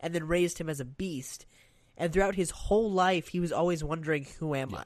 and 0.00 0.14
then 0.14 0.26
raised 0.26 0.58
him 0.58 0.68
as 0.68 0.80
a 0.80 0.84
beast. 0.84 1.46
And 1.96 2.12
throughout 2.12 2.36
his 2.36 2.50
whole 2.50 2.90
life, 2.90 3.28
he 3.28 3.40
was 3.40 3.52
always 3.52 3.84
wondering, 3.84 4.26
"Who 4.38 4.54
am 4.54 4.74
I?" 4.74 4.84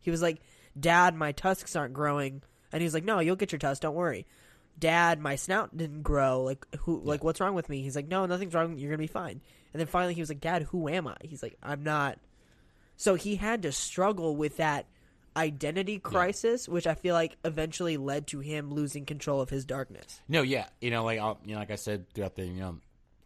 He 0.00 0.10
was 0.10 0.22
like, 0.22 0.40
"Dad, 0.80 1.14
my 1.14 1.32
tusks 1.32 1.76
aren't 1.76 1.94
growing," 1.94 2.42
and 2.72 2.82
he's 2.82 2.94
like, 2.94 3.04
"No, 3.04 3.20
you'll 3.20 3.36
get 3.36 3.52
your 3.52 3.58
tusks. 3.58 3.80
Don't 3.80 3.94
worry." 3.94 4.26
Dad, 4.80 5.20
my 5.20 5.36
snout 5.36 5.76
didn't 5.76 6.02
grow. 6.02 6.42
Like 6.42 6.66
who? 6.80 7.00
Like 7.00 7.22
what's 7.22 7.40
wrong 7.40 7.54
with 7.54 7.68
me? 7.68 7.82
He's 7.82 7.94
like, 7.94 8.08
no, 8.08 8.26
nothing's 8.26 8.54
wrong. 8.54 8.78
You're 8.78 8.90
gonna 8.90 8.98
be 8.98 9.06
fine. 9.06 9.40
And 9.72 9.80
then 9.80 9.86
finally, 9.86 10.14
he 10.14 10.20
was 10.20 10.30
like, 10.30 10.40
Dad, 10.40 10.62
who 10.62 10.88
am 10.88 11.06
I? 11.06 11.16
He's 11.22 11.42
like, 11.42 11.56
I'm 11.62 11.84
not. 11.84 12.18
So 12.96 13.14
he 13.14 13.36
had 13.36 13.62
to 13.62 13.72
struggle 13.72 14.34
with 14.34 14.56
that 14.56 14.86
identity 15.36 15.98
crisis, 15.98 16.68
which 16.68 16.86
I 16.86 16.94
feel 16.94 17.14
like 17.14 17.36
eventually 17.44 17.96
led 17.96 18.26
to 18.28 18.40
him 18.40 18.72
losing 18.72 19.06
control 19.06 19.40
of 19.40 19.50
his 19.50 19.64
darkness. 19.64 20.20
No, 20.28 20.42
yeah, 20.42 20.66
you 20.80 20.90
know, 20.90 21.04
like 21.04 21.20
I'll, 21.20 21.38
you 21.44 21.54
know, 21.54 21.60
like 21.60 21.70
I 21.70 21.76
said 21.76 22.10
throughout 22.14 22.34
the 22.34 22.46
you 22.46 22.60
know 22.60 22.78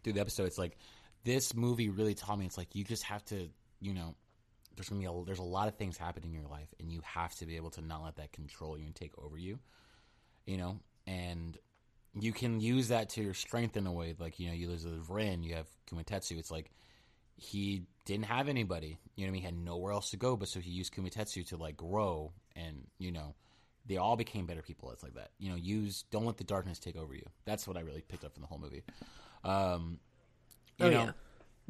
through 0.03 0.13
the 0.13 0.21
episode, 0.21 0.45
it's 0.45 0.57
like 0.57 0.77
this 1.23 1.55
movie 1.55 1.89
really 1.89 2.13
taught 2.13 2.37
me. 2.37 2.45
It's 2.45 2.57
like 2.57 2.75
you 2.75 2.83
just 2.83 3.03
have 3.03 3.23
to, 3.25 3.47
you 3.79 3.93
know, 3.93 4.15
there's 4.75 4.89
gonna 4.89 5.01
be 5.01 5.07
a, 5.07 5.23
there's 5.25 5.39
a 5.39 5.43
lot 5.43 5.67
of 5.67 5.75
things 5.75 5.97
happening 5.97 6.33
in 6.33 6.39
your 6.39 6.49
life, 6.49 6.67
and 6.79 6.91
you 6.91 7.01
have 7.03 7.33
to 7.35 7.45
be 7.45 7.55
able 7.55 7.71
to 7.71 7.81
not 7.81 8.03
let 8.03 8.15
that 8.17 8.31
control 8.31 8.77
you 8.77 8.85
and 8.85 8.95
take 8.95 9.17
over 9.17 9.37
you, 9.37 9.59
you 10.45 10.57
know, 10.57 10.79
and 11.07 11.57
you 12.19 12.31
can 12.31 12.59
use 12.61 12.87
that 12.89 13.09
to 13.09 13.21
your 13.21 13.33
strength 13.33 13.75
in 13.77 13.85
a 13.87 13.91
way. 13.91 14.15
Like 14.17 14.39
you 14.39 14.47
know, 14.47 14.53
you 14.53 14.67
lose 14.69 14.85
with 14.85 15.09
Ren, 15.09 15.43
you 15.43 15.55
have 15.55 15.67
Kumatetsu. 15.91 16.37
It's 16.37 16.51
like 16.51 16.71
he 17.37 17.83
didn't 18.05 18.25
have 18.25 18.47
anybody, 18.47 18.99
you 19.15 19.25
know, 19.25 19.29
I 19.29 19.31
mean? 19.31 19.41
he 19.41 19.45
had 19.45 19.57
nowhere 19.57 19.91
else 19.91 20.09
to 20.11 20.17
go, 20.17 20.35
but 20.37 20.47
so 20.47 20.59
he 20.59 20.71
used 20.71 20.93
Kumatetsu 20.93 21.45
to 21.49 21.57
like 21.57 21.75
grow, 21.77 22.31
and 22.55 22.87
you 22.97 23.11
know 23.11 23.35
they 23.85 23.97
all 23.97 24.15
became 24.15 24.45
better 24.45 24.61
people. 24.61 24.91
It's 24.91 25.03
like 25.03 25.15
that. 25.15 25.31
You 25.37 25.49
know, 25.49 25.55
use 25.55 26.05
don't 26.11 26.25
let 26.25 26.37
the 26.37 26.43
darkness 26.43 26.79
take 26.79 26.95
over 26.95 27.13
you. 27.13 27.25
That's 27.45 27.67
what 27.67 27.77
I 27.77 27.81
really 27.81 28.01
picked 28.01 28.23
up 28.23 28.33
from 28.33 28.41
the 28.41 28.47
whole 28.47 28.57
movie. 28.59 28.83
Um, 29.43 29.99
You 30.79 30.85
oh 30.87 30.89
know, 30.89 31.03
yeah. 31.05 31.11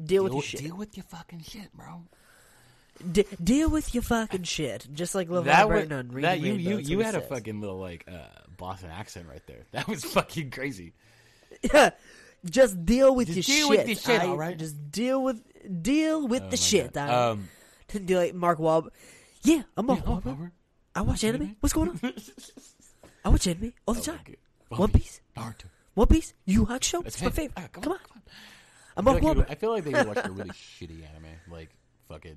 Deal 0.02 0.22
with 0.24 0.32
deal, 0.32 0.36
your 0.36 0.42
shit. 0.42 0.60
deal 0.60 0.76
with 0.76 0.96
your 0.96 1.04
fucking 1.04 1.42
shit, 1.42 1.72
bro. 1.74 2.02
De- 3.12 3.24
deal 3.42 3.68
with 3.70 3.94
your 3.94 4.02
fucking 4.02 4.44
shit. 4.44 4.86
Just 4.92 5.14
like 5.14 5.28
LeVar 5.28 5.44
That 5.44 5.68
Burton 5.68 5.92
on 5.92 6.08
Reading 6.08 6.22
that 6.22 6.40
you 6.40 6.52
Rainbow, 6.54 6.70
you 6.70 6.78
you 6.78 7.00
had 7.00 7.14
a 7.14 7.20
fucking 7.20 7.60
little 7.60 7.78
like 7.78 8.04
uh, 8.08 8.26
Boston 8.56 8.90
accent 8.90 9.26
right 9.28 9.42
there. 9.46 9.64
That 9.72 9.86
was 9.88 10.04
fucking 10.04 10.50
crazy. 10.50 10.94
Yeah. 11.62 11.90
Just 12.48 12.84
deal 12.86 13.14
with 13.14 13.28
Just 13.34 13.48
your 13.48 13.56
deal 13.58 13.68
with 13.70 13.78
shit. 13.80 13.88
your 13.88 13.96
shit, 13.96 14.22
I- 14.22 14.26
all 14.28 14.36
right? 14.36 14.56
Just 14.56 14.90
deal 14.92 15.22
with 15.22 15.82
deal 15.82 16.26
with 16.28 16.42
Oh 16.44 16.50
the 16.50 16.56
shit. 16.56 16.92
God. 16.92 17.10
I, 17.10 17.30
Um, 17.30 17.48
to 17.88 17.98
do 17.98 18.16
like 18.18 18.34
Mark 18.34 18.58
Wahlberg. 18.58 18.90
Yeah, 19.42 19.62
I'm 19.76 19.86
Mark 19.86 20.00
yeah, 20.00 20.12
oh, 20.12 20.20
Wahlberg. 20.24 20.50
I 20.94 21.02
watch 21.02 21.24
anime. 21.24 21.42
anime? 21.42 21.56
What's 21.60 21.72
going 21.72 21.90
on? 21.90 22.14
I 23.24 23.28
watch 23.28 23.46
anime 23.46 23.72
all 23.86 23.94
the 23.94 24.00
Oh, 24.00 24.04
time. 24.04 24.20
okay. 24.20 24.36
One 24.68 24.90
Piece. 24.90 25.20
Naruto. 25.36 25.64
One 25.94 26.06
Piece. 26.06 26.32
Yu 26.46 26.64
Hakusho. 26.66 27.04
It's 27.06 27.20
my 27.20 27.28
it. 27.28 27.34
favorite. 27.34 27.52
Ah, 27.56 27.68
come, 27.72 27.92
on. 27.92 27.98
I'm 28.96 29.06
I 29.08 29.10
Mark 29.10 29.20
feel, 29.20 29.28
like 29.28 29.38
Wahlberg. 29.38 29.50
I 29.50 29.54
feel 29.56 29.70
like 29.70 29.84
they 29.84 30.04
watched 30.04 30.26
a 30.26 30.30
really 30.32 30.50
shitty 30.50 31.02
anime. 31.08 31.26
Like 31.50 31.70
fucking, 32.08 32.36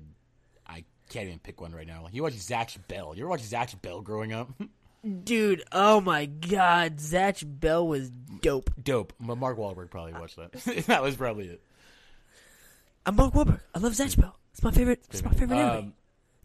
can't 1.10 1.26
even 1.26 1.40
pick 1.40 1.60
one 1.60 1.72
right 1.72 1.86
now. 1.86 2.04
Like 2.04 2.14
you 2.14 2.22
watch 2.22 2.34
Zatch 2.34 2.78
Bell. 2.88 3.14
You 3.14 3.24
ever 3.24 3.30
watch 3.30 3.42
Zatch 3.42 3.80
Bell 3.82 4.00
growing 4.00 4.32
up? 4.32 4.50
Dude, 5.24 5.64
oh 5.72 6.00
my 6.00 6.26
god, 6.26 6.98
Zatch 6.98 7.42
Bell 7.46 7.86
was 7.86 8.10
dope. 8.10 8.70
Dope. 8.82 9.12
But 9.18 9.36
Mark 9.36 9.58
Wahlberg 9.58 9.90
probably 9.90 10.12
watched 10.12 10.36
that. 10.36 10.52
that 10.86 11.02
was 11.02 11.16
probably 11.16 11.48
it. 11.48 11.62
I'm 13.04 13.16
Mark 13.16 13.34
Wahlberg. 13.34 13.60
I 13.74 13.78
love 13.78 13.92
Zatch 13.92 14.18
Bell. 14.18 14.36
It's 14.52 14.62
my 14.62 14.70
favorite. 14.70 15.02
It's 15.10 15.24
my 15.24 15.32
favorite. 15.32 15.58
Um, 15.58 15.94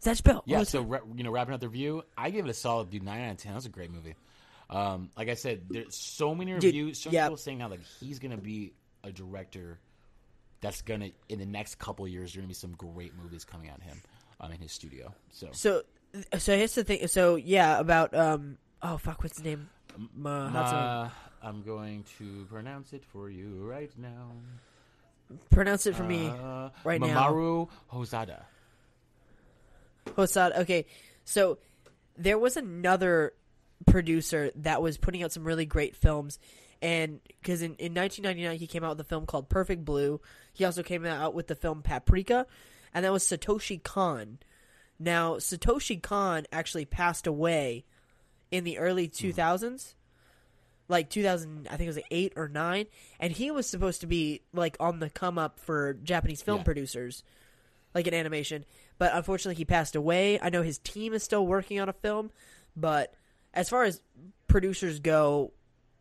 Zatch 0.02 0.22
Bell. 0.22 0.42
Yeah, 0.46 0.62
so 0.64 0.82
ra- 0.82 1.00
you 1.14 1.22
know, 1.22 1.30
wrapping 1.30 1.54
up 1.54 1.60
the 1.60 1.68
review, 1.68 2.02
I 2.16 2.30
gave 2.30 2.44
it 2.44 2.50
a 2.50 2.54
solid 2.54 2.90
dude 2.90 3.02
nine 3.02 3.20
out 3.20 3.32
of 3.32 3.36
ten. 3.36 3.52
That 3.52 3.56
was 3.56 3.66
a 3.66 3.70
great 3.70 3.90
movie. 3.90 4.14
Um, 4.68 5.10
like 5.16 5.28
I 5.28 5.34
said, 5.34 5.66
there's 5.70 5.94
so 5.94 6.34
many 6.34 6.52
Dude, 6.54 6.64
reviews. 6.64 7.00
So 7.00 7.10
many 7.10 7.16
yeah. 7.16 7.26
people 7.26 7.36
saying 7.36 7.58
now 7.58 7.68
like 7.68 7.84
he's 8.00 8.18
gonna 8.18 8.36
be 8.36 8.72
a 9.04 9.12
director 9.12 9.78
that's 10.60 10.82
gonna 10.82 11.10
in 11.28 11.38
the 11.38 11.46
next 11.46 11.78
couple 11.78 12.08
years. 12.08 12.32
There's 12.32 12.36
gonna 12.36 12.48
be 12.48 12.54
some 12.54 12.72
great 12.72 13.12
movies 13.22 13.44
coming 13.44 13.68
out 13.68 13.76
of 13.78 13.84
him 13.84 14.00
um, 14.40 14.52
in 14.52 14.60
his 14.60 14.72
studio. 14.72 15.14
So 15.30 15.48
So, 15.52 15.82
so 16.38 16.56
here's 16.56 16.74
the 16.74 16.84
thing. 16.84 17.06
So 17.08 17.36
yeah, 17.36 17.78
about 17.78 18.14
um. 18.14 18.58
Oh 18.82 18.98
fuck, 18.98 19.22
what's 19.22 19.38
the 19.40 19.48
name? 19.48 19.68
Ma, 20.14 20.48
uh, 20.48 21.10
I'm 21.42 21.62
going 21.62 22.04
to 22.18 22.46
pronounce 22.50 22.92
it 22.92 23.04
for 23.04 23.30
you 23.30 23.64
right 23.64 23.90
now. 23.96 24.32
pronounce 25.50 25.86
it 25.86 25.94
for 25.94 26.02
me. 26.02 26.28
Uh, 26.28 26.70
right 26.84 27.00
now. 27.00 27.30
Mamoru 27.30 27.68
Hosoda. 27.92 28.42
Hosoda. 30.06 30.58
Okay, 30.60 30.86
so 31.24 31.58
there 32.16 32.38
was 32.38 32.56
another 32.56 33.32
producer 33.86 34.50
that 34.56 34.82
was 34.82 34.98
putting 34.98 35.22
out 35.22 35.32
some 35.32 35.44
really 35.44 35.66
great 35.66 35.96
films, 35.96 36.38
and 36.82 37.20
because 37.40 37.62
in, 37.62 37.74
in 37.76 37.94
1999 37.94 38.58
he 38.58 38.66
came 38.66 38.84
out 38.84 38.90
with 38.90 39.00
a 39.00 39.08
film 39.08 39.26
called 39.26 39.48
Perfect 39.48 39.84
Blue. 39.84 40.20
He 40.52 40.64
also 40.64 40.82
came 40.82 41.04
out 41.06 41.34
with 41.34 41.46
the 41.46 41.54
film 41.54 41.82
Paprika, 41.82 42.46
and 42.96 43.04
that 43.04 43.12
was 43.12 43.22
Satoshi 43.22 43.80
Kon. 43.82 44.38
Now 44.98 45.34
Satoshi 45.34 46.02
Kon 46.02 46.46
actually 46.50 46.86
passed 46.86 47.26
away 47.26 47.84
in 48.50 48.64
the 48.64 48.78
early 48.78 49.06
hmm. 49.06 49.26
2000s. 49.28 49.92
Like 50.88 51.10
2000, 51.10 51.66
I 51.68 51.76
think 51.76 51.82
it 51.82 51.88
was 51.88 51.96
like 51.96 52.06
eight 52.10 52.32
or 52.36 52.48
nine, 52.48 52.86
and 53.20 53.32
he 53.32 53.50
was 53.50 53.66
supposed 53.68 54.00
to 54.00 54.06
be 54.06 54.40
like 54.52 54.76
on 54.80 55.00
the 55.00 55.10
come 55.10 55.36
up 55.36 55.58
for 55.60 55.94
Japanese 55.94 56.40
film 56.42 56.58
Yeah. 56.58 56.64
producers 56.64 57.22
like 57.94 58.06
an 58.06 58.14
animation. 58.14 58.64
But 58.96 59.12
unfortunately, 59.14 59.56
he 59.56 59.64
passed 59.64 59.94
away. 59.96 60.38
I 60.40 60.48
know 60.48 60.62
his 60.62 60.78
team 60.78 61.12
is 61.12 61.22
still 61.22 61.46
working 61.46 61.80
on 61.80 61.88
a 61.88 61.92
film, 61.92 62.30
but 62.76 63.12
as 63.52 63.68
far 63.68 63.82
as 63.82 64.00
producers 64.46 65.00
go, 65.00 65.52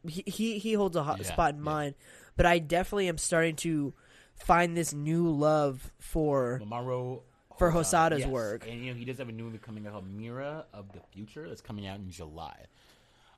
he 0.07 0.23
he, 0.27 0.59
he 0.59 0.73
holds 0.73 0.95
a 0.95 1.03
hot 1.03 1.17
Yeah, 1.19 1.25
spot 1.25 1.51
in 1.55 1.57
yeah. 1.57 1.63
mine. 1.63 1.95
But 2.37 2.45
I 2.45 2.59
definitely 2.59 3.09
am 3.09 3.17
starting 3.17 3.55
to 3.57 3.93
find 4.35 4.75
this 4.75 4.93
new 4.93 5.29
love 5.29 5.91
for. 5.99 6.61
Mamoru 6.63 7.21
For 7.57 7.71
Hosoda, 7.71 8.11
Hosoda's 8.11 8.19
yes. 8.19 8.27
work. 8.29 8.67
and 8.67 8.83
you 8.83 8.91
know 8.91 8.97
he 8.97 9.05
does 9.05 9.17
have 9.17 9.29
a 9.29 9.31
new 9.31 9.43
movie 9.45 9.57
coming 9.57 9.85
out 9.87 9.93
called 9.93 10.17
Mirai 10.17 10.63
of 10.73 10.91
the 10.91 10.99
Future 11.13 11.47
that's 11.47 11.61
coming 11.61 11.87
out 11.87 11.97
in 11.99 12.09
July. 12.09 12.55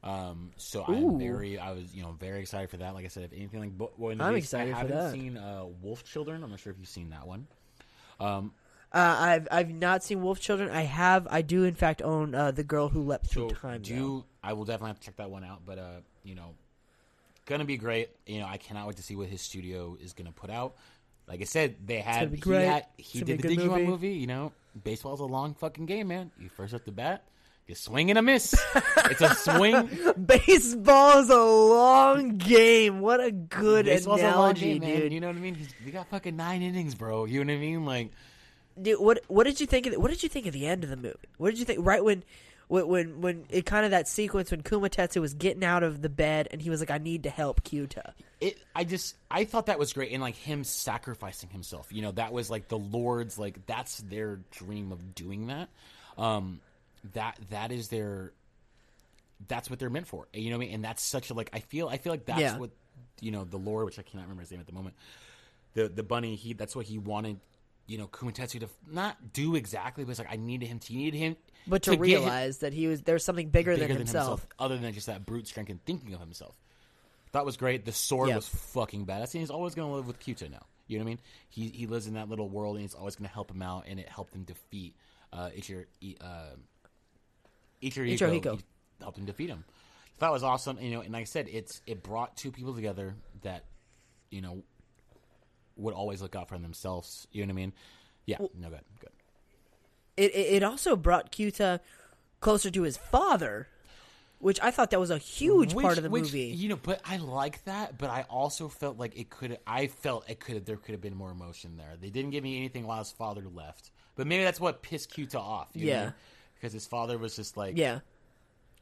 Um, 0.03 0.51
so 0.57 0.83
I'm 0.87 1.19
very, 1.19 1.57
I 1.57 1.71
was, 1.71 1.93
you 1.93 2.03
know, 2.03 2.11
very 2.19 2.39
excited 2.39 2.69
for 2.69 2.77
that. 2.77 2.93
Like 2.93 3.03
I 3.05 3.07
said, 3.09 3.23
if 3.23 3.33
anything 3.33 3.59
like 3.59 4.11
in 4.11 4.17
the 4.19 4.23
I'm 4.23 4.35
excited 4.35 4.73
I 4.73 4.77
haven't 4.77 4.95
that. 4.95 5.11
seen 5.11 5.37
uh, 5.37 5.65
Wolf 5.81 6.03
Children. 6.05 6.43
I'm 6.43 6.51
not 6.51 6.59
sure 6.59 6.71
if 6.71 6.77
you've 6.79 6.87
seen 6.87 7.09
that 7.09 7.25
one. 7.27 7.47
Um, 8.19 8.53
Uh, 8.93 9.15
I've 9.19 9.47
I've 9.51 9.69
not 9.69 10.03
seen 10.03 10.21
Wolf 10.21 10.39
Children. 10.39 10.69
I 10.69 10.83
have. 10.83 11.27
I 11.29 11.41
do 11.41 11.63
in 11.65 11.75
fact 11.75 12.01
own 12.01 12.33
uh, 12.35 12.51
the 12.51 12.63
girl 12.63 12.89
who 12.89 13.01
leapt 13.01 13.27
so 13.27 13.49
through 13.49 13.57
time. 13.59 13.81
do 13.81 13.95
though. 13.95 14.25
I 14.43 14.53
will 14.53 14.65
definitely 14.65 14.89
have 14.89 14.99
to 15.01 15.05
check 15.05 15.17
that 15.17 15.29
one 15.29 15.43
out. 15.43 15.63
But 15.65 15.77
uh, 15.79 15.99
you 16.23 16.35
know, 16.35 16.53
gonna 17.47 17.65
be 17.65 17.77
great. 17.77 18.09
You 18.27 18.39
know, 18.39 18.45
I 18.45 18.57
cannot 18.57 18.85
wait 18.87 18.97
to 18.97 19.03
see 19.03 19.15
what 19.15 19.27
his 19.27 19.41
studio 19.41 19.97
is 19.99 20.13
gonna 20.13 20.31
put 20.31 20.51
out. 20.51 20.75
Like 21.27 21.41
I 21.41 21.45
said, 21.45 21.75
they 21.85 21.99
had 21.99 22.31
he 22.31 22.51
had 22.53 22.85
he 22.97 23.21
did 23.21 23.41
the 23.41 23.49
Digimon 23.49 23.69
movie. 23.69 23.85
movie. 23.85 24.13
You 24.13 24.27
know, 24.27 24.51
baseball's 24.83 25.19
a 25.19 25.25
long 25.25 25.55
fucking 25.55 25.87
game, 25.87 26.09
man. 26.09 26.31
You 26.39 26.49
first 26.49 26.73
up 26.73 26.85
the 26.85 26.91
bat, 26.91 27.23
you 27.65 27.75
swing 27.75 28.09
and 28.09 28.19
a 28.19 28.21
miss. 28.21 28.55
it's 29.09 29.21
a 29.21 29.33
swing. 29.35 29.89
Baseball 30.25 31.19
is 31.19 31.29
a 31.29 31.35
long 31.43 32.37
game. 32.37 32.99
What 33.01 33.21
a 33.21 33.31
good 33.31 33.85
Baseball's 33.85 34.21
a 34.21 34.25
long 34.25 34.33
analogy, 34.33 34.79
game, 34.79 34.81
man. 34.81 34.99
dude. 35.01 35.13
You 35.13 35.19
know 35.19 35.27
what 35.27 35.35
I 35.35 35.39
mean? 35.39 35.55
He's, 35.55 35.73
we 35.83 35.91
got 35.91 36.07
fucking 36.09 36.35
nine 36.35 36.61
innings, 36.61 36.95
bro. 36.95 37.25
You 37.25 37.43
know 37.43 37.51
what 37.53 37.57
I 37.57 37.61
mean? 37.61 37.85
Like, 37.85 38.11
Dude, 38.79 38.99
what 38.99 39.21
what 39.27 39.45
did 39.45 39.59
you 39.59 39.65
think? 39.65 39.87
Of 39.87 39.93
the, 39.93 39.99
what 39.99 40.11
did 40.11 40.21
you 40.21 40.29
think 40.29 40.45
of 40.45 40.53
the 40.53 40.67
end 40.67 40.83
of 40.83 40.89
the 40.89 40.95
movie? 40.97 41.15
What 41.37 41.49
did 41.49 41.59
you 41.59 41.65
think? 41.65 41.79
Right 41.85 42.03
when, 42.03 42.23
when, 42.67 42.87
when, 42.87 43.21
when 43.21 43.45
it 43.49 43.65
kind 43.65 43.85
of 43.85 43.91
that 43.91 44.07
sequence 44.07 44.51
when 44.51 44.61
Kumatetsu 44.61 45.21
was 45.21 45.33
getting 45.33 45.63
out 45.63 45.83
of 45.83 46.01
the 46.01 46.09
bed 46.09 46.47
and 46.51 46.61
he 46.61 46.69
was 46.69 46.79
like, 46.79 46.91
"I 46.91 46.97
need 46.97 47.23
to 47.23 47.29
help 47.29 47.63
Kyuta." 47.63 48.11
it. 48.41 48.57
I 48.75 48.83
just, 48.83 49.15
I 49.31 49.45
thought 49.45 49.65
that 49.67 49.79
was 49.79 49.93
great, 49.93 50.11
and 50.11 50.21
like 50.21 50.35
him 50.35 50.63
sacrificing 50.63 51.49
himself. 51.49 51.87
You 51.91 52.01
know, 52.01 52.11
that 52.11 52.33
was 52.33 52.49
like 52.49 52.67
the 52.67 52.77
Lord's, 52.77 53.39
like 53.39 53.65
that's 53.65 53.97
their 53.99 54.39
dream 54.51 54.91
of 54.91 55.15
doing 55.15 55.47
that. 55.47 55.69
Um, 56.17 56.59
that 57.13 57.37
that 57.51 57.71
is 57.71 57.87
their, 57.89 58.33
that's 59.47 59.69
what 59.69 59.79
they're 59.79 59.89
meant 59.89 60.07
for. 60.07 60.27
You 60.33 60.49
know 60.49 60.57
what 60.57 60.63
I 60.63 60.65
mean? 60.67 60.75
And 60.75 60.83
that's 60.83 61.03
such 61.03 61.29
a 61.29 61.33
like. 61.33 61.49
I 61.53 61.59
feel, 61.59 61.87
I 61.87 61.97
feel 61.97 62.11
like 62.11 62.25
that's 62.25 62.41
Yeah. 62.41 62.57
what 62.57 62.71
you 63.21 63.31
know 63.31 63.43
the 63.43 63.57
Lord, 63.57 63.85
which 63.85 63.97
I 63.99 64.01
cannot 64.01 64.23
remember 64.23 64.41
his 64.41 64.51
name 64.51 64.59
at 64.59 64.67
the 64.67 64.73
moment. 64.73 64.95
The 65.73 65.87
the 65.89 66.03
bunny, 66.03 66.35
he 66.35 66.53
that's 66.53 66.75
what 66.75 66.85
he 66.85 66.97
wanted. 66.97 67.39
You 67.87 67.97
know, 67.97 68.07
Kumatetsu 68.07 68.59
to 68.59 68.69
not 68.91 69.33
do 69.33 69.55
exactly, 69.55 70.03
but 70.03 70.11
it's 70.11 70.19
like 70.19 70.31
I 70.31 70.35
needed 70.35 70.67
him 70.67 70.79
to, 70.79 70.87
he 70.93 70.97
needed 70.97 71.17
him, 71.17 71.35
But 71.65 71.83
to, 71.83 71.93
him- 71.93 72.01
realize 72.01 72.57
that 72.59 72.73
he 72.73 72.87
was 72.87 73.01
there's 73.01 73.23
something 73.23 73.49
bigger, 73.49 73.73
bigger 73.75 73.87
than, 73.87 73.97
himself. 73.97 74.45
other 74.59 74.77
than 74.77 74.91
just 74.93 75.07
that 75.07 75.25
brute 75.25 75.47
strength 75.47 75.69
and 75.69 75.83
thinking 75.85 76.13
of 76.13 76.19
himself. 76.19 76.53
That 77.31 77.45
was 77.45 77.55
great. 77.57 77.85
The 77.85 77.91
sword 77.93 78.29
Yeah. 78.29 78.35
was 78.35 78.47
fucking 78.47 79.05
badass. 79.05 79.33
And 79.33 79.41
he's 79.41 79.49
always 79.49 79.73
going 79.75 79.89
to 79.89 79.95
live 79.95 80.07
with 80.07 80.19
Kyuta 80.19 80.49
now. 80.51 80.65
You 80.87 80.97
know 80.97 81.03
what 81.05 81.09
I 81.09 81.11
mean? 81.11 81.19
He 81.49 81.67
he 81.69 81.87
lives 81.87 82.07
in 82.07 82.13
that 82.15 82.29
little 82.29 82.47
world, 82.49 82.75
and 82.75 82.81
he's 82.81 82.93
always 82.93 83.15
going 83.15 83.27
to 83.27 83.33
help 83.33 83.51
him 83.51 83.61
out, 83.61 83.85
and 83.87 83.99
it 83.99 84.07
helped 84.09 84.33
him 84.33 84.43
defeat 84.43 84.95
uh, 85.33 85.49
Ichir, 85.55 85.85
uh, 86.21 86.55
Ichiriko. 87.81 88.17
Ichiriko. 88.17 88.55
He 88.57 88.63
helped 89.01 89.17
him 89.17 89.25
defeat 89.25 89.49
him. 89.49 89.63
That 90.19 90.31
was 90.31 90.43
awesome. 90.43 90.79
You 90.81 90.91
know, 90.91 91.01
and 91.01 91.11
like 91.13 91.21
I 91.21 91.25
said, 91.25 91.47
it's 91.51 91.81
it 91.85 92.03
brought 92.03 92.35
two 92.37 92.51
people 92.51 92.73
together 92.73 93.15
that 93.43 93.65
you 94.29 94.41
know 94.41 94.63
would 95.77 95.93
always 95.93 96.21
look 96.21 96.35
out 96.35 96.49
for 96.49 96.57
themselves. 96.57 97.27
You 97.31 97.43
know 97.45 97.47
what 97.53 97.59
I 97.59 97.61
mean? 97.61 97.73
Yeah. 98.25 98.37
no 98.39 98.69
good. 98.69 98.81
Good. 98.99 99.09
It, 100.17 100.31
it 100.35 100.63
also 100.63 100.95
brought 100.95 101.31
Kyuta 101.31 101.79
closer 102.39 102.69
to 102.71 102.81
his 102.81 102.97
father, 102.97 103.67
which 104.39 104.59
I 104.61 104.71
thought 104.71 104.89
that 104.91 104.99
was 104.99 105.09
a 105.11 105.17
huge 105.17 105.73
Which- 105.73 105.83
part 105.83 105.97
of 105.97 106.03
the 106.03 106.09
which, 106.09 106.23
movie. 106.23 106.45
You 106.47 106.69
know, 106.69 106.79
but 106.81 107.01
I 107.05 107.17
like 107.17 107.63
that. 107.65 107.97
But 107.97 108.09
I 108.09 108.25
also 108.29 108.67
felt 108.67 108.97
like 108.97 109.17
it 109.17 109.29
could. 109.29 109.59
I 109.67 109.87
felt 109.87 110.29
it 110.29 110.39
could. 110.39 110.65
There 110.65 110.77
could 110.77 110.91
have 110.93 111.01
been 111.01 111.15
more 111.15 111.31
emotion 111.31 111.77
there. 111.77 111.93
They 111.99 112.09
didn't 112.09 112.31
give 112.31 112.43
me 112.43 112.57
anything 112.57 112.85
while 112.87 112.99
his 112.99 113.11
father 113.11 113.43
left. 113.53 113.91
But 114.15 114.25
maybe 114.27 114.43
that's 114.43 114.59
what 114.59 114.81
pissed 114.81 115.11
Kyuta 115.15 115.35
off. 115.35 115.69
You 115.73 115.87
Yeah. 115.87 116.03
know? 116.05 116.13
because 116.55 116.73
his 116.73 116.87
father 116.87 117.19
was 117.19 117.35
just 117.35 117.55
like, 117.55 117.77
yeah, 117.77 117.99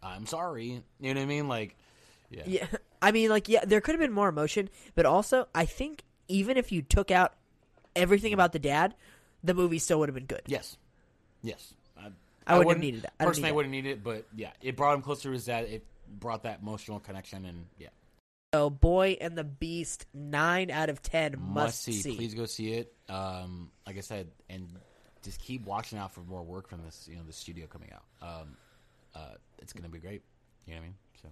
I'm 0.02 0.26
sorry." 0.26 0.82
You 1.02 1.14
know 1.14 1.20
what 1.20 1.24
I 1.24 1.26
mean? 1.26 1.50
Like, 1.50 1.76
yeah, 2.30 2.44
yeah. 2.46 2.68
I 3.02 3.12
mean, 3.12 3.30
like, 3.30 3.50
yeah, 3.50 3.66
there 3.66 3.82
could 3.82 3.96
have 3.96 4.00
been 4.00 4.14
more 4.14 4.30
emotion, 4.30 4.70
but 4.96 5.06
also 5.06 5.50
I 5.54 5.66
think 5.66 6.05
even 6.28 6.58
if 6.58 6.72
you 6.72 6.82
took 6.82 7.12
out 7.12 7.34
everything 7.96 8.34
about 8.34 8.52
the 8.52 8.60
dad, 8.60 8.96
the 9.44 9.54
movie 9.54 9.80
still 9.80 10.00
would 10.00 10.10
have 10.10 10.16
been 10.16 10.26
good. 10.26 10.42
yes, 10.48 10.78
yes. 11.42 11.74
I, 12.48 12.56
I 12.56 12.58
wouldn't 12.60 12.76
have 12.76 12.84
needed 12.84 13.02
that. 13.04 13.14
I 13.20 13.24
don't 13.24 13.32
Personally, 13.32 13.50
I 13.50 13.54
wouldn't 13.54 13.72
need 13.72 13.86
it, 13.88 14.04
but 14.04 14.26
yeah, 14.36 14.52
it 14.62 14.76
brought 14.76 14.94
him 14.94 15.02
closer 15.02 15.24
to 15.24 15.32
his 15.32 15.46
dad. 15.46 15.66
It 15.66 15.84
brought 16.20 16.44
that 16.44 16.60
emotional 16.62 17.00
connection, 17.00 17.46
and 17.46 17.66
yeah, 17.80 17.88
So, 18.54 18.70
Boy 18.70 19.18
and 19.20 19.36
the 19.36 19.44
Beast, 19.44 20.06
nine 20.14 20.70
out 20.70 20.90
of 20.90 21.02
ten, 21.02 21.36
must, 21.40 21.82
see. 21.84 22.16
Please 22.16 22.36
go 22.36 22.46
see 22.46 22.74
it. 22.74 22.94
Um, 23.10 23.72
like 23.88 23.98
I 23.98 24.02
said, 24.02 24.28
and 24.48 24.68
just 25.24 25.40
keep 25.40 25.66
watching 25.66 25.98
out 25.98 26.14
for 26.14 26.22
more 26.22 26.44
work 26.44 26.68
from 26.70 26.84
this. 26.84 27.08
You 27.10 27.18
know, 27.18 27.24
the 27.26 27.34
studio 27.34 27.66
coming 27.66 27.92
out. 27.92 28.04
Um, 28.22 28.58
uh, 29.16 29.36
it's 29.60 29.74
gonna 29.74 29.90
be 29.90 30.00
great. 30.00 30.22
You 30.68 30.74
know 30.74 30.82
what 30.82 30.84
I 30.84 30.88
mean? 30.88 30.96
So 31.24 31.30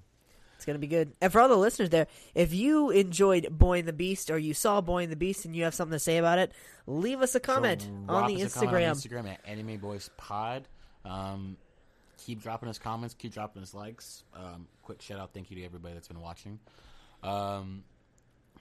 It's 0.64 0.66
gonna 0.66 0.80
be 0.80 0.88
good. 0.88 1.12
And 1.20 1.30
for 1.30 1.42
all 1.42 1.50
the 1.50 1.58
listeners 1.58 1.90
there, 1.90 2.08
if 2.34 2.54
you 2.54 2.90
enjoyed 2.90 3.50
Boy 3.52 3.80
and 3.80 3.88
the 3.88 3.92
Beast 3.92 4.32
or 4.32 4.38
you 4.38 4.54
saw 4.54 4.80
Boy 4.80 5.04
and 5.04 5.12
the 5.12 5.18
Beast 5.18 5.44
and 5.44 5.54
you 5.54 5.66
have 5.66 5.74
something 5.74 5.92
to 5.92 6.00
say 6.00 6.16
about 6.20 6.40
it, 6.40 6.54
leave 6.88 7.22
us 7.22 7.36
a 7.36 7.42
comment 7.42 7.82
So 7.82 8.14
on 8.14 8.28
the 8.34 8.42
us 8.42 8.56
a 8.56 8.60
comment 8.66 8.78
Instagram. 8.78 8.90
on 8.90 8.96
Instagram 9.26 9.30
at 9.34 9.42
Anime 9.46 9.76
Boys 9.78 10.10
Pod. 10.16 10.70
Um, 11.04 11.58
keep 12.18 12.42
dropping 12.42 12.70
us 12.70 12.80
comments. 12.80 13.14
Keep 13.14 13.34
dropping 13.34 13.62
us 13.62 13.74
likes. 13.74 14.24
Um, 14.34 14.70
quick 14.84 15.02
shout 15.02 15.20
out, 15.20 15.34
thank 15.34 15.52
you 15.52 15.58
to 15.58 15.66
everybody 15.66 15.96
that's 15.96 16.08
been 16.08 16.22
watching. 16.22 16.60
Um, 17.24 17.84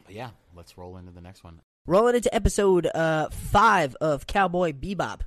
but 0.05 0.17
yeah, 0.17 0.31
let's 0.57 0.77
roll 0.77 0.97
into 0.97 1.13
the 1.13 1.21
next 1.21 1.45
one. 1.45 1.61
Rolling 1.87 2.17
into 2.17 2.35
episode 2.35 2.87
uh, 2.93 3.29
five 3.31 3.95
of 4.01 4.27
Cowboy 4.27 4.73
Bebop, 4.73 5.21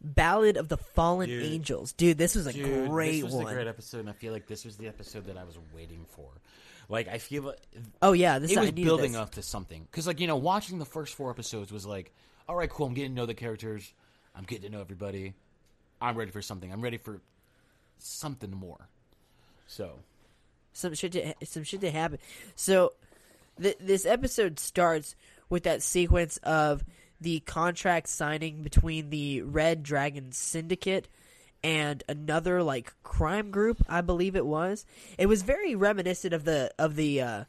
Ballad 0.00 0.56
of 0.56 0.68
the 0.68 0.76
Fallen 0.76 1.28
Dude. 1.28 1.44
Angels. 1.44 1.92
Dude, 1.92 2.16
this 2.18 2.34
was 2.34 2.46
a 2.46 2.52
Dude, 2.52 2.88
great 2.88 3.22
this 3.22 3.24
was 3.24 3.34
one. 3.34 3.46
a 3.46 3.54
great 3.54 3.66
episode, 3.66 4.00
and 4.00 4.08
I 4.08 4.12
feel 4.12 4.32
like 4.32 4.46
this 4.46 4.64
was 4.64 4.76
the 4.76 4.88
episode 4.88 5.26
that 5.26 5.36
I 5.36 5.44
was 5.44 5.58
waiting 5.74 6.06
for. 6.08 6.28
Like, 6.88 7.08
I 7.08 7.18
feel 7.18 7.44
like 7.44 7.60
oh 8.02 8.12
yeah, 8.12 8.38
this 8.38 8.50
it 8.50 8.58
was 8.58 8.70
building 8.72 9.12
this. 9.12 9.20
up 9.20 9.32
to 9.32 9.42
something. 9.42 9.86
Because, 9.90 10.06
like, 10.06 10.18
you 10.20 10.26
know, 10.26 10.36
watching 10.36 10.78
the 10.78 10.84
first 10.84 11.14
four 11.14 11.30
episodes 11.30 11.70
was 11.70 11.86
like, 11.86 12.12
all 12.48 12.56
right, 12.56 12.68
cool, 12.68 12.86
I'm 12.86 12.94
getting 12.94 13.12
to 13.12 13.16
know 13.16 13.26
the 13.26 13.34
characters. 13.34 13.92
I'm 14.34 14.44
getting 14.44 14.70
to 14.70 14.76
know 14.76 14.80
everybody. 14.80 15.34
I'm 16.00 16.16
ready 16.16 16.30
for 16.30 16.42
something. 16.42 16.72
I'm 16.72 16.80
ready 16.80 16.96
for 16.96 17.20
something 17.98 18.50
more. 18.50 18.88
So, 19.66 19.98
some 20.72 20.94
shit 20.94 21.12
to 21.12 21.34
some 21.44 21.62
shit 21.62 21.80
to 21.82 21.90
happen. 21.90 22.18
So 22.56 22.92
th- 23.60 23.78
this 23.80 24.06
episode 24.06 24.58
starts 24.58 25.14
with 25.48 25.64
that 25.64 25.82
sequence 25.82 26.38
of 26.38 26.84
the 27.20 27.40
contract 27.40 28.08
signing 28.08 28.62
between 28.62 29.10
the 29.10 29.42
Red 29.42 29.82
Dragon 29.82 30.32
Syndicate 30.32 31.08
and 31.62 32.02
another 32.08 32.62
like 32.62 32.94
crime 33.02 33.50
group, 33.50 33.82
I 33.88 34.00
believe 34.00 34.34
it 34.36 34.46
was. 34.46 34.86
It 35.18 35.26
was 35.26 35.42
very 35.42 35.74
reminiscent 35.74 36.32
of 36.32 36.44
the 36.44 36.72
of 36.78 36.96
the 36.96 37.20
uh 37.20 37.44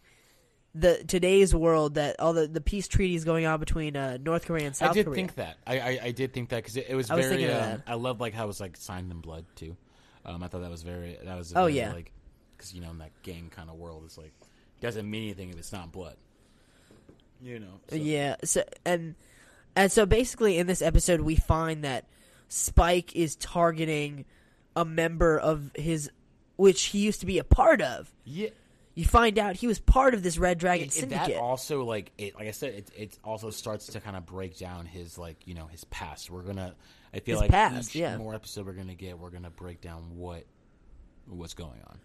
the 0.74 1.04
today's 1.06 1.54
world 1.54 1.96
that 1.96 2.20
all 2.20 2.32
the, 2.34 2.48
the 2.48 2.62
peace 2.62 2.88
treaties 2.88 3.26
going 3.26 3.46
on 3.46 3.60
between 3.60 3.98
uh, 3.98 4.18
North 4.22 4.46
Korea 4.46 4.66
and 4.68 4.76
South 4.76 4.92
Korea. 4.92 5.02
I 5.02 5.04
did 5.04 5.06
Korea. 5.06 5.16
think 5.16 5.36
that. 5.36 5.58
I, 5.68 5.80
I, 5.80 6.00
I 6.04 6.12
did 6.12 6.34
think 6.34 6.50
that 6.50 6.58
because 6.58 6.78
it, 6.78 6.86
it 6.88 6.96
was 6.96 7.12
I 7.12 7.18
very. 7.18 7.50
um. 7.52 7.84
I 7.88 7.96
love 7.96 8.22
like 8.22 8.34
how 8.34 8.46
it 8.46 8.48
was 8.48 8.62
like 8.62 8.78
signed 8.78 9.12
in 9.12 9.20
blood 9.20 9.46
too. 9.56 9.76
Um, 10.26 10.42
I 10.44 10.48
thought 10.48 10.62
that 10.62 10.72
was 10.72 10.84
very. 10.84 11.18
That 11.24 11.38
was. 11.38 11.52
Oh, 11.54 11.64
very, 11.64 11.74
yeah. 11.78 11.92
Like, 11.94 12.12
because 12.56 12.74
you 12.74 12.80
know 12.82 12.90
in 12.90 13.00
that 13.00 13.12
gang 13.22 13.52
kind 13.54 13.70
of 13.70 13.76
world, 13.76 14.04
it's 14.06 14.18
like 14.18 14.34
doesn't 14.80 15.10
mean 15.10 15.24
anything 15.24 15.50
if 15.50 15.58
it's 15.58 15.74
not 15.74 15.92
blood. 15.92 16.16
You 17.42 17.60
know. 17.60 17.80
so- 17.90 17.96
Yeah. 17.96 18.36
So 18.44 18.64
and 18.86 19.16
and 19.76 19.92
so 19.92 20.06
basically 20.06 20.58
in 20.58 20.68
this 20.68 20.82
episode 20.82 21.22
we 21.22 21.36
find 21.36 21.84
that 21.84 22.06
Spike 22.48 23.16
is 23.16 23.36
targeting 23.36 24.26
a 24.76 24.84
member 24.86 25.38
of 25.38 25.72
his 25.76 26.10
which 26.58 26.84
he 26.86 27.00
used 27.00 27.22
to 27.22 27.26
be 27.26 27.40
a 27.40 27.44
part 27.44 27.82
of. 27.82 28.12
Yeah. 28.26 28.50
You 28.94 29.06
find 29.06 29.40
out 29.40 29.56
he 29.56 29.68
was 29.68 29.80
part 29.80 30.14
of 30.14 30.22
this 30.22 30.38
Red 30.38 30.58
Dragon 30.58 30.88
It- 30.88 30.92
syndicate. 30.94 31.30
that 31.30 31.40
also 31.40 31.84
like 31.86 32.12
it, 32.18 32.36
like 32.36 32.48
I 32.50 32.52
said, 32.52 32.74
it, 32.74 32.92
it 32.96 33.20
also 33.24 33.50
starts 33.50 33.86
to 33.88 34.02
kind 34.02 34.18
of 34.18 34.26
break 34.26 34.58
down 34.58 34.86
his 34.86 35.18
like 35.18 35.38
you 35.48 35.54
know 35.56 35.68
his 35.68 35.86
past. 35.86 36.30
We're 36.30 36.42
gonna, 36.44 36.76
I 37.14 37.20
feel 37.20 37.36
His 37.38 37.42
like 37.44 37.52
past, 37.52 37.96
each 37.96 38.02
yeah. 38.02 38.18
more 38.18 38.36
episode 38.36 38.66
we're 38.66 38.74
gonna 38.74 38.94
get, 38.94 39.18
we're 39.18 39.30
gonna 39.30 39.50
break 39.50 39.80
down 39.80 40.18
what 40.18 40.44
what's 41.28 41.54
going 41.54 41.80
on, 41.88 42.00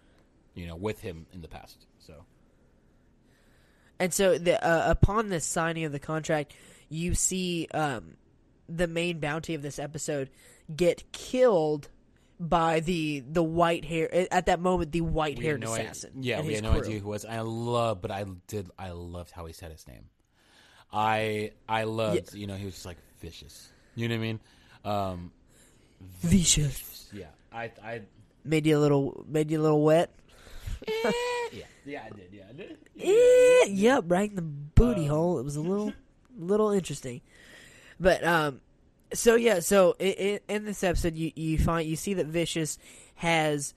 you 0.55 0.67
know, 0.69 0.77
with 0.77 1.01
him 1.01 1.27
in 1.33 1.43
the 1.43 1.49
past. 1.49 1.87
So 1.99 2.25
And 3.99 4.13
so, 4.15 4.39
the, 4.39 4.65
uh, 4.65 4.91
upon 4.91 5.29
the 5.29 5.41
signing 5.41 5.85
of 5.85 5.93
the 5.93 5.99
contract, 5.99 6.55
you 6.89 7.15
see 7.15 7.69
um, 7.75 8.17
the 8.69 8.87
main 8.87 9.19
bounty 9.21 9.55
of 9.55 9.63
this 9.63 9.79
episode 9.79 10.31
get 10.75 11.11
killed 11.13 11.89
by 12.39 12.81
the 12.81 13.21
the 13.21 13.43
white 13.43 13.85
hair 13.87 14.09
at 14.31 14.47
that 14.47 14.61
moment 14.61 14.93
the 14.93 15.01
white 15.01 15.39
haired 15.39 15.61
no 15.61 15.73
assassin. 15.73 16.11
yeah, 16.21 16.41
we 16.43 16.53
had 16.55 16.63
no 16.63 16.73
crew. 16.73 16.81
idea 16.83 16.99
who 17.01 17.09
it 17.09 17.11
was. 17.13 17.25
I 17.25 17.41
love, 17.41 18.03
but 18.03 18.11
I 18.11 18.25
did. 18.47 18.71
I 18.79 18.91
loved 18.91 19.31
how 19.31 19.47
he 19.47 19.53
said 19.55 19.73
his 19.73 19.87
name. 19.89 20.05
I 20.93 21.53
I 21.69 21.85
loved, 21.85 22.35
you 22.35 22.47
know, 22.47 22.55
he 22.57 22.65
was 22.67 22.75
just 22.75 22.87
like 22.87 22.99
vicious. 23.21 23.71
You 23.95 24.09
know 24.09 24.15
what 24.15 24.19
I 24.21 24.23
mean? 24.23 24.41
Um, 24.85 25.33
Vicious 26.23 27.09
yeah, 27.13 27.27
I 27.53 27.71
I 27.83 28.03
made 28.45 28.67
you 28.67 28.77
a 28.77 28.81
little 28.81 29.25
made 29.29 29.51
you 29.51 29.61
a 29.61 29.63
little 29.63 29.83
wet. 29.83 30.13
yeah 31.53 31.63
yeah 31.85 32.03
I 32.05 32.11
did 32.11 32.29
yeah 32.33 32.43
I 32.49 32.53
did. 32.53 32.79
Eh, 33.01 33.67
yep, 33.71 34.05
right 34.09 34.29
in 34.29 34.37
the 34.37 34.43
booty 34.43 35.03
Um, 35.05 35.09
hole. 35.09 35.39
It 35.39 35.43
was 35.45 35.57
a 35.57 35.61
little, 35.63 35.93
little 36.39 36.71
interesting, 36.71 37.21
but 38.01 38.25
um, 38.25 38.61
so 39.13 39.35
yeah, 39.35 39.61
so 39.61 39.95
i 40.01 40.41
i 40.49 40.53
in 40.53 40.65
this 40.65 40.83
episode, 40.85 41.15
you 41.17 41.33
you 41.35 41.59
find 41.59 41.89
you 41.89 41.97
see 41.97 42.15
that 42.15 42.27
Vicious 42.27 42.79
has 43.17 43.75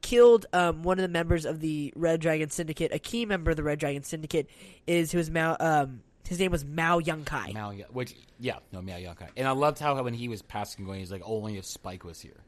killed 0.00 0.46
um 0.52 0.82
one 0.82 0.98
of 0.98 1.02
the 1.02 1.08
members 1.08 1.44
of 1.44 1.60
the 1.60 1.92
Red 1.96 2.20
Dragon 2.20 2.50
Syndicate. 2.50 2.92
A 2.94 2.98
key 2.98 3.24
member 3.26 3.50
of 3.50 3.56
the 3.56 3.62
Red 3.62 3.78
Dragon 3.78 4.02
Syndicate 4.02 4.48
is 4.86 5.12
who 5.12 5.18
is 5.18 5.30
Mao. 5.30 5.56
Um, 5.60 6.02
his 6.28 6.38
name 6.38 6.50
was 6.52 6.64
Mao 6.64 7.00
Yunkai. 7.00 7.52
Mao, 7.54 7.72
which 7.92 8.14
yeah, 8.40 8.58
no 8.72 8.80
Mao 8.82 8.94
Yokai, 8.96 9.28
and 9.36 9.46
I 9.46 9.52
loved 9.52 9.78
how 9.78 10.00
when 10.02 10.14
he 10.14 10.28
was 10.28 10.42
passing, 10.42 10.84
going, 10.84 11.00
he's 11.00 11.12
like, 11.12 11.22
only 11.24 11.58
if 11.58 11.64
Spike 11.64 12.04
was 12.04 12.20
here. 12.20 12.42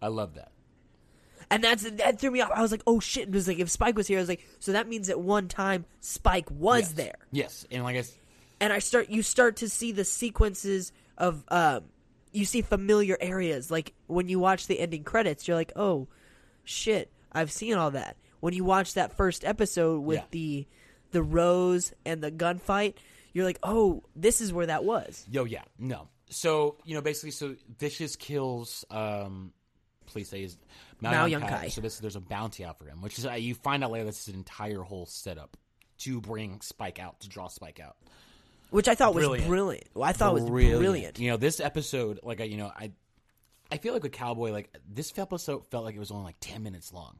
I 0.00 0.08
love 0.08 0.34
that. 0.34 0.52
And 1.50 1.64
that's 1.64 1.88
that 1.90 2.20
threw 2.20 2.30
me 2.30 2.40
off. 2.40 2.50
I 2.54 2.60
was 2.62 2.70
like, 2.70 2.82
"Oh 2.86 3.00
shit!" 3.00 3.28
It 3.28 3.32
was 3.34 3.48
like 3.48 3.58
if 3.58 3.70
Spike 3.70 3.96
was 3.96 4.06
here, 4.06 4.18
I 4.18 4.20
was 4.22 4.28
like, 4.28 4.46
"So 4.60 4.72
that 4.72 4.86
means 4.86 5.08
at 5.08 5.18
one 5.18 5.48
time 5.48 5.86
Spike 6.00 6.50
was 6.50 6.80
Yes. 6.82 6.92
there." 6.92 7.14
Yes, 7.32 7.66
and 7.70 7.84
like 7.84 7.96
I, 7.96 8.02
and 8.60 8.72
I 8.72 8.78
start 8.80 9.08
you 9.10 9.22
start 9.22 9.56
to 9.56 9.68
see 9.68 9.92
the 9.92 10.04
sequences 10.04 10.92
of 11.16 11.44
um 11.48 11.84
you 12.32 12.44
see 12.44 12.62
familiar 12.62 13.16
areas 13.20 13.70
like 13.70 13.94
when 14.06 14.28
you 14.28 14.38
watch 14.38 14.66
the 14.66 14.78
ending 14.78 15.04
credits 15.04 15.46
you're 15.48 15.56
like 15.56 15.72
oh 15.76 16.08
shit 16.64 17.10
I've 17.32 17.50
seen 17.52 17.74
all 17.74 17.90
that 17.92 18.16
when 18.40 18.54
you 18.54 18.64
watch 18.64 18.94
that 18.94 19.16
first 19.16 19.44
episode 19.44 20.00
with 20.00 20.18
Yeah. 20.18 20.24
the 20.30 20.66
the 21.12 21.22
rose 21.22 21.92
and 22.04 22.22
the 22.22 22.30
gunfight 22.30 22.94
you're 23.32 23.44
like 23.44 23.58
oh 23.62 24.02
this 24.14 24.40
is 24.40 24.52
where 24.52 24.66
that 24.66 24.84
was 24.84 25.26
yo, 25.30 25.44
yeah, 25.44 25.62
no. 25.78 26.08
So 26.30 26.76
you 26.84 26.94
know, 26.94 27.00
basically, 27.00 27.30
so 27.30 27.56
Vicious 27.78 28.14
kills. 28.16 28.84
um 28.90 29.52
Please 30.06 30.28
say 30.28 30.42
his 30.42 30.56
Mao, 31.00 31.10
Mao 31.10 31.26
Yunkai. 31.26 31.40
Yunkai. 31.48 31.70
So 31.70 31.80
basically, 31.82 32.04
there's 32.04 32.16
a 32.16 32.20
bounty 32.20 32.64
out 32.64 32.78
for 32.78 32.86
him, 32.86 33.00
which 33.02 33.18
is 33.18 33.24
uh, 33.26 33.32
you 33.32 33.54
find 33.54 33.82
out 33.84 33.90
later. 33.90 34.04
This 34.04 34.22
is 34.22 34.28
an 34.28 34.34
entire 34.34 34.80
whole 34.82 35.04
setup 35.06 35.56
to 35.98 36.20
bring 36.20 36.60
Spike 36.60 36.98
out, 36.98 37.20
to 37.20 37.28
draw 37.28 37.48
Spike 37.48 37.80
out. 37.80 37.96
Which 38.70 38.88
I 38.88 38.94
thought 38.94 39.14
was 39.14 39.24
Brilliant. 39.24 39.48
brilliant 39.48 39.84
I 40.00 40.12
thought 40.12 40.34
was 40.34 40.44
brilliant 40.44 41.18
You 41.18 41.30
know, 41.30 41.36
this 41.36 41.60
episode, 41.60 42.20
like 42.22 42.40
I, 42.40 42.44
you 42.44 42.56
know, 42.56 42.70
I, 42.74 42.92
I 43.70 43.78
feel 43.78 43.92
like 43.92 44.02
with 44.02 44.12
Cowboy, 44.12 44.50
like 44.52 44.74
this 44.92 45.12
episode 45.18 45.66
felt 45.66 45.84
like 45.84 45.94
it 45.94 45.98
was 45.98 46.10
only 46.10 46.24
like 46.24 46.36
ten 46.40 46.62
minutes 46.62 46.92
long. 46.92 47.16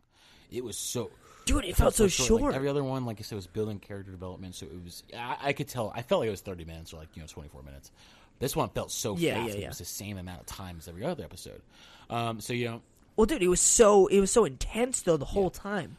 It 0.50 0.64
was 0.64 0.78
so. 0.78 1.10
dude 1.44 1.64
it 1.66 1.76
felt 1.76 1.94
so 1.94 2.08
short 2.08 2.40
Like, 2.42 2.54
every 2.54 2.68
other 2.68 2.82
one, 2.82 3.04
like 3.04 3.18
I 3.20 3.22
said, 3.22 3.36
was 3.36 3.46
building 3.46 3.78
character 3.80 4.10
development, 4.10 4.54
so 4.54 4.66
it 4.66 4.82
was. 4.82 5.02
I, 5.16 5.36
I 5.42 5.52
could 5.52 5.68
tell. 5.68 5.92
I 5.94 6.02
felt 6.02 6.20
like 6.20 6.28
it 6.28 6.30
was 6.30 6.40
thirty 6.40 6.64
minutes 6.64 6.92
or 6.94 6.96
like 6.98 7.08
you 7.14 7.20
know 7.22 7.28
twenty 7.28 7.48
four 7.50 7.62
minutes. 7.62 7.90
This 8.38 8.54
one 8.56 8.68
felt 8.70 8.90
so 8.92 9.16
Yeah, 9.16 9.34
fast. 9.34 9.58
yeah, 9.58 9.64
It 9.64 9.68
was 9.68 9.78
the 9.78 9.84
same 9.84 10.16
amount 10.16 10.40
of 10.40 10.46
time 10.46 10.76
as 10.78 10.86
every 10.88 11.04
other 11.04 11.24
episode. 11.24 11.60
Um, 12.08 12.40
so 12.40 12.52
you 12.54 12.66
know, 12.70 12.82
well 13.16 13.26
dude 13.26 13.42
it 13.42 13.48
was 13.48 13.60
so 13.60 14.06
it 14.06 14.20
was 14.20 14.30
so 14.30 14.44
intense 14.46 15.02
though 15.02 15.16
the 15.18 15.24
whole 15.26 15.50
time 15.50 15.96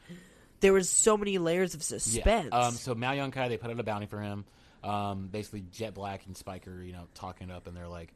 there 0.62 0.73
was 0.73 0.89
so 0.89 1.15
many 1.17 1.38
layers 1.38 1.75
of 1.75 1.83
suspense 1.83 2.49
Yeah. 2.51 2.57
Um, 2.59 2.73
so 2.73 2.95
Mao 2.95 3.12
Yunkai, 3.13 3.49
they 3.49 3.57
put 3.57 3.69
out 3.69 3.79
a 3.79 3.83
bounty 3.83 4.07
for 4.07 4.19
him. 4.19 4.45
Um, 4.83 5.27
basically, 5.27 5.63
Jet 5.71 5.93
Black 5.93 6.25
and 6.25 6.35
Spiker, 6.37 6.81
you 6.81 6.93
know, 6.93 7.07
talking 7.15 7.49
it 7.49 7.53
up, 7.53 7.67
and 7.67 7.75
they're 7.75 7.87
like, 7.87 8.13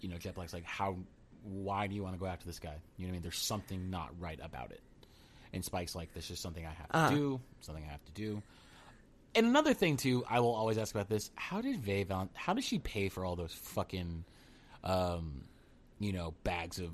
you 0.00 0.08
know, 0.08 0.16
Jet 0.16 0.34
Black's 0.34 0.52
like, 0.54 0.64
how, 0.64 0.96
why 1.42 1.86
do 1.86 1.94
you 1.94 2.02
want 2.02 2.14
to 2.14 2.18
go 2.20 2.26
after 2.26 2.46
this 2.46 2.58
guy? 2.58 2.74
You 2.96 3.04
know 3.04 3.08
what 3.08 3.08
I 3.08 3.12
mean? 3.12 3.22
There's 3.22 3.38
something 3.38 3.90
not 3.90 4.10
right 4.18 4.38
about 4.42 4.70
it. 4.70 4.80
And 5.52 5.64
Spike's 5.64 5.94
like, 5.94 6.12
this 6.14 6.30
is 6.30 6.38
something 6.40 6.64
I 6.64 6.70
have 6.72 6.88
to 6.88 6.96
Uh-huh. 6.96 7.10
do, 7.10 7.40
something 7.60 7.84
I 7.86 7.90
have 7.90 8.04
to 8.04 8.12
do. 8.12 8.42
And 9.34 9.46
another 9.46 9.74
thing 9.74 9.96
too, 9.96 10.24
I 10.28 10.40
will 10.40 10.54
always 10.54 10.78
ask 10.78 10.94
about 10.94 11.08
this: 11.08 11.30
How 11.36 11.60
did 11.60 11.82
Faye 11.84 12.04
Val- 12.04 12.30
How 12.34 12.54
did 12.54 12.64
she 12.64 12.78
pay 12.78 13.08
for 13.08 13.24
all 13.24 13.36
those 13.36 13.52
fucking, 13.52 14.24
um, 14.84 15.42
you 16.00 16.12
know, 16.12 16.34
bags 16.44 16.78
of 16.78 16.90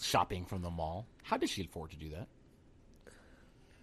shopping 0.00 0.44
from 0.44 0.62
the 0.62 0.70
mall? 0.70 1.06
How 1.22 1.36
did 1.38 1.48
she 1.48 1.62
afford 1.64 1.90
to 1.90 1.96
do 1.96 2.10
that? 2.10 2.28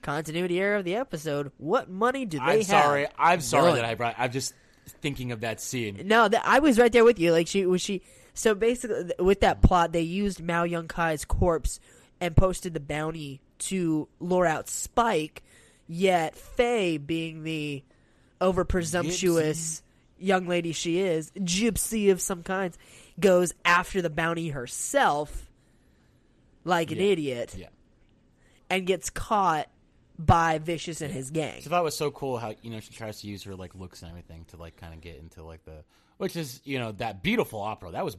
Continuity 0.05 0.59
error 0.59 0.77
of 0.77 0.85
the 0.85 0.95
episode 0.95 1.51
what 1.57 1.89
money 1.89 2.25
do 2.25 2.37
they 2.37 2.43
I'm 2.43 2.57
have 2.59 2.65
sorry. 2.65 3.07
I'm 3.17 3.41
sorry 3.41 3.65
None. 3.67 3.75
that 3.75 3.85
I 3.85 3.95
brought. 3.95 4.15
I'm 4.17 4.31
just 4.31 4.53
thinking 5.01 5.31
of 5.31 5.41
that 5.41 5.59
scene. 5.59 6.01
No, 6.05 6.27
that, 6.27 6.43
I 6.45 6.59
was 6.59 6.77
right 6.79 6.91
there 6.91 7.03
with 7.03 7.19
you. 7.19 7.31
Like 7.31 7.47
she 7.47 7.65
was 7.65 7.81
she. 7.81 8.01
So 8.33 8.53
basically, 8.53 9.05
th- 9.05 9.17
with 9.19 9.41
that 9.41 9.61
plot, 9.61 9.91
they 9.91 10.01
used 10.01 10.41
Mao 10.41 10.63
Young 10.63 10.87
Kai's 10.87 11.25
corpse 11.25 11.79
and 12.21 12.35
posted 12.35 12.73
the 12.73 12.79
bounty 12.79 13.41
to 13.59 14.07
lure 14.19 14.45
out 14.45 14.69
Spike. 14.69 15.41
Yet 15.87 16.35
Faye, 16.35 16.97
being 16.97 17.43
the 17.43 17.83
over 18.41 18.65
presumptuous 18.65 19.81
young 20.17 20.47
lady 20.47 20.71
she 20.71 20.99
is, 20.99 21.31
gypsy 21.37 22.11
of 22.11 22.19
some 22.21 22.41
kinds, 22.43 22.77
goes 23.19 23.53
after 23.63 24.01
the 24.01 24.09
bounty 24.09 24.49
herself, 24.49 25.49
like 26.63 26.91
an 26.91 26.97
Yeah. 26.97 27.03
idiot, 27.03 27.55
Yeah. 27.57 27.67
and 28.69 28.85
gets 28.87 29.09
caught 29.09 29.67
by 30.17 30.57
Vicious 30.59 31.01
and 31.01 31.11
his 31.13 31.29
gang. 31.31 31.61
So 31.61 31.69
that 31.71 31.83
was 31.83 31.95
so 31.95 32.11
cool 32.11 32.37
how 32.37 32.53
you 32.61 32.71
know 32.71 32.79
she 32.79 32.93
tries 32.93 33.21
to 33.21 33.27
use 33.27 33.43
her 33.43 33.55
like 33.55 33.75
looks 33.75 34.01
and 34.01 34.09
everything 34.09 34.45
to 34.49 34.57
like 34.57 34.77
kind 34.77 34.93
of 34.93 35.01
get 35.01 35.17
into 35.17 35.43
like 35.43 35.63
the 35.65 35.83
which 36.17 36.35
is 36.35 36.61
you 36.63 36.79
know 36.79 36.91
that 36.93 37.21
beautiful 37.23 37.59
opera 37.61 37.91
that 37.91 38.05
was 38.05 38.15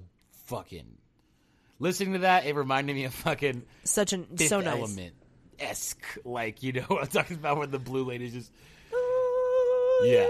fucking 0.47 0.87
listening 1.79 2.13
to 2.15 2.19
that 2.21 2.47
it 2.47 2.55
reminded 2.55 2.95
me 2.95 3.05
of 3.05 3.15
fucking 3.15 3.63
Such 3.85 4.13
an 4.13 4.25
Fifth 4.37 4.49
so 4.49 4.61
nice. 4.61 4.75
Element 4.79 5.15
esque 5.59 6.05
like 6.25 6.63
you 6.63 6.73
know 6.73 6.83
what 6.89 7.03
I'm 7.03 7.09
talking 7.09 7.37
about 7.37 7.57
where 7.57 7.67
the 7.67 7.79
blue 7.79 8.05
lady's 8.05 8.33
just 8.35 8.53
Yeah. 10.05 10.27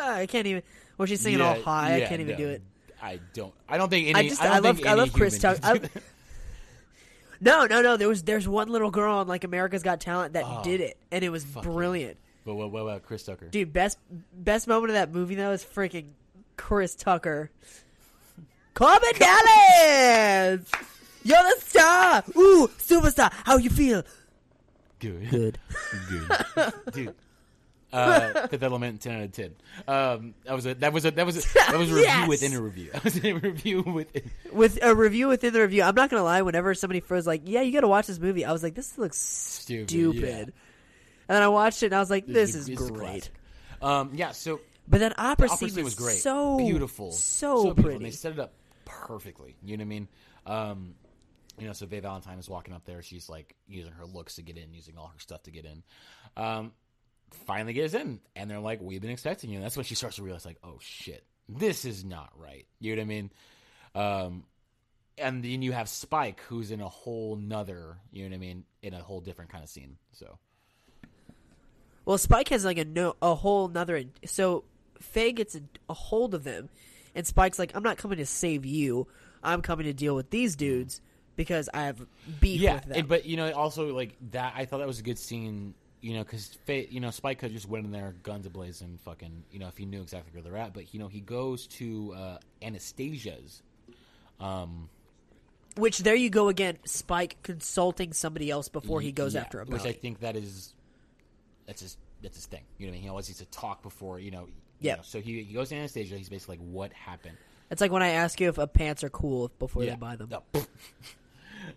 I 0.00 0.26
can't 0.28 0.46
even. 0.46 0.62
When 0.96 1.06
she's 1.08 1.20
singing 1.20 1.38
Yeah, 1.40 1.54
all 1.54 1.60
high, 1.62 1.96
I 1.96 2.00
can't 2.06 2.20
even 2.20 2.32
no, 2.32 2.38
do 2.38 2.48
it. 2.48 2.62
I 3.00 3.20
don't 3.34 3.54
I 3.68 3.76
don't 3.78 3.88
think 3.88 4.08
any 4.08 4.14
I 4.16 4.18
I, 4.20 4.28
just- 4.28 4.42
don't 4.42 4.52
I 4.52 4.58
love- 4.58 4.80
I 4.86 4.94
love 4.94 5.12
Chris 5.12 5.40
human 5.40 5.60
Tuck- 5.60 5.64
I- 5.64 5.78
that. 5.78 5.90
No, 7.40 7.66
no, 7.66 7.82
no. 7.82 7.96
There 7.96 8.08
was 8.08 8.22
there's 8.22 8.48
one 8.48 8.68
little 8.68 8.90
girl 8.90 9.16
on 9.18 9.28
like 9.28 9.44
America's 9.44 9.82
Got 9.82 10.00
Talent 10.00 10.32
that 10.34 10.44
Oh, 10.46 10.62
did 10.64 10.80
it, 10.80 10.96
and 11.10 11.22
it 11.24 11.30
was 11.30 11.44
brilliant. 11.44 12.16
But 12.44 12.54
what, 12.54 12.70
what 12.72 12.80
about 12.80 13.02
Chris 13.02 13.22
Tucker? 13.22 13.48
Dude, 13.48 13.72
best 13.72 13.98
best 14.32 14.66
moment 14.66 14.90
of 14.90 14.94
that 14.94 15.12
movie 15.12 15.34
though 15.34 15.52
is 15.52 15.64
freaking 15.64 16.10
Chris 16.56 16.94
Tucker. 16.94 17.50
Korben 18.74 19.18
Dallas! 19.18 20.70
You're 21.24 21.42
the 21.42 21.54
star! 21.58 22.24
Ooh, 22.36 22.68
superstar! 22.78 23.32
How 23.44 23.56
you 23.56 23.70
feel? 23.70 24.02
Good. 25.00 25.30
Good. 25.30 25.58
Good. 26.08 26.72
Dude. 26.92 27.14
Uh, 27.92 28.46
Fifth 28.48 28.62
Element, 28.62 29.00
ten 29.00 29.16
out 29.16 29.22
of 29.24 29.32
ten. 29.32 29.54
Um, 29.86 30.34
that 30.44 30.54
was 30.54 30.66
a 30.66 30.74
that 30.74 30.92
was 30.92 31.04
a 31.04 31.10
that 31.12 31.24
was 31.26 31.36
a, 31.38 31.54
that 31.54 31.78
was 31.78 31.90
a 31.90 31.94
review 31.94 32.06
Yes! 32.06 32.28
within 32.28 32.54
a 32.54 32.60
review. 32.60 32.90
That 32.92 33.04
was 33.04 33.24
a 33.24 33.32
review 33.32 33.82
within. 33.82 34.30
With 34.52 34.78
a 34.82 34.94
review 34.94 35.28
within 35.28 35.52
the 35.52 35.60
review, 35.60 35.82
I'm 35.82 35.94
not 35.94 36.10
gonna 36.10 36.22
lie. 36.24 36.42
Whenever 36.42 36.74
somebody 36.74 37.02
was 37.08 37.26
like, 37.26 37.42
"Yeah, 37.44 37.62
you 37.62 37.72
gotta 37.72 37.88
watch 37.88 38.06
this 38.06 38.18
movie," 38.18 38.44
I 38.44 38.52
was 38.52 38.62
like, 38.62 38.74
"This 38.74 38.98
looks 38.98 39.18
Stupid, 39.18 39.88
stupid." 39.90 40.22
yeah. 40.22 40.38
And 40.40 41.36
then 41.36 41.42
I 41.42 41.48
watched 41.48 41.82
it, 41.82 41.86
and 41.86 41.94
I 41.94 42.00
was 42.00 42.10
like, 42.10 42.26
"This, 42.26 42.54
is 42.54 42.68
is, 42.68 42.78
this 42.78 42.88
a 42.88 42.92
great." 42.92 43.30
Um, 43.80 44.10
yeah. 44.14 44.32
So 44.32 44.60
But 44.86 45.00
then 45.00 45.14
opera, 45.16 45.46
the 45.48 45.52
opera 45.54 45.68
scene 45.70 45.84
was 45.84 45.94
great, 45.94 46.18
so 46.18 46.56
beautiful, 46.58 47.12
so, 47.12 47.62
beautiful. 47.64 47.82
pretty. 47.82 47.96
And 47.96 48.04
they 48.06 48.10
set 48.10 48.32
it 48.32 48.38
up 48.38 48.52
perfectly. 48.84 49.56
You 49.62 49.76
know 49.76 49.82
what 49.82 49.86
I 49.86 49.88
mean? 49.88 50.08
Um, 50.46 50.94
you 51.58 51.66
know, 51.66 51.72
so 51.72 51.86
Faye 51.86 52.00
Valentine 52.00 52.38
is 52.38 52.48
walking 52.48 52.72
up 52.74 52.84
there. 52.84 53.02
She's 53.02 53.28
like 53.28 53.54
using 53.66 53.92
her 53.92 54.04
looks 54.06 54.36
to 54.36 54.42
get 54.42 54.56
in, 54.56 54.72
using 54.72 54.96
all 54.96 55.08
her 55.08 55.18
stuff 55.18 55.42
to 55.44 55.50
get 55.50 55.64
in. 55.64 55.82
Um, 56.36 56.72
finally 57.46 57.72
gets 57.72 57.94
in, 57.94 58.20
and 58.36 58.50
they're 58.50 58.58
like, 58.60 58.80
"We've 58.80 59.00
been 59.00 59.10
expecting 59.10 59.50
you." 59.50 59.56
And 59.56 59.64
that's 59.64 59.76
when 59.76 59.84
she 59.84 59.94
starts 59.94 60.16
to 60.16 60.22
realize, 60.22 60.44
like, 60.46 60.58
"Oh 60.62 60.78
shit, 60.80 61.24
this 61.48 61.84
is 61.84 62.04
not 62.04 62.30
right." 62.36 62.66
You 62.80 62.94
know 62.94 63.00
what 63.00 63.04
I 63.04 63.08
mean? 63.08 63.30
Um, 63.94 64.44
and 65.16 65.42
then 65.42 65.62
you 65.62 65.72
have 65.72 65.88
Spike, 65.88 66.40
who's 66.48 66.70
in 66.70 66.80
a 66.80 66.88
whole 66.88 67.36
nother, 67.36 67.98
you 68.12 68.22
know 68.22 68.30
what 68.30 68.36
I 68.36 68.38
mean, 68.38 68.64
in 68.82 68.94
a 68.94 69.00
whole 69.00 69.20
different 69.20 69.50
kind 69.50 69.64
of 69.64 69.70
scene. 69.70 69.96
So 70.12 70.38
Well, 72.04 72.18
Spike 72.18 72.48
has 72.50 72.64
like 72.64 72.78
a 72.78 72.84
no, 72.84 73.16
a 73.20 73.34
whole 73.34 73.68
nother. 73.68 74.04
So 74.24 74.64
Faye 75.00 75.32
gets 75.32 75.54
a, 75.54 75.60
a 75.88 75.94
hold 75.94 76.34
of 76.34 76.44
them, 76.44 76.68
and 77.14 77.26
Spike's 77.26 77.58
like, 77.58 77.72
"I'm 77.74 77.82
not 77.82 77.98
coming 77.98 78.18
to 78.18 78.26
save 78.26 78.64
you. 78.64 79.08
I'm 79.42 79.62
coming 79.62 79.86
to 79.86 79.92
deal 79.92 80.14
with 80.14 80.30
these 80.30 80.56
dudes 80.56 81.00
because 81.36 81.68
I 81.72 81.82
have 81.82 82.04
beef 82.40 82.60
yeah, 82.60 82.74
with 82.74 82.84
them." 82.84 82.98
and- 82.98 83.08
but 83.08 83.26
you 83.26 83.36
know, 83.36 83.50
also 83.52 83.94
like 83.94 84.16
that. 84.30 84.54
I 84.56 84.64
thought 84.64 84.78
that 84.78 84.86
was 84.86 85.00
a 85.00 85.04
good 85.04 85.18
scene. 85.18 85.74
You 86.00 86.14
know, 86.14 86.22
because 86.22 86.56
you 86.68 87.00
know 87.00 87.10
Spike 87.10 87.40
could 87.40 87.52
just 87.52 87.68
went 87.68 87.84
in 87.84 87.90
there, 87.90 88.14
guns 88.22 88.46
ablazing, 88.46 89.00
fucking. 89.00 89.42
You 89.50 89.58
know, 89.58 89.66
if 89.68 89.76
he 89.76 89.84
knew 89.84 90.00
exactly 90.00 90.30
where 90.32 90.42
they're 90.42 90.56
at, 90.60 90.72
but 90.72 90.94
you 90.94 91.00
know, 91.00 91.08
he 91.08 91.20
goes 91.20 91.66
to 91.68 92.14
uh, 92.16 92.38
Anastasia's. 92.62 93.62
Um, 94.38 94.88
Which 95.76 95.98
there 95.98 96.14
you 96.14 96.30
go 96.30 96.48
again. 96.48 96.78
Spike 96.84 97.38
consulting 97.42 98.12
somebody 98.12 98.48
else 98.50 98.68
before 98.68 99.00
he 99.00 99.10
goes 99.10 99.34
yeah, 99.34 99.40
after 99.40 99.60
a 99.60 99.64
which 99.64 99.82
I 99.82 99.92
think 99.92 100.20
that 100.20 100.36
is 100.36 100.72
that's 101.66 101.80
his 101.82 101.96
that's 102.22 102.36
his 102.36 102.46
thing. 102.46 102.62
You 102.78 102.86
know, 102.86 102.90
what 102.90 102.92
I 102.92 102.94
mean, 102.94 103.02
he 103.02 103.08
always 103.08 103.28
needs 103.28 103.38
to 103.40 103.46
talk 103.46 103.82
before 103.82 104.20
you 104.20 104.30
know. 104.30 104.42
you 104.46 104.52
Yeah. 104.80 104.94
know, 104.96 105.02
so 105.02 105.20
he 105.20 105.42
he 105.42 105.52
goes 105.54 105.70
to 105.70 105.74
Anastasia. 105.76 106.16
He's 106.16 106.28
basically 106.28 106.58
like, 106.58 106.66
"What 106.66 106.92
happened?" 106.92 107.36
It's 107.70 107.80
like 107.80 107.90
when 107.90 108.02
I 108.04 108.10
ask 108.10 108.40
you 108.40 108.48
if 108.48 108.58
a 108.58 108.68
pants 108.68 109.02
are 109.02 109.10
cool 109.10 109.50
before 109.58 109.82
Yeah. 109.82 109.90
they 109.90 109.96
buy 109.96 110.14
them. 110.14 110.28
No. 110.30 110.42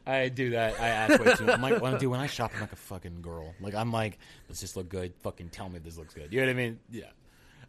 I 0.06 0.30
do 0.30 0.52
that. 0.52 0.80
I 0.80 0.88
ask 0.89 1.24
way 1.24 1.34
too. 1.36 1.50
I'm 1.50 1.62
like, 1.62 1.82
when 1.82 1.96
I 1.96 1.98
do 1.98 2.10
when 2.10 2.20
I 2.20 2.28
shop, 2.28 2.52
I'm 2.56 2.62
like 2.62 2.74
a 2.74 2.78
fucking 2.78 3.22
girl. 3.22 3.54
Like 3.60 3.76
I'm 3.76 3.92
like, 3.92 4.20
does 4.48 4.62
this 4.62 4.76
look 4.76 4.89
good? 4.89 5.14
Fucking 5.24 5.50
tell 5.50 5.70
me 5.70 5.80
this 5.80 5.98
looks 5.98 6.14
good. 6.14 6.32
You 6.32 6.42
know 6.42 6.48
what 6.48 6.52
I 6.52 6.56
mean? 6.56 6.80
Yeah. 6.89 7.06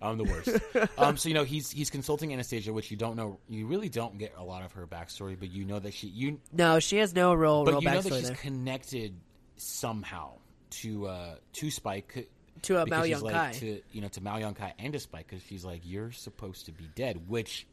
I'm 0.01 0.19
the 0.19 0.25
worst. 0.25 0.49
um, 0.99 1.17
so 1.17 1.29
you 1.29 1.35
know 1.37 1.45
he's 1.45 1.71
he's 1.71 1.89
consulting 1.89 2.33
Anastasia, 2.33 2.73
which 2.73 2.91
you 2.91 2.97
don't 2.97 3.15
know. 3.15 3.39
You 3.49 3.67
really 3.67 3.89
don't 3.89 4.19
get 4.19 4.35
a 4.37 4.43
lot 4.43 4.65
of 4.65 4.73
her 4.73 4.85
backstory, 4.87 5.39
but 5.39 5.53
you 5.53 5.65
know 5.65 5.79
that 5.79 5.95
she 5.95 6.09
you 6.09 6.41
No, 6.53 6.81
she 6.81 6.97
has 6.97 7.15
no 7.15 7.33
real, 7.35 7.65
but 7.65 7.75
real 7.75 7.83
you 7.83 7.89
know 7.89 8.01
that 8.01 8.13
she's 8.13 8.27
there. 8.29 8.37
connected 8.37 9.15
somehow 9.57 10.33
to 10.71 11.07
uh 11.07 11.35
to 11.53 11.71
Spike 11.71 12.29
To, 12.63 12.79
uh, 12.79 12.87
Mao 12.87 13.03
she's 13.03 13.11
Young 13.11 13.21
like 13.23 13.35
Kai. 13.35 13.53
to 13.53 13.81
you 13.93 14.01
know 14.01 14.09
to 14.09 14.21
Mao 14.21 14.39
Young 14.39 14.55
Kai 14.55 14.75
and 14.81 14.93
to 14.93 14.99
Spike 14.99 15.29
because 15.29 15.45
she's 15.45 15.65
like 15.65 15.83
you're 15.85 16.11
supposed 16.11 16.67
to 16.67 16.73
be 16.73 16.89
dead, 16.97 17.29
which 17.29 17.67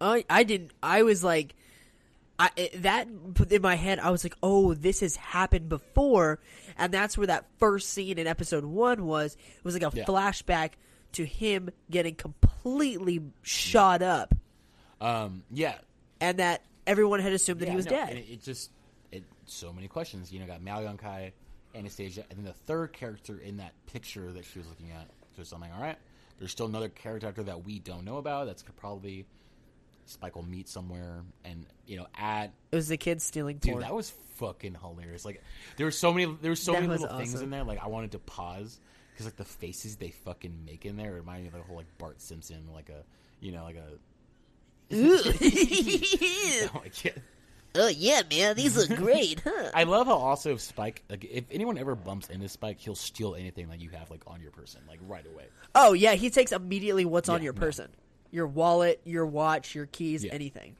I 0.00 0.24
I 0.30 0.44
didn't. 0.44 0.70
I 0.82 1.02
was 1.02 1.22
like, 1.24 1.54
I 2.40 2.50
it- 2.56 2.82
that 2.82 3.06
in 3.50 3.62
my 3.62 3.74
head. 3.74 3.98
I 3.98 4.10
was 4.10 4.24
like, 4.24 4.34
oh, 4.42 4.72
this 4.74 5.00
has 5.00 5.14
happened 5.16 5.68
before, 5.68 6.40
and 6.78 6.92
that's 6.92 7.18
where 7.18 7.26
that 7.26 7.44
first 7.58 7.90
scene 7.90 8.18
in 8.18 8.26
episode 8.26 8.64
one 8.64 9.04
was. 9.04 9.34
It 9.34 9.64
was 9.64 9.74
like 9.74 9.82
a 9.82 9.96
Yeah. 9.96 10.04
flashback 10.04 10.70
to 11.12 11.24
him 11.26 11.70
getting 11.90 12.14
completely 12.14 13.20
shot 13.42 14.00
up, 14.02 14.34
um 15.00 15.42
yeah 15.50 15.78
and 16.20 16.38
that 16.38 16.62
everyone 16.86 17.20
had 17.20 17.32
assumed 17.32 17.60
that 17.60 17.66
Yeah, 17.66 17.70
he 17.72 17.76
was 17.76 17.86
no, 17.86 17.90
dead. 17.92 18.08
And 18.10 18.18
it, 18.18 18.26
it 18.30 18.42
just 18.42 18.70
it 19.12 19.24
so 19.46 19.72
many 19.72 19.88
questions. 19.88 20.32
You 20.32 20.40
know, 20.40 20.46
got 20.46 20.62
Mao 20.62 20.80
Young 20.80 20.96
Kai, 20.96 21.32
Anastasia, 21.74 22.24
and 22.30 22.38
then 22.38 22.44
the 22.46 22.52
third 22.52 22.92
character 22.92 23.38
in 23.38 23.56
that 23.58 23.72
picture 23.86 24.30
that 24.32 24.44
she 24.44 24.58
was 24.58 24.68
looking 24.68 24.90
at. 24.92 25.08
So 25.36 25.42
something, 25.42 25.70
all 25.72 25.82
right. 25.82 25.98
There's 26.38 26.52
still 26.52 26.66
another 26.66 26.88
character 26.88 27.42
that 27.42 27.64
we 27.64 27.80
don't 27.80 28.04
know 28.04 28.16
about. 28.18 28.46
That's 28.46 28.62
probably 28.76 29.26
Spike 30.10 30.34
will 30.36 30.42
meet 30.44 30.68
somewhere, 30.68 31.22
and 31.44 31.66
you 31.86 31.96
know, 31.96 32.06
at 32.18 32.52
it 32.72 32.76
was 32.76 32.88
the 32.88 32.96
kids 32.96 33.24
stealing 33.24 33.58
Dude, 33.58 33.72
porn. 33.72 33.82
that 33.82 33.94
was 33.94 34.10
fucking 34.36 34.76
hilarious. 34.80 35.24
Like, 35.24 35.42
there 35.76 35.86
were 35.86 35.90
so 35.90 36.12
many, 36.12 36.36
there 36.40 36.50
were 36.50 36.56
so 36.56 36.72
That 36.72 36.82
many 36.82 36.92
little 36.98 37.18
things 37.18 37.40
in 37.40 37.50
there. 37.50 37.64
Like, 37.64 37.82
I 37.82 37.88
wanted 37.88 38.12
to 38.12 38.18
pause 38.18 38.78
because 39.12 39.26
like 39.26 39.36
the 39.36 39.44
faces 39.44 39.96
they 39.96 40.10
fucking 40.10 40.64
make 40.64 40.86
in 40.86 40.96
there 40.96 41.12
remind 41.12 41.42
me 41.42 41.48
of 41.48 41.54
the 41.54 41.60
whole 41.60 41.76
like 41.76 41.98
Bart 41.98 42.20
Simpson, 42.20 42.64
like 42.72 42.88
a, 42.88 43.04
you 43.40 43.52
know, 43.52 43.64
like 43.64 43.76
a. 43.76 43.98
oh, 44.92 46.82
oh 47.74 47.88
yeah, 47.88 48.22
man, 48.30 48.56
these 48.56 48.76
look 48.76 48.98
great, 48.98 49.40
huh? 49.40 49.70
I 49.74 49.84
love 49.84 50.06
how 50.06 50.16
also 50.16 50.56
Spike, 50.56 51.04
like 51.08 51.24
if 51.24 51.44
anyone 51.50 51.78
ever 51.78 51.94
bumps 51.94 52.28
into 52.28 52.48
Spike, 52.48 52.80
he'll 52.80 52.94
steal 52.94 53.34
anything 53.34 53.68
that 53.68 53.80
you 53.80 53.90
have 53.90 54.10
like 54.10 54.22
on 54.26 54.40
your 54.40 54.50
person, 54.50 54.80
like 54.88 54.98
right 55.06 55.26
away. 55.26 55.44
Oh 55.74 55.92
yeah, 55.92 56.14
he 56.14 56.30
takes 56.30 56.52
immediately 56.52 57.04
what's 57.04 57.28
on 57.28 57.40
Yeah, 57.40 57.44
your 57.44 57.52
no. 57.52 57.60
Your 58.30 58.46
wallet, 58.46 59.00
your 59.04 59.26
watch, 59.26 59.74
your 59.74 59.86
keys, 59.86 60.24
Yeah. 60.24 60.32
anything. 60.32 60.76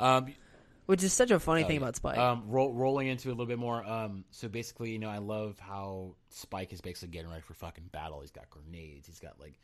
Um, 0.00 0.34
Which 0.86 1.02
is 1.02 1.12
such 1.14 1.30
a 1.30 1.40
funny 1.40 1.62
thing 1.62 1.76
yeah. 1.76 1.82
about 1.82 1.96
Spike. 1.96 2.18
Um, 2.18 2.44
roll, 2.48 2.72
rolling 2.72 3.06
into 3.08 3.28
a 3.28 3.30
little 3.30 3.46
bit 3.46 3.58
more. 3.58 3.82
Um, 3.82 4.24
so 4.30 4.48
basically, 4.48 4.90
you 4.90 4.98
know, 4.98 5.08
I 5.08 5.18
love 5.18 5.58
how 5.58 6.16
Spike 6.28 6.72
is 6.74 6.80
basically 6.82 7.08
getting 7.08 7.30
ready 7.30 7.40
for 7.42 7.54
fucking 7.54 7.88
battle. 7.90 8.20
He's 8.20 8.30
got 8.32 8.50
grenades. 8.50 9.06
He's 9.06 9.18
got 9.18 9.40
like 9.40 9.54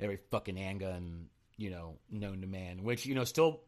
every 0.00 0.16
fucking 0.30 0.56
handgun, 0.56 1.26
you 1.56 1.70
know, 1.70 1.98
known 2.10 2.40
to 2.40 2.46
man. 2.48 2.82
Which 2.82 3.06
you 3.06 3.14
know, 3.14 3.22
still 3.24 3.60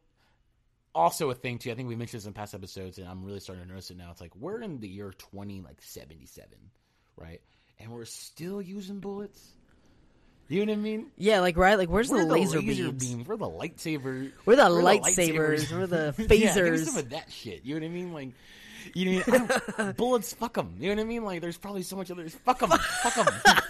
also 0.95 1.31
a 1.31 1.35
thing 1.35 1.59
too. 1.59 1.71
I 1.71 1.75
think 1.75 1.89
we 1.89 1.95
mentioned 1.95 2.23
this 2.23 2.27
in 2.27 2.33
past 2.33 2.53
episodes, 2.55 2.99
and 2.99 3.07
I'm 3.09 3.23
really 3.25 3.41
starting 3.41 3.65
to 3.65 3.71
notice 3.71 3.91
it 3.93 3.97
now. 3.97 4.11
It's 4.11 4.21
like 4.21 4.35
we're 4.35 4.61
in 4.63 4.81
the 4.81 4.89
year 4.89 5.13
twenty 5.17 5.61
like 5.61 5.81
seventy 5.81 6.27
seven, 6.27 6.59
right? 7.17 7.41
And 7.79 7.93
we're 7.93 8.07
still 8.07 8.61
using 8.61 8.99
bullets. 8.99 9.53
You 10.49 10.65
know 10.65 10.73
what 10.73 10.79
I 10.79 10.83
mean? 10.83 11.07
yeah, 11.19 11.41
like 11.41 11.57
right, 11.59 11.77
like 11.77 11.91
where's 11.91 12.09
We're 12.11 12.21
the 12.25 12.27
laser, 12.33 12.61
beams? 12.61 13.05
beams. 13.05 13.29
We're 13.29 13.37
the 13.37 13.51
lightsaber. 13.51 14.33
We're 14.47 14.57
the 14.57 14.63
lightsabers. 14.63 15.71
lightsabers. 15.71 15.73
We're 15.73 15.87
the 15.87 16.15
phasers. 16.17 16.31
yeah, 16.79 16.85
some 16.85 16.97
of 16.97 17.11
that 17.11 17.31
shit. 17.31 17.65
You 17.65 17.75
know 17.75 17.81
what 17.87 17.91
I 17.91 17.95
mean? 17.95 18.13
Like, 18.15 18.29
you 18.95 19.05
know, 19.13 19.19
what 19.19 19.29
I 19.29 19.39
mean? 19.39 19.49
Don't- 19.77 19.97
bullets. 19.99 20.33
Fuck 20.33 20.55
them. 20.55 20.77
You 20.81 20.89
know 20.89 20.95
what 20.97 21.01
I 21.03 21.09
mean? 21.09 21.25
Like, 21.25 21.41
there's 21.43 21.59
probably 21.59 21.83
so 21.83 21.97
much 21.97 22.11
others. 22.11 22.35
Fuck 22.47 22.61
them. 22.61 22.71
Fuck 22.71 23.15
them. 23.15 23.27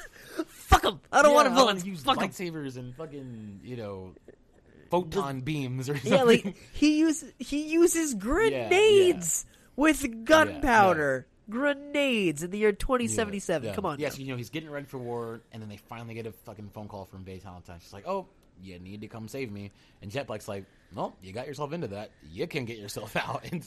Fuck 0.47 0.83
them! 0.83 1.01
I 1.11 1.23
don't 1.23 1.35
want 1.35 1.49
a 1.49 1.51
bullet. 1.51 1.85
use 1.85 2.03
Fuck 2.03 2.23
'em. 2.23 2.29
lightsabers 2.29 2.77
and 2.77 2.95
fucking 2.95 3.61
you 3.65 3.77
know 3.77 4.13
photon 4.91 5.41
beams 5.41 5.89
or 5.89 5.95
something. 5.97 6.13
Yeah, 6.13 6.23
like 6.23 6.57
he 6.73 6.99
uses 7.01 7.33
he 7.41 7.73
uses 7.73 8.15
grenades 8.15 9.47
with 9.75 10.25
gunpowder. 10.25 11.27
Grenades 11.51 12.43
in 12.43 12.51
the 12.51 12.59
year 12.59 12.73
2077. 12.73 13.69
Yeah. 13.69 13.75
Come 13.75 13.87
on. 13.87 13.99
Yes, 13.99 14.19
now. 14.19 14.25
you 14.25 14.31
know 14.33 14.37
he's 14.37 14.51
getting 14.51 14.71
ready 14.71 14.87
for 14.87 14.99
war, 14.99 15.41
and 15.53 15.63
then 15.63 15.69
they 15.69 15.77
finally 15.77 16.15
get 16.15 16.27
a 16.27 16.33
fucking 16.33 16.71
phone 16.75 16.89
call 16.89 17.05
from 17.05 17.25
Faye 17.25 17.39
Valentine. 17.39 17.79
She's 17.81 17.93
like, 17.93 18.07
"Oh, 18.07 18.27
you 18.63 18.79
need 18.79 19.01
to 19.03 19.09
come 19.09 19.29
save 19.29 19.51
me." 19.51 19.71
And 20.03 20.11
Jet 20.11 20.27
Black's 20.27 20.49
like, 20.49 20.65
"Well, 20.95 21.15
you 21.23 21.33
got 21.33 21.47
yourself 21.47 21.73
into 21.73 21.89
that. 21.89 22.11
You 22.33 22.47
can 22.47 22.65
get 22.65 22.79
yourself 22.79 23.17
out." 23.17 23.45
And 23.51 23.63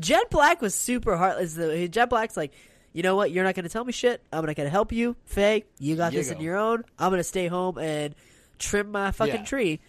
Jet 0.00 0.30
Black 0.30 0.60
was 0.60 0.74
super 0.74 1.16
heartless. 1.16 1.54
The 1.54 1.88
Jet 1.88 2.10
Black's 2.10 2.36
like, 2.36 2.52
you 2.92 3.02
know 3.02 3.16
what? 3.16 3.30
You're 3.32 3.44
not 3.44 3.54
going 3.54 3.64
to 3.64 3.68
tell 3.68 3.84
me 3.84 3.92
shit. 3.92 4.20
I'm 4.32 4.44
not 4.46 4.54
going 4.56 4.66
to 4.66 4.70
help 4.70 4.92
you, 4.92 5.16
Faye. 5.24 5.64
You 5.78 5.96
got 5.96 6.12
You 6.12 6.18
this 6.20 6.30
go. 6.30 6.36
in 6.36 6.40
your 6.42 6.56
own. 6.56 6.84
I'm 6.98 7.10
going 7.10 7.18
to 7.20 7.24
stay 7.24 7.48
home 7.48 7.76
and 7.78 8.14
trim 8.58 8.90
my 8.92 9.10
fucking 9.10 9.34
Yeah. 9.34 9.44
tree 9.44 9.80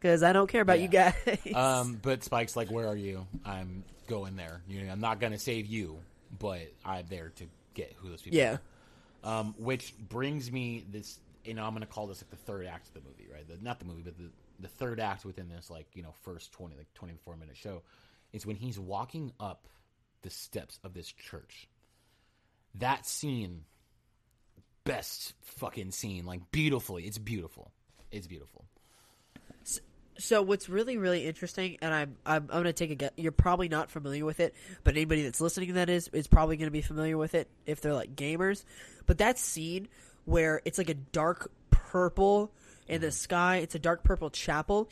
because 0.00 0.22
I 0.22 0.32
don't 0.32 0.48
care 0.48 0.60
about 0.62 0.80
you 0.80 0.88
guys. 0.88 1.14
Um, 1.54 1.98
but 2.00 2.22
Spike's 2.24 2.56
like, 2.56 2.70
"Where 2.70 2.86
are 2.88 2.96
you? 2.96 3.26
I'm 3.44 3.82
going 4.08 4.36
there. 4.36 4.60
You 4.68 4.82
know, 4.82 4.92
I'm 4.92 5.00
not 5.00 5.20
gonna 5.20 5.38
save 5.38 5.66
you, 5.66 5.96
but 6.38 6.72
I'm 6.84 7.06
there 7.08 7.30
to 7.36 7.44
get 7.74 7.94
who 7.96 8.08
those 8.08 8.22
people." 8.22 8.38
yeah. 8.38 8.58
Are. 9.24 9.40
Um, 9.40 9.54
which 9.56 9.94
brings 9.98 10.50
me 10.50 10.84
this, 10.90 11.20
you 11.44 11.54
know, 11.54 11.64
I'm 11.64 11.72
gonna 11.74 11.86
call 11.86 12.08
this 12.08 12.22
like 12.22 12.30
the 12.30 12.44
third 12.44 12.66
act 12.66 12.88
of 12.88 12.94
the 12.94 13.08
movie, 13.08 13.28
right? 13.32 13.46
The, 13.46 13.56
not 13.62 13.78
the 13.78 13.84
movie, 13.84 14.02
but 14.02 14.16
the 14.16 14.30
the 14.60 14.68
third 14.68 15.00
act 15.00 15.24
within 15.24 15.48
this, 15.48 15.70
like 15.70 15.86
you 15.94 16.02
know, 16.02 16.12
first 16.22 16.52
twenty 16.52 16.76
like 16.76 16.92
24 16.94 17.36
minute 17.36 17.56
show, 17.56 17.82
is 18.32 18.46
when 18.46 18.56
he's 18.56 18.78
walking 18.78 19.32
up 19.38 19.68
the 20.22 20.30
steps 20.30 20.78
of 20.82 20.94
this 20.94 21.10
church. 21.10 21.68
That 22.76 23.06
scene, 23.06 23.64
best 24.84 25.34
fucking 25.42 25.90
scene, 25.92 26.24
like 26.24 26.50
beautifully. 26.50 27.04
It's 27.04 27.18
beautiful. 27.18 27.70
It's 28.10 28.26
beautiful. 28.26 28.64
So 30.18 30.42
what's 30.42 30.68
really 30.68 30.98
really 30.98 31.26
interesting, 31.26 31.78
and 31.80 31.92
I'm 31.92 32.16
I'm, 32.26 32.42
I'm 32.42 32.62
going 32.62 32.64
to 32.64 32.72
take 32.72 32.90
a 32.90 32.94
guess. 32.94 33.10
You're 33.16 33.32
probably 33.32 33.68
not 33.68 33.90
familiar 33.90 34.24
with 34.24 34.40
it, 34.40 34.54
but 34.84 34.94
anybody 34.94 35.22
that's 35.22 35.40
listening 35.40 35.74
that 35.74 35.88
is 35.88 36.08
is 36.08 36.26
probably 36.26 36.56
going 36.56 36.66
to 36.66 36.72
be 36.72 36.82
familiar 36.82 37.16
with 37.16 37.34
it 37.34 37.48
if 37.66 37.80
they're 37.80 37.94
like 37.94 38.14
gamers. 38.14 38.64
But 39.06 39.18
that 39.18 39.38
scene 39.38 39.88
where 40.24 40.60
it's 40.64 40.78
like 40.78 40.90
a 40.90 40.94
dark 40.94 41.50
purple 41.70 42.52
in 42.86 43.00
the 43.00 43.08
mm-hmm. 43.08 43.14
sky, 43.14 43.56
it's 43.56 43.74
a 43.74 43.78
dark 43.78 44.04
purple 44.04 44.30
chapel, 44.30 44.90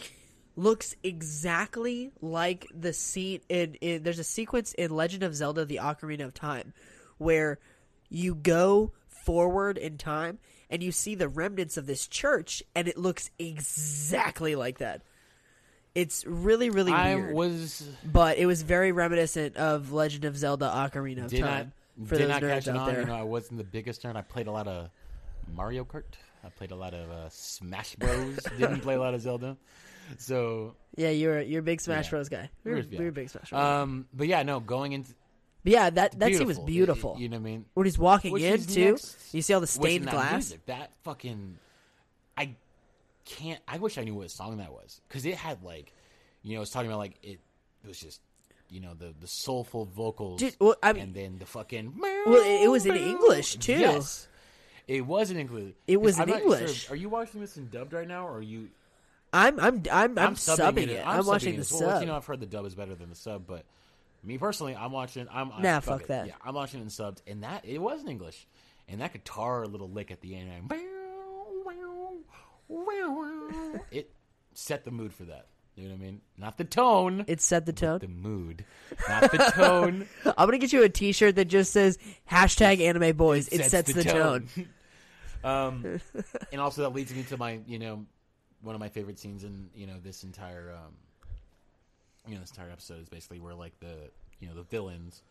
looks 0.56 0.96
exactly 1.02 2.10
like 2.20 2.66
the 2.74 2.92
scene 2.92 3.40
in, 3.48 3.74
in 3.74 4.02
there's 4.02 4.18
a 4.18 4.24
sequence 4.24 4.72
in 4.72 4.90
Legend 4.90 5.22
of 5.22 5.34
Zelda: 5.34 5.64
The 5.64 5.80
Ocarina 5.82 6.24
of 6.24 6.34
Time 6.34 6.72
where 7.20 7.58
you 8.08 8.34
go 8.34 8.92
forward 9.06 9.76
in 9.76 9.98
time 9.98 10.38
and 10.70 10.82
you 10.82 10.90
see 10.90 11.14
the 11.14 11.28
remnants 11.28 11.76
of 11.76 11.86
this 11.86 12.08
church 12.08 12.62
and 12.74 12.88
it 12.88 12.96
looks 12.96 13.30
exactly 13.38 14.54
like 14.54 14.78
that. 14.78 15.02
It's 15.94 16.24
really 16.26 16.70
really 16.70 16.92
I 16.92 17.14
weird. 17.16 17.34
was 17.34 17.88
but 18.04 18.38
it 18.38 18.46
was 18.46 18.62
very 18.62 18.92
reminiscent 18.92 19.56
of 19.56 19.92
Legend 19.92 20.24
of 20.24 20.36
Zelda: 20.36 20.66
Ocarina 20.66 21.24
of 21.24 21.30
did 21.30 21.40
Time. 21.40 21.72
not 21.98 22.08
for 22.08 22.14
did 22.16 22.22
those 22.24 22.28
not 22.28 22.42
nerds 22.42 22.48
catch 22.50 22.68
out 22.68 22.76
on. 22.76 22.86
there. 22.88 23.00
You 23.00 23.06
know, 23.06 23.16
I 23.16 23.22
wasn't 23.22 23.58
the 23.58 23.64
biggest 23.64 24.02
nerd. 24.02 24.16
I 24.16 24.22
played 24.22 24.46
a 24.46 24.52
lot 24.52 24.68
of 24.68 24.88
Mario 25.54 25.84
Kart. 25.84 26.04
I 26.44 26.48
played 26.48 26.70
a 26.70 26.76
lot 26.76 26.94
of 26.94 27.10
uh, 27.10 27.28
Smash 27.28 27.96
Bros. 27.96 28.36
Didn't 28.58 28.80
play 28.80 28.94
a 28.94 29.00
lot 29.00 29.12
of 29.14 29.20
Zelda. 29.20 29.56
So, 30.18 30.74
Yeah, 30.96 31.10
you're 31.10 31.40
you're 31.40 31.60
a 31.60 31.62
big 31.62 31.80
Smash 31.80 32.06
Yeah. 32.06 32.10
Bros 32.10 32.28
guy. 32.28 32.50
We're, 32.64 32.74
We're- 32.76 32.86
yeah. 32.90 32.98
we're 32.98 33.08
a 33.08 33.12
big 33.12 33.28
Smash 33.28 33.50
Bros. 33.50 33.60
um, 33.62 34.06
but 34.14 34.26
yeah, 34.26 34.42
no, 34.42 34.58
going 34.60 34.92
into 34.92 35.12
but 35.62 35.72
yeah, 35.72 35.90
that 35.90 36.18
that 36.18 36.34
scene 36.34 36.46
was 36.46 36.58
beautiful. 36.58 37.16
You 37.18 37.28
know 37.28 37.36
what 37.36 37.40
I 37.42 37.44
mean? 37.44 37.64
when 37.74 37.84
he's 37.84 37.98
walking 37.98 38.32
Which 38.32 38.42
in 38.42 38.54
is 38.54 38.66
too, 38.66 38.90
next- 38.92 39.34
you 39.34 39.42
see 39.42 39.52
all 39.52 39.60
the 39.60 39.66
stained 39.66 40.06
that 40.06 40.14
glass. 40.14 40.32
music, 40.32 40.64
that 40.66 40.90
fucking, 41.02 41.58
can't. 43.24 43.60
I 43.68 43.78
wish 43.78 43.98
I 43.98 44.04
knew 44.04 44.14
what 44.14 44.30
song 44.30 44.58
that 44.58 44.72
was 44.72 45.00
because 45.08 45.24
it 45.26 45.34
had 45.36 45.62
like, 45.62 45.92
you 46.42 46.56
know, 46.56 46.62
it's 46.62 46.70
talking 46.70 46.88
about 46.90 46.98
like 46.98 47.16
it, 47.22 47.38
it 47.82 47.88
was 47.88 47.98
just, 47.98 48.20
you 48.68 48.80
know, 48.80 48.94
the 48.94 49.14
the 49.18 49.26
soulful 49.26 49.84
vocals, 49.86 50.40
Dude, 50.40 50.56
well, 50.60 50.76
I 50.82 50.92
mean- 50.92 51.02
and 51.04 51.14
then 51.14 51.38
the 51.38 51.46
fucking. 51.46 51.94
Well, 51.98 52.34
it- 52.42 52.62
it 52.64 52.70
was 52.70 52.86
in 52.86 52.96
English, 52.96 53.56
too. 53.56 53.78
Yes, 53.78 54.28
it 54.88 55.06
was 55.06 55.30
in 55.30 55.36
English. 55.38 55.74
It 55.86 56.00
was 56.00 56.18
in 56.18 56.28
sure- 56.28 56.38
English. 56.38 56.90
Are 56.90 56.96
you 56.96 57.08
watching 57.08 57.40
this 57.40 57.56
in 57.56 57.68
dubbed 57.68 57.92
right 57.92 58.08
now, 58.08 58.26
or 58.26 58.38
are 58.38 58.42
you? 58.42 58.68
I'm 59.32 59.60
I'm 59.60 59.82
I'm 59.92 60.18
I'm, 60.18 60.34
subbing, 60.34 60.82
in 60.84 60.90
it. 60.90 61.06
I'm, 61.06 61.20
I'm, 61.20 61.26
watching 61.26 61.52
the 61.54 61.68
well. 61.70 61.90
sub. 61.90 62.00
You 62.02 62.06
know, 62.08 62.16
I've 62.16 62.26
heard 62.26 62.40
the 62.40 62.46
dub 62.46 62.66
is 62.66 62.74
better 62.74 62.94
than 62.96 63.10
the 63.10 63.14
sub, 63.16 63.46
but 63.46 63.64
me 64.24 64.38
personally, 64.38 64.74
I'm 64.74 64.90
watching. 64.92 65.28
I'm 65.30 65.52
I- 65.52 65.62
Nah, 65.62 65.80
fuck 65.80 66.00
fuck 66.00 66.08
that. 66.08 66.26
Yeah, 66.26 66.32
I'm 66.44 66.54
watching 66.54 66.80
it 66.80 66.84
in 66.84 66.88
subbed, 66.88 67.18
and 67.28 67.44
that 67.44 67.64
it 67.64 67.78
was 67.78 68.02
in 68.02 68.08
English, 68.08 68.46
and 68.88 69.00
that 69.00 69.12
guitar 69.12 69.66
little 69.66 69.88
lick 69.88 70.10
at 70.10 70.20
the 70.20 70.34
end, 70.34 70.50
like, 72.70 73.82
it 73.90 74.10
set 74.54 74.84
the 74.84 74.90
mood 74.90 75.12
for 75.12 75.24
that. 75.24 75.46
You 75.76 75.88
know 75.88 75.94
what 75.94 76.00
I 76.00 76.04
mean? 76.04 76.20
Not 76.36 76.58
the 76.58 76.64
tone, 76.64 77.24
it 77.26 77.40
set 77.40 77.64
the 77.64 77.72
tone. 77.72 78.00
the 78.00 78.08
mood, 78.08 78.64
not 79.08 79.30
the 79.30 79.38
tone. 79.54 80.06
I'm 80.26 80.46
gonna 80.46 80.58
get 80.58 80.72
you 80.72 80.82
a 80.82 80.88
T-shirt 80.88 81.36
that 81.36 81.46
just 81.46 81.72
says 81.72 81.98
hashtag 82.30 82.80
Anime 82.80 83.16
Boys. 83.16 83.48
It, 83.48 83.64
sets, 83.64 83.92
the, 83.92 84.04
tone. 84.04 84.48
um, 85.44 86.00
and 86.52 86.60
also 86.60 86.82
that 86.82 86.90
leads 86.90 87.14
me 87.14 87.22
to 87.24 87.36
my, 87.38 87.60
you 87.66 87.78
know, 87.78 88.04
one 88.62 88.74
of 88.74 88.80
my 88.80 88.88
favorite 88.88 89.18
scenes 89.18 89.44
in 89.44 89.70
you 89.74 89.86
know 89.86 89.96
this 90.02 90.22
entire, 90.22 90.72
um, 90.72 90.92
you 92.26 92.34
know, 92.34 92.40
this 92.40 92.50
entire 92.50 92.70
episode 92.70 93.00
is 93.00 93.08
basically 93.08 93.40
where 93.40 93.54
like 93.54 93.78
the 93.80 94.10
you 94.40 94.48
know 94.48 94.54
the 94.54 94.64
villains, 94.64 95.22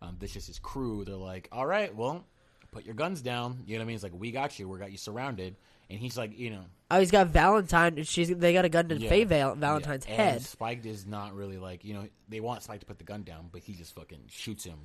um, 0.00 0.16
this 0.18 0.32
just 0.32 0.46
his 0.46 0.58
crew. 0.58 1.04
They're 1.04 1.16
like, 1.16 1.48
all 1.52 1.66
right, 1.66 1.94
well, 1.94 2.24
put 2.72 2.86
your 2.86 2.94
guns 2.94 3.20
down. 3.20 3.64
You 3.66 3.74
know 3.74 3.80
what 3.80 3.84
I 3.84 3.86
mean? 3.88 3.94
It's 3.96 4.04
like 4.04 4.14
we 4.14 4.30
got 4.30 4.58
you. 4.58 4.68
We 4.68 4.78
got 4.78 4.92
you 4.92 4.98
surrounded. 4.98 5.56
And 5.90 5.98
he's 5.98 6.16
like, 6.18 6.38
you 6.38 6.50
know, 6.50 6.64
Oh, 6.90 7.00
he's 7.00 7.10
got 7.10 7.26
Valentine. 7.28 8.02
She's 8.04 8.28
they 8.28 8.52
got 8.54 8.64
a 8.64 8.68
gun 8.70 8.88
to 8.88 8.96
yeah, 8.96 9.08
Faye 9.08 9.24
Val- 9.24 9.50
yeah. 9.50 9.54
Valentine's 9.56 10.06
And 10.06 10.14
head. 10.14 10.42
Spike 10.42 10.86
is 10.86 11.06
not 11.06 11.34
really 11.34 11.58
like, 11.58 11.84
you 11.84 11.94
know, 11.94 12.08
they 12.28 12.40
want 12.40 12.62
Spike 12.62 12.80
to 12.80 12.86
put 12.86 12.98
the 12.98 13.04
gun 13.04 13.22
down, 13.24 13.48
but 13.52 13.62
he 13.62 13.74
just 13.74 13.94
fucking 13.94 14.24
shoots 14.28 14.64
him 14.64 14.78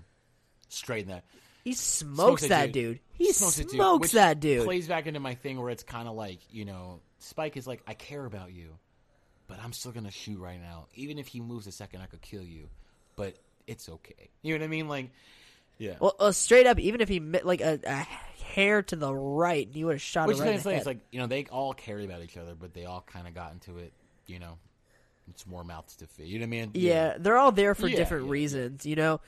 straight 0.67 1.03
in 1.03 1.09
the. 1.09 1.21
He 1.63 1.73
smokes, 1.73 2.45
that 2.47 2.73
dude. 2.73 2.99
He 3.13 3.31
Smokes 3.31 3.71
smokes 3.71 4.11
that 4.11 4.41
dude. 4.41 4.65
Plays 4.65 4.87
back 4.89 5.07
into 5.07 5.21
my 5.21 5.33
thing 5.35 5.61
where 5.61 5.69
it's 5.69 5.83
kind 5.83 6.09
of 6.09 6.15
like 6.15 6.39
you 6.51 6.65
know, 6.65 6.99
Spike 7.19 7.55
is 7.55 7.65
like, 7.65 7.81
I 7.87 7.93
care 7.93 8.25
about 8.25 8.51
you, 8.51 8.77
but 9.47 9.59
I'm 9.63 9.71
still 9.71 9.93
gonna 9.93 10.11
shoot 10.11 10.39
right 10.39 10.59
now. 10.61 10.87
Even 10.95 11.17
if 11.19 11.27
he 11.27 11.39
moves 11.39 11.65
a 11.67 11.71
second, 11.71 12.01
I 12.01 12.07
could 12.07 12.21
kill 12.21 12.43
you, 12.43 12.67
but 13.15 13.37
it's 13.65 13.87
okay. 13.87 14.29
You 14.41 14.53
know 14.55 14.63
what 14.63 14.65
I 14.65 14.67
mean? 14.67 14.89
Like, 14.89 15.11
yeah. 15.77 15.95
Well, 15.99 16.15
uh, 16.19 16.31
straight 16.31 16.67
up, 16.67 16.79
even 16.79 17.01
if 17.01 17.09
he 17.09 17.19
mi- 17.19 17.41
like 17.43 17.61
a, 17.61 17.79
a 17.85 18.07
hair 18.43 18.83
to 18.83 18.95
the 18.95 19.13
right, 19.13 19.67
he 19.71 19.83
would 19.83 19.93
have 19.95 20.01
shot 20.01 20.27
Which 20.27 20.37
him 20.37 20.43
right 20.43 20.55
is 20.55 20.65
in 20.65 20.69
the 20.71 20.75
it's 20.77 20.85
head. 20.85 20.95
like 20.95 20.99
you 21.11 21.19
know 21.19 21.27
they 21.27 21.45
all 21.45 21.73
care 21.73 21.99
about 21.99 22.21
each 22.21 22.37
other, 22.37 22.55
but 22.59 22.73
they 22.73 22.85
all 22.85 23.03
kind 23.05 23.27
of 23.27 23.33
got 23.33 23.51
into 23.53 23.77
it. 23.79 23.93
You 24.27 24.39
know, 24.39 24.57
it's 25.29 25.45
more 25.47 25.63
mouths 25.63 25.95
to 25.97 26.07
feed. 26.07 26.27
You 26.27 26.39
know 26.39 26.43
what 26.43 26.47
I 26.47 26.61
mean? 26.61 26.71
Yeah, 26.73 27.15
they're 27.19 27.37
all 27.37 27.51
there 27.51 27.75
for 27.75 27.87
Yeah, 27.87 27.97
different 27.97 28.25
yeah, 28.25 28.31
reasons, 28.31 28.85
you 28.85 28.95
know. 28.95 29.19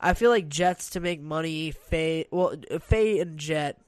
I 0.00 0.14
feel 0.14 0.30
like 0.30 0.48
Jet's 0.48 0.90
to 0.90 1.00
make 1.00 1.20
money. 1.20 1.72
Faye, 1.72 2.26
well, 2.30 2.54
Faye 2.80 3.18
and 3.20 3.38
Jet. 3.38 3.78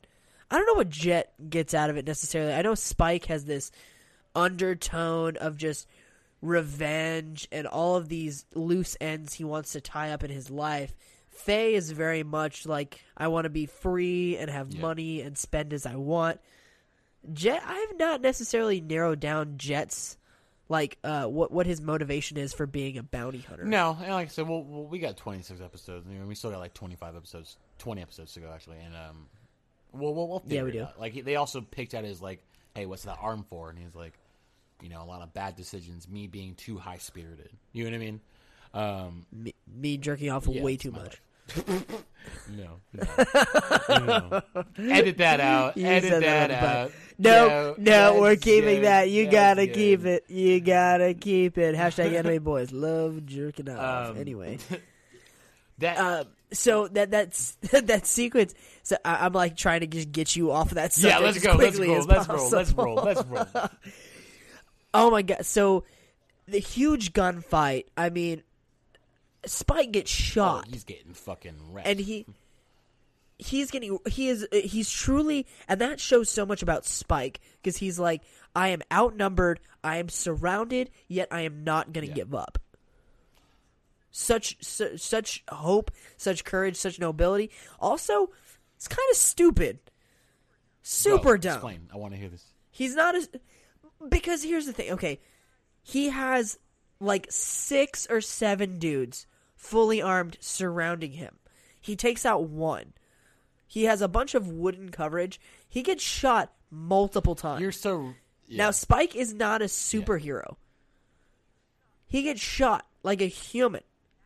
I 0.50 0.56
don't 0.56 0.66
know 0.66 0.74
what 0.74 0.90
Jet 0.90 1.32
gets 1.48 1.72
out 1.72 1.88
of 1.88 1.96
it 1.96 2.06
necessarily. 2.06 2.52
I 2.52 2.60
know 2.60 2.74
Spike 2.74 3.24
has 3.26 3.46
this 3.46 3.70
undertone 4.34 5.38
of 5.38 5.56
just 5.56 5.86
revenge 6.42 7.48
and 7.50 7.66
all 7.66 7.96
of 7.96 8.08
these 8.08 8.44
loose 8.54 8.96
ends 9.00 9.32
he 9.34 9.44
wants 9.44 9.72
to 9.72 9.80
tie 9.80 10.10
up 10.10 10.22
in 10.24 10.30
his 10.30 10.50
life. 10.50 10.94
Faye 11.44 11.74
is 11.74 11.90
very 11.90 12.22
much 12.22 12.66
like 12.66 13.00
I 13.16 13.28
want 13.28 13.44
to 13.44 13.50
be 13.50 13.66
free 13.66 14.36
and 14.36 14.50
have 14.50 14.72
Yeah. 14.72 14.80
money 14.80 15.20
and 15.20 15.36
spend 15.36 15.72
as 15.72 15.86
I 15.86 15.96
want. 15.96 16.40
Jet, 17.32 17.62
I 17.64 17.74
have 17.88 17.98
not 17.98 18.20
necessarily 18.20 18.80
narrowed 18.80 19.20
down 19.20 19.54
Jet's 19.56 20.16
like 20.68 20.98
uh, 21.04 21.26
what 21.26 21.52
what 21.52 21.66
his 21.66 21.80
motivation 21.80 22.36
is 22.38 22.52
for 22.52 22.66
being 22.66 22.98
a 22.98 23.02
bounty 23.02 23.38
hunter. 23.40 23.64
No, 23.64 23.96
and 24.00 24.12
like 24.12 24.26
I 24.26 24.30
said, 24.30 24.48
well, 24.48 24.62
well 24.64 24.84
we 24.86 24.98
got 24.98 25.16
26 25.16 25.60
episodes. 25.60 26.06
Know, 26.06 26.26
we 26.26 26.34
still 26.34 26.50
got 26.50 26.60
like 26.60 26.74
25 26.74 27.14
episodes, 27.16 27.56
20 27.78 28.02
episodes 28.02 28.32
to 28.34 28.40
go 28.40 28.50
actually, 28.52 28.78
and 28.84 28.94
um, 28.96 29.26
we'll 29.92 30.14
we'll, 30.14 30.28
we'll 30.28 30.42
Yeah, 30.46 30.62
we 30.64 30.72
do. 30.72 30.82
out. 30.82 30.98
Like 30.98 31.12
he- 31.12 31.20
they 31.20 31.36
also 31.36 31.60
picked 31.60 31.94
out 31.94 32.04
his 32.04 32.20
like, 32.22 32.42
hey, 32.74 32.86
what's 32.86 33.02
that 33.04 33.18
arm 33.20 33.44
for? 33.48 33.70
And 33.70 33.78
he's 33.78 33.94
like, 33.94 34.14
you 34.82 34.88
know, 34.88 35.02
a 35.02 35.06
lot 35.06 35.22
of 35.22 35.32
bad 35.34 35.54
decisions, 35.56 36.08
me 36.08 36.26
being 36.26 36.54
too 36.56 36.78
high 36.78 36.98
spirited. 36.98 37.50
You 37.72 37.84
know 37.84 37.90
what 37.90 37.96
I 37.96 37.98
mean? 37.98 38.20
Um, 38.74 39.26
me, 39.30 39.54
me 39.72 39.98
jerking 39.98 40.30
off 40.30 40.46
yeah, 40.48 40.62
way 40.62 40.76
too 40.76 40.90
much. 40.90 41.02
life. 41.02 41.20
No, 42.48 42.80
no, 42.92 43.02
no. 43.88 44.42
edit 44.78 45.18
that 45.18 45.40
out. 45.40 45.76
You 45.76 45.86
edit 45.86 46.10
that, 46.10 46.48
that 46.48 46.50
out. 46.50 46.92
No, 47.18 47.74
no, 47.78 48.20
we're 48.20 48.36
keeping 48.36 48.76
good. 48.76 48.84
that. 48.84 49.10
You 49.10 49.24
That's 49.24 49.34
gotta 49.34 49.66
good. 49.66 49.74
keep 49.74 50.04
it. 50.06 50.24
You 50.28 50.60
gotta 50.60 51.14
keep 51.14 51.58
it. 51.58 51.74
Hashtag 51.74 52.12
anime 52.18 52.42
boys 52.42 52.72
love 52.72 53.24
jerking 53.26 53.68
off. 53.68 54.10
Um, 54.10 54.18
anyway, 54.18 54.58
That 55.78 55.98
um, 55.98 56.26
so 56.52 56.88
that 56.88 57.10
that's 57.10 57.52
that 57.72 58.06
sequence. 58.06 58.54
So 58.82 58.96
I, 59.04 59.26
I'm 59.26 59.32
like 59.32 59.56
trying 59.56 59.80
to 59.80 59.86
just 59.86 60.12
get 60.12 60.36
you 60.36 60.52
off 60.52 60.68
of 60.70 60.76
that. 60.76 60.96
yeah, 60.98 61.18
let's 61.18 61.38
go. 61.38 61.54
Let's 61.54 61.76
quickly 61.76 61.88
roll. 61.88 62.04
Let's 62.04 62.28
roll. 62.28 62.50
Let's 62.50 62.72
roll. 62.72 62.94
Let's 62.96 63.24
roll. 63.24 63.46
Oh 64.94 65.10
my 65.10 65.22
god! 65.22 65.44
So 65.44 65.84
the 66.46 66.58
huge 66.58 67.12
gunfight. 67.12 67.86
I 67.96 68.10
mean, 68.10 68.42
Spike 69.46 69.92
gets 69.92 70.10
Oh, 70.12 70.14
shot. 70.14 70.68
he's 70.70 70.84
getting 70.84 71.14
fucking 71.14 71.56
wrecked. 71.72 71.88
and 71.88 71.98
he 72.00 72.26
he's 73.38 73.70
getting 73.72 73.98
he 74.06 74.28
is 74.28 74.46
he's 74.52 74.88
truly 74.90 75.46
and 75.66 75.80
that 75.80 75.98
shows 75.98 76.28
so 76.30 76.46
much 76.46 76.62
about 76.62 76.84
Spike 76.84 77.40
because 77.60 77.76
he's 77.78 77.98
like 77.98 78.22
I 78.54 78.68
am 78.68 78.82
outnumbered, 78.92 79.60
I 79.82 79.96
am 79.96 80.08
surrounded, 80.10 80.90
yet 81.08 81.28
I 81.30 81.40
am 81.42 81.64
not 81.64 81.92
going 81.92 82.04
to 82.06 82.08
Yeah. 82.10 82.14
give 82.16 82.34
up. 82.34 82.58
Such, 84.10 84.62
su- 84.62 84.98
such 84.98 85.42
hope, 85.48 85.90
such 86.18 86.44
courage, 86.44 86.76
such 86.76 86.98
nobility. 87.00 87.50
Also, 87.80 88.28
it's 88.76 88.86
kind 88.88 89.08
of 89.10 89.16
stupid. 89.16 89.78
Super 90.82 91.38
Go, 91.38 91.48
dumb. 91.48 91.52
Explain. 91.54 91.88
I 91.92 91.96
want 91.96 92.12
to 92.12 92.20
hear 92.20 92.28
this. 92.28 92.44
He's 92.70 92.94
not 92.94 93.14
as 93.14 93.30
because 94.10 94.42
here's 94.42 94.66
the 94.66 94.74
thing. 94.74 94.90
Okay, 94.92 95.18
he 95.82 96.10
has 96.10 96.58
like 97.00 97.26
six 97.30 98.06
or 98.10 98.20
seven 98.20 98.78
dudes 98.78 99.26
fully 99.62 100.02
armed 100.02 100.36
surrounding 100.40 101.12
him. 101.12 101.36
He 101.80 101.94
takes 101.96 102.26
out 102.26 102.42
one. 102.42 102.92
He 103.66 103.84
has 103.84 104.02
a 104.02 104.08
bunch 104.08 104.34
of 104.34 104.48
wooden 104.48 104.90
coverage. 104.90 105.40
He 105.68 105.82
gets 105.82 106.02
shot 106.02 106.52
multiple 106.70 107.34
times. 107.34 107.62
You're 107.62 107.72
so. 107.72 108.12
Now 108.50 108.70
Spike 108.72 109.16
is 109.16 109.32
not 109.32 109.62
a 109.62 109.66
superhero. 109.66 110.56
He 112.06 112.24
gets 112.24 112.40
shot 112.40 112.86
like 113.02 113.22
a 113.22 113.26
human, 113.26 113.82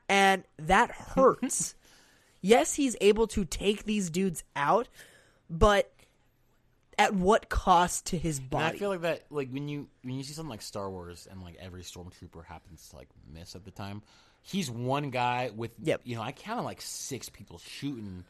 and 0.08 0.42
that 0.58 0.90
hurts. 0.90 1.76
yes, 2.40 2.74
he's 2.74 2.96
able 3.00 3.28
to 3.28 3.44
take 3.44 3.84
these 3.84 4.10
dudes 4.10 4.42
out, 4.56 4.88
but 5.48 5.92
at 6.98 7.14
what 7.14 7.48
cost 7.48 8.06
to 8.06 8.18
his 8.18 8.38
And 8.38 8.50
body? 8.50 8.76
I 8.76 8.78
feel 8.78 8.88
like 8.88 9.02
that, 9.02 9.26
like 9.30 9.50
when 9.50 9.68
you 9.68 9.86
when 10.02 10.16
you 10.16 10.24
see 10.24 10.32
something 10.32 10.50
like 10.50 10.62
Star 10.62 10.90
Wars 10.90 11.28
and 11.30 11.42
like 11.42 11.56
every 11.60 11.82
stormtrooper 11.82 12.44
happens 12.44 12.88
to 12.88 12.96
like 12.96 13.08
miss 13.32 13.54
at 13.54 13.64
the 13.64 13.70
time, 13.70 14.02
he's 14.46 14.70
one 14.70 15.10
guy 15.10 15.50
with 15.54 15.72
Yep. 15.82 16.02
you 16.04 16.16
know 16.16 16.22
I 16.22 16.32
counted 16.32 16.62
like 16.62 16.80
six 16.80 17.28
people 17.28 17.58
shooting 17.58 18.24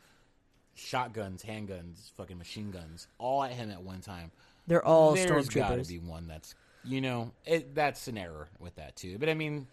shotguns, 0.74 1.42
handguns, 1.42 2.12
fucking 2.16 2.38
machine 2.38 2.70
guns, 2.70 3.06
all 3.18 3.42
at 3.44 3.52
him 3.52 3.70
at 3.70 3.82
one 3.82 4.00
time. 4.00 4.30
They're 4.66 4.84
all 4.84 5.14
There's 5.14 5.48
got 5.48 5.76
to 5.76 5.84
be 5.88 5.98
one 5.98 6.26
that's 6.26 6.54
you 6.84 7.00
know, 7.00 7.32
it, 7.44 7.74
that's 7.74 8.06
an 8.08 8.16
error 8.16 8.48
with 8.60 8.76
that 8.76 8.96
too. 8.96 9.18
But 9.18 9.28
I 9.28 9.34
mean, 9.34 9.66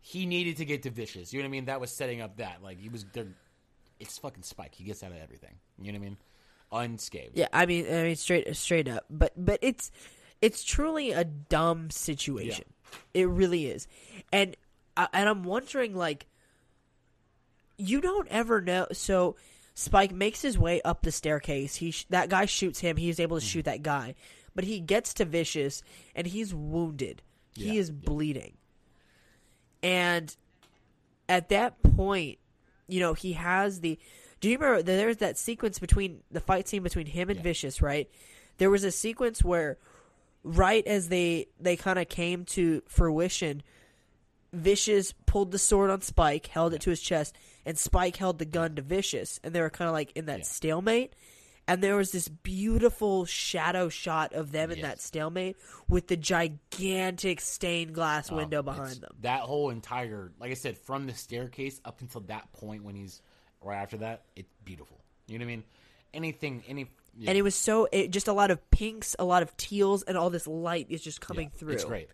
he 0.00 0.24
needed 0.26 0.58
to 0.58 0.64
get 0.64 0.84
to 0.84 0.90
Vicious. 0.90 1.32
You 1.32 1.40
know 1.40 1.44
what 1.44 1.48
I 1.48 1.50
mean? 1.50 1.64
That 1.64 1.80
was 1.80 1.90
setting 1.90 2.20
up 2.20 2.36
that. 2.36 2.62
Like 2.62 2.78
he 2.80 2.88
was 2.88 3.04
there. 3.12 3.26
It's 3.98 4.18
fucking 4.18 4.42
Spike. 4.42 4.74
He 4.74 4.84
gets 4.84 5.02
out 5.02 5.10
of 5.10 5.18
everything. 5.18 5.54
You 5.80 5.92
know 5.92 5.98
what 5.98 6.04
I 6.04 6.08
mean? 6.08 6.16
Unscathed. 6.72 7.36
Yeah, 7.36 7.48
I 7.52 7.66
mean, 7.66 7.86
I 7.86 8.02
mean, 8.04 8.16
straight 8.16 8.54
straight 8.56 8.88
up. 8.88 9.04
But 9.10 9.32
but 9.36 9.58
it's 9.62 9.90
it's 10.40 10.62
truly 10.64 11.12
a 11.12 11.24
dumb 11.24 11.90
situation. 11.90 12.66
It 13.12 13.28
really 13.28 13.66
is, 13.66 13.88
and 14.32 14.56
I- 14.96 15.08
and 15.12 15.28
I'm 15.28 15.42
wondering 15.44 15.94
like, 15.94 16.26
you 17.76 18.00
don't 18.00 18.28
ever 18.28 18.60
know. 18.60 18.86
So 18.92 19.36
Spike 19.74 20.12
makes 20.12 20.40
his 20.42 20.56
way 20.58 20.80
up 20.82 21.02
the 21.02 21.10
staircase. 21.10 21.76
He 21.76 21.90
sh- 21.90 22.06
that 22.10 22.28
guy 22.28 22.44
shoots 22.46 22.80
him. 22.80 22.96
He's 22.96 23.18
able 23.18 23.38
to 23.38 23.44
mm-hmm. 23.44 23.50
shoot 23.50 23.64
that 23.64 23.82
guy, 23.82 24.14
but 24.54 24.64
he 24.64 24.78
gets 24.80 25.14
to 25.14 25.24
Vicious 25.24 25.82
and 26.14 26.26
he's 26.26 26.54
wounded. 26.54 27.22
He 27.56 27.74
Yeah, 27.74 27.80
is 27.80 27.88
yeah. 27.90 27.96
bleeding, 28.04 28.52
and 29.82 30.34
at 31.28 31.48
that 31.50 31.82
point, 31.82 32.38
you 32.88 33.00
know, 33.00 33.14
he 33.14 33.32
has 33.34 33.80
the. 33.80 33.98
Do 34.40 34.50
you 34.50 34.58
remember 34.58 34.82
there's 34.82 35.18
that 35.18 35.38
sequence 35.38 35.78
between 35.78 36.20
the 36.30 36.40
fight 36.40 36.68
scene 36.68 36.82
between 36.82 37.06
him 37.06 37.30
and 37.30 37.38
Yeah. 37.38 37.42
Vicious, 37.44 37.80
right? 37.80 38.10
There 38.58 38.70
was 38.70 38.84
a 38.84 38.90
sequence 38.90 39.42
where, 39.42 39.78
right 40.42 40.86
as 40.86 41.08
they 41.08 41.46
they 41.60 41.76
kind 41.76 41.98
of 41.98 42.08
came 42.08 42.44
to 42.46 42.82
fruition, 42.88 43.62
Vicious 44.54 45.12
pulled 45.26 45.50
the 45.52 45.58
sword 45.58 45.90
on 45.90 46.00
Spike, 46.02 46.46
held 46.48 46.74
it 46.74 46.80
to 46.82 46.90
his 46.90 47.00
chest, 47.00 47.34
and 47.66 47.78
Spike 47.78 48.16
held 48.16 48.38
the 48.38 48.44
gun 48.44 48.76
to 48.76 48.82
Vicious, 48.82 49.40
and 49.42 49.54
they 49.54 49.60
were 49.60 49.70
kind 49.70 49.88
of 49.88 49.92
like 49.94 50.12
in 50.16 50.26
that 50.26 50.38
Yeah. 50.40 50.44
stalemate. 50.44 51.12
And 51.66 51.82
there 51.82 51.96
was 51.96 52.12
this 52.12 52.28
beautiful 52.28 53.24
shadow 53.24 53.88
shot 53.88 54.34
of 54.34 54.52
them 54.52 54.70
in 54.70 54.78
Yes. 54.78 54.86
that 54.86 55.00
stalemate 55.00 55.56
with 55.88 56.08
the 56.08 56.16
gigantic 56.16 57.40
stained 57.40 57.94
glass 57.94 58.30
Um, 58.30 58.36
window 58.36 58.62
behind 58.62 58.96
them. 59.00 59.16
That 59.20 59.40
whole 59.42 59.70
entire, 59.70 60.32
like 60.38 60.50
I 60.50 60.54
said, 60.54 60.76
from 60.76 61.06
the 61.06 61.14
staircase 61.14 61.80
up 61.84 62.00
until 62.02 62.20
that 62.22 62.52
point 62.52 62.84
when 62.84 62.94
he's 62.94 63.22
right 63.62 63.76
after 63.80 63.96
that, 63.98 64.24
it's 64.36 64.52
beautiful. 64.64 65.00
You 65.26 65.38
know 65.38 65.44
what 65.46 65.52
I 65.52 65.56
mean? 65.56 65.64
Anything, 66.12 66.62
any. 66.68 66.90
Yeah, 67.16 67.30
And 67.30 67.38
it 67.38 67.42
was 67.42 67.54
so 67.54 67.88
it, 67.92 68.10
just 68.10 68.28
a 68.28 68.32
lot 68.32 68.50
of 68.50 68.70
pinks, 68.70 69.14
a 69.18 69.24
lot 69.24 69.42
of 69.42 69.56
teals, 69.56 70.02
and 70.02 70.18
all 70.18 70.30
this 70.30 70.46
light 70.46 70.86
is 70.90 71.00
just 71.00 71.20
coming 71.20 71.50
yeah, 71.52 71.58
through. 71.58 71.72
It's 71.74 71.84
great. 71.84 72.08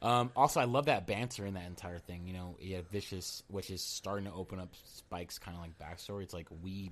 Um, 0.00 0.30
also, 0.36 0.60
I 0.60 0.64
love 0.64 0.86
that 0.86 1.06
banter 1.06 1.44
in 1.44 1.54
that 1.54 1.66
entire 1.66 1.98
thing. 1.98 2.26
You 2.26 2.32
know, 2.34 2.56
have 2.74 2.86
Vicious, 2.88 3.42
which 3.48 3.70
is 3.70 3.82
starting 3.82 4.26
to 4.26 4.32
open 4.32 4.60
up 4.60 4.68
Spike's 4.84 5.38
kind 5.38 5.56
of 5.56 5.62
like 5.62 5.78
backstory. 5.78 6.22
It's 6.22 6.34
like 6.34 6.46
we, 6.62 6.90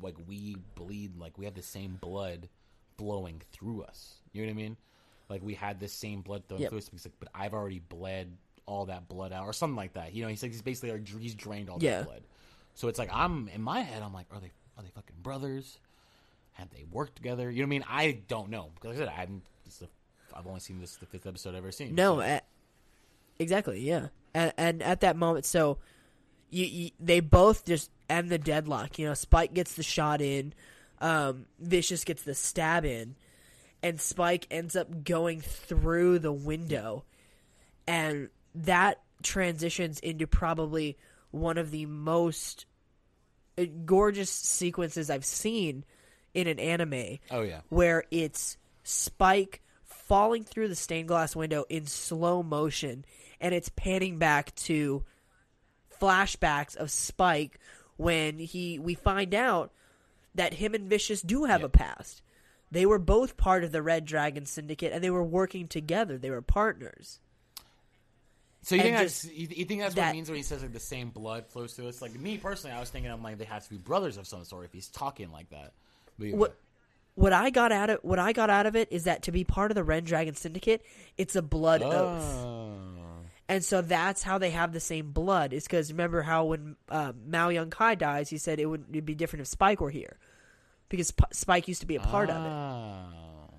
like 0.00 0.16
we 0.28 0.56
bleed, 0.76 1.16
like 1.18 1.36
we 1.38 1.44
have 1.46 1.54
the 1.54 1.62
same 1.62 1.98
blood 2.00 2.48
flowing 2.98 3.42
through 3.52 3.82
us. 3.82 4.14
You 4.32 4.42
know 4.42 4.46
what 4.48 4.52
I 4.52 4.62
mean? 4.62 4.76
Like 5.28 5.42
we 5.42 5.54
had 5.54 5.80
the 5.80 5.88
same 5.88 6.20
blood 6.20 6.44
flowing 6.46 6.62
Yep. 6.62 6.70
through 6.70 6.78
us. 6.78 6.88
He's 6.92 7.04
like, 7.06 7.14
but 7.18 7.28
I've 7.34 7.54
already 7.54 7.80
bled 7.80 8.36
all 8.66 8.86
that 8.86 9.08
blood 9.08 9.32
out, 9.32 9.44
or 9.46 9.52
something 9.52 9.76
like 9.76 9.94
that. 9.94 10.14
You 10.14 10.22
know, 10.22 10.28
he's 10.28 10.42
like, 10.42 10.52
he's 10.52 10.62
basically 10.62 10.92
like, 10.92 11.08
he's 11.20 11.34
drained 11.34 11.68
all 11.68 11.78
Yeah. 11.80 11.98
that 11.98 12.06
blood. 12.06 12.22
So 12.74 12.88
it's 12.88 12.98
like 12.98 13.10
I'm 13.12 13.48
in 13.48 13.60
my 13.62 13.80
head. 13.80 14.02
I'm 14.02 14.14
like, 14.14 14.26
are 14.32 14.40
they 14.40 14.50
are 14.78 14.82
they 14.82 14.90
fucking 14.90 15.16
brothers? 15.22 15.78
Have 16.52 16.70
they 16.70 16.84
worked 16.90 17.16
together? 17.16 17.50
You 17.50 17.62
know 17.62 17.66
what 17.66 17.68
I 17.68 17.70
mean? 17.70 17.84
I 17.88 18.18
don't 18.28 18.50
know 18.50 18.70
because 18.74 18.90
like 18.90 18.96
I 18.96 18.98
said 19.00 19.08
I 19.08 19.20
haven't. 19.20 19.42
This 19.64 19.76
the, 19.78 19.88
I've 20.34 20.46
only 20.46 20.60
seen 20.60 20.80
this 20.80 20.96
the 20.96 21.06
fifth 21.06 21.26
episode 21.26 21.50
I've 21.50 21.56
ever 21.56 21.72
seen. 21.72 21.94
No, 21.94 22.16
so- 22.16 22.22
at, 22.22 22.44
exactly, 23.38 23.80
yeah. 23.80 24.08
And, 24.34 24.52
and 24.56 24.82
at 24.82 25.00
that 25.02 25.16
moment, 25.16 25.44
so 25.44 25.78
you, 26.50 26.64
you 26.64 26.90
they 27.00 27.20
both 27.20 27.64
just 27.64 27.90
end 28.08 28.30
the 28.30 28.38
deadlock. 28.38 28.98
You 28.98 29.06
know, 29.06 29.14
Spike 29.14 29.54
gets 29.54 29.74
the 29.74 29.82
shot 29.82 30.20
in, 30.20 30.52
um, 31.00 31.46
Vicious 31.60 32.04
gets 32.04 32.22
the 32.22 32.34
stab 32.34 32.84
in, 32.84 33.14
and 33.82 34.00
Spike 34.00 34.46
ends 34.50 34.76
up 34.76 35.04
going 35.04 35.40
through 35.40 36.18
the 36.18 36.32
window, 36.32 37.04
and 37.86 38.28
that 38.54 39.00
transitions 39.22 40.00
into 40.00 40.26
probably 40.26 40.96
one 41.30 41.58
of 41.58 41.70
the 41.70 41.86
most 41.86 42.66
uh, 43.58 43.64
gorgeous 43.84 44.30
sequences 44.30 45.10
I've 45.10 45.24
seen 45.24 45.84
in 46.34 46.46
an 46.46 46.58
anime 46.58 47.18
oh 47.30 47.42
yeah, 47.42 47.60
where 47.68 48.04
it's 48.10 48.56
Spike 48.82 49.62
falling 50.06 50.44
through 50.44 50.68
the 50.68 50.74
stained 50.74 51.08
glass 51.08 51.34
window 51.34 51.64
in 51.68 51.86
slow 51.86 52.42
motion, 52.42 53.04
and 53.40 53.54
it's 53.54 53.70
panning 53.70 54.18
back 54.18 54.54
to 54.56 55.04
flashbacks 56.00 56.76
of 56.76 56.90
Spike 56.90 57.58
when 57.96 58.38
he 58.38 58.78
we 58.78 58.94
find 58.94 59.34
out 59.34 59.72
that 60.34 60.54
him 60.54 60.74
and 60.74 60.88
Vicious 60.88 61.22
do 61.22 61.44
have 61.44 61.62
a 61.62 61.68
past. 61.68 62.22
They 62.70 62.86
were 62.86 62.98
both 62.98 63.36
part 63.36 63.62
of 63.62 63.70
the 63.70 63.82
Red 63.82 64.04
Dragon 64.04 64.46
Syndicate, 64.46 64.92
and 64.92 65.02
they 65.02 65.10
were 65.10 65.22
working 65.22 65.68
together. 65.68 66.18
They 66.18 66.30
were 66.30 66.42
partners. 66.42 67.20
So 68.62 68.74
you 68.74 68.80
And 68.80 68.96
think 68.96 68.96
that's 68.96 69.24
you, 69.26 69.46
think 69.66 69.80
that's 69.82 69.94
what 69.94 70.08
it 70.08 70.12
means 70.12 70.28
when 70.28 70.36
he 70.36 70.42
says 70.42 70.62
like 70.62 70.72
the 70.72 70.80
same 70.80 71.10
blood 71.10 71.46
flows 71.46 71.74
through 71.74 71.88
us? 71.88 72.00
Like 72.00 72.18
me 72.18 72.38
personally, 72.38 72.74
I 72.74 72.80
was 72.80 72.90
thinking 72.90 73.12
I'm 73.12 73.22
like 73.22 73.38
they 73.38 73.44
have 73.44 73.62
to 73.62 73.70
be 73.70 73.76
brothers 73.76 74.16
of 74.16 74.26
some 74.26 74.44
sort 74.44 74.64
if 74.64 74.72
he's 74.72 74.88
talking 74.88 75.30
like 75.30 75.50
that. 75.50 75.74
But 76.18 76.28
yeah. 76.28 76.36
What 76.36 76.58
what 77.14 77.32
I 77.32 77.50
got 77.50 77.70
out 77.72 77.90
of 77.90 77.98
what 78.02 78.18
I 78.18 78.32
got 78.32 78.50
out 78.50 78.66
of 78.66 78.74
it 78.76 78.88
is 78.90 79.04
that 79.04 79.22
to 79.22 79.32
be 79.32 79.44
part 79.44 79.70
of 79.70 79.74
the 79.74 79.84
Red 79.84 80.04
Dragon 80.04 80.34
Syndicate, 80.34 80.82
it's 81.16 81.36
a 81.36 81.42
blood 81.42 81.82
oath. 81.82 82.44
Oh. 82.44 82.70
And 83.48 83.62
so 83.62 83.82
that's 83.82 84.22
how 84.22 84.38
they 84.38 84.50
have 84.50 84.72
the 84.72 84.80
same 84.80 85.10
blood. 85.12 85.52
Is 85.52 85.64
because 85.64 85.92
remember 85.92 86.22
how 86.22 86.46
when 86.46 86.76
uh, 86.88 87.12
Mao 87.26 87.50
Young 87.50 87.70
Kai 87.70 87.94
dies, 87.94 88.30
he 88.30 88.38
said 88.38 88.58
it 88.58 88.66
would 88.66 88.86
it'd 88.90 89.04
be 89.04 89.14
different 89.14 89.42
if 89.42 89.48
Spike 89.48 89.80
were 89.80 89.90
here, 89.90 90.18
because 90.88 91.10
P- 91.10 91.24
Spike 91.32 91.68
used 91.68 91.82
to 91.82 91.86
be 91.86 91.96
a 91.96 92.00
part 92.00 92.30
of 92.30 92.36
it, 92.36 92.48
Oh. 92.48 93.54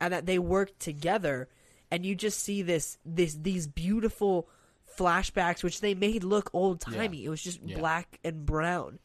and 0.00 0.12
that 0.12 0.26
they 0.26 0.38
worked 0.38 0.80
together. 0.80 1.48
And 1.92 2.04
you 2.04 2.14
just 2.14 2.40
see 2.40 2.62
this 2.62 2.98
this 3.04 3.34
these 3.34 3.66
beautiful 3.68 4.48
flashbacks, 4.98 5.62
which 5.62 5.80
they 5.80 5.94
made 5.94 6.24
look 6.24 6.50
old 6.52 6.80
timey. 6.80 7.18
Yeah. 7.18 7.26
It 7.26 7.30
was 7.30 7.42
just 7.42 7.60
Yeah. 7.62 7.78
black 7.78 8.18
and 8.24 8.44
brown, 8.44 8.98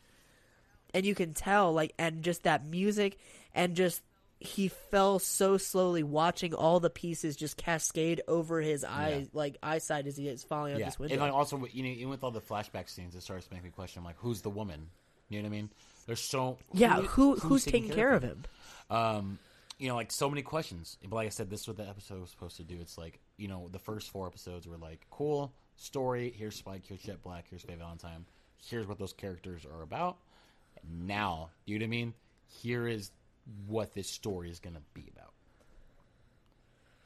and 0.96 1.06
you 1.06 1.14
can 1.16 1.34
tell 1.36 1.72
like 1.74 1.94
and 2.00 2.24
just 2.24 2.42
that 2.44 2.66
music 2.66 3.18
and 3.56 3.76
just 3.76 4.04
he 4.40 4.68
fell 4.68 5.18
so 5.18 5.58
slowly 5.58 6.04
watching 6.04 6.54
all 6.54 6.80
the 6.80 6.90
pieces 6.90 7.36
just 7.36 7.58
cascade 7.58 8.22
over 8.28 8.62
his 8.62 8.84
eyes 8.84 9.28
like 9.34 9.58
eyesight 9.64 10.06
as 10.06 10.18
he 10.18 10.28
is 10.28 10.44
falling 10.44 10.74
out 10.74 10.80
Yeah, 10.80 10.86
this 10.86 11.00
window. 11.00 11.14
and 11.16 11.22
like 11.24 11.34
also 11.34 11.66
you 11.72 11.82
know 11.84 11.90
even 11.90 12.10
with 12.10 12.24
all 12.24 12.32
the 12.32 12.42
flashback 12.42 12.90
scenes, 12.90 13.16
it 13.16 13.24
starts 13.24 13.48
to 13.48 13.54
make 13.54 13.64
me 13.64 13.70
question 13.72 14.04
like 14.04 14.18
who's 14.20 14.42
the 14.42 14.50
woman? 14.52 14.90
You 15.30 15.40
know 15.42 15.50
what 15.50 15.56
I 15.56 15.58
mean? 15.58 15.70
There's 16.06 16.22
so 16.22 16.58
yeah, 16.74 17.02
who 17.02 17.32
who's, 17.32 17.42
who's 17.44 17.66
taking 17.66 17.90
care 17.90 18.14
of 18.14 18.22
him? 18.22 18.44
Um, 18.92 19.40
you 19.80 19.88
know, 19.88 19.96
like 19.96 20.12
so 20.12 20.30
many 20.30 20.44
questions. 20.44 20.98
But 21.02 21.16
like 21.16 21.26
I 21.26 21.30
said, 21.30 21.50
this 21.50 21.62
is 21.62 21.68
what 21.68 21.78
the 21.78 21.88
episode 21.88 22.22
was 22.22 22.30
supposed 22.30 22.58
to 22.58 22.64
do. 22.64 22.78
It's 22.80 22.98
like 22.98 23.20
you 23.38 23.48
know, 23.48 23.70
the 23.72 23.80
first 23.80 24.12
four 24.12 24.28
episodes 24.28 24.68
were 24.68 24.78
like 24.78 25.08
cool 25.10 25.52
story. 25.78 26.32
Here's 26.38 26.56
Spike. 26.56 26.84
Here's 26.88 27.02
Jet 27.02 27.24
Black. 27.24 27.46
Here's 27.50 27.64
Faye 27.64 27.76
Valentine. 27.76 28.26
Here's 28.68 28.86
what 28.86 29.00
those 29.00 29.14
characters 29.14 29.66
are 29.66 29.82
about. 29.82 30.18
Now, 30.88 31.50
you 31.66 31.80
know 31.80 31.84
what 31.84 31.88
I 31.88 31.90
mean? 31.90 32.14
Here 32.48 32.88
is 32.88 33.12
what 33.68 33.94
this 33.94 34.10
story 34.10 34.50
is 34.50 34.60
going 34.60 34.76
to 34.76 34.82
be 34.94 35.10
about. 35.16 35.32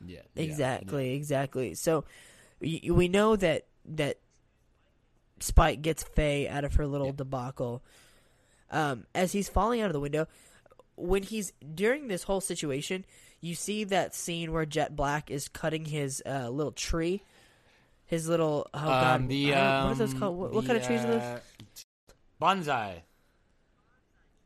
Yeah, 0.06 0.20
yeah, 0.36 0.44
Exactly, 0.44 1.14
exactly. 1.16 1.74
So 1.76 2.06
y- 2.62 2.82
we 2.90 3.08
know 3.08 3.36
that 3.36 3.66
that 3.86 4.18
Spike 5.42 5.82
gets 5.82 6.04
Faye 6.04 6.48
out 6.48 6.64
of 6.64 6.76
her 6.76 6.88
little 6.88 7.08
Yeah. 7.08 7.14
debacle. 7.18 7.82
Um, 8.72 9.06
as 9.16 9.32
he's 9.32 9.50
falling 9.50 9.82
out 9.82 9.88
of 9.88 9.94
the 9.94 10.00
window, 10.00 10.28
when 10.96 11.24
he's 11.24 11.52
during 11.74 12.08
this 12.08 12.24
whole 12.24 12.42
situation, 12.42 13.06
you 13.42 13.56
see 13.56 13.84
that 13.86 14.14
scene 14.14 14.52
where 14.52 14.66
Jet 14.66 14.96
Black 14.96 15.32
is 15.32 15.48
cutting 15.48 15.86
his 15.86 16.22
uh, 16.26 16.50
little 16.50 16.74
tree, 16.74 17.24
his 18.06 18.28
little 18.28 18.70
oh 18.74 18.80
Um, 18.80 18.86
god, 18.86 19.28
the, 19.30 19.54
I 19.54 19.58
don't- 19.58 19.84
what 19.86 19.92
are 19.92 19.96
those 19.96 20.14
um, 20.14 20.20
called? 20.20 20.38
What, 20.38 20.54
what 20.54 20.66
kind 20.66 20.78
of 20.78 20.86
trees 20.86 21.04
are 21.04 21.08
those? 21.08 21.22
uh, 21.22 21.40
Bonsai. 22.42 23.02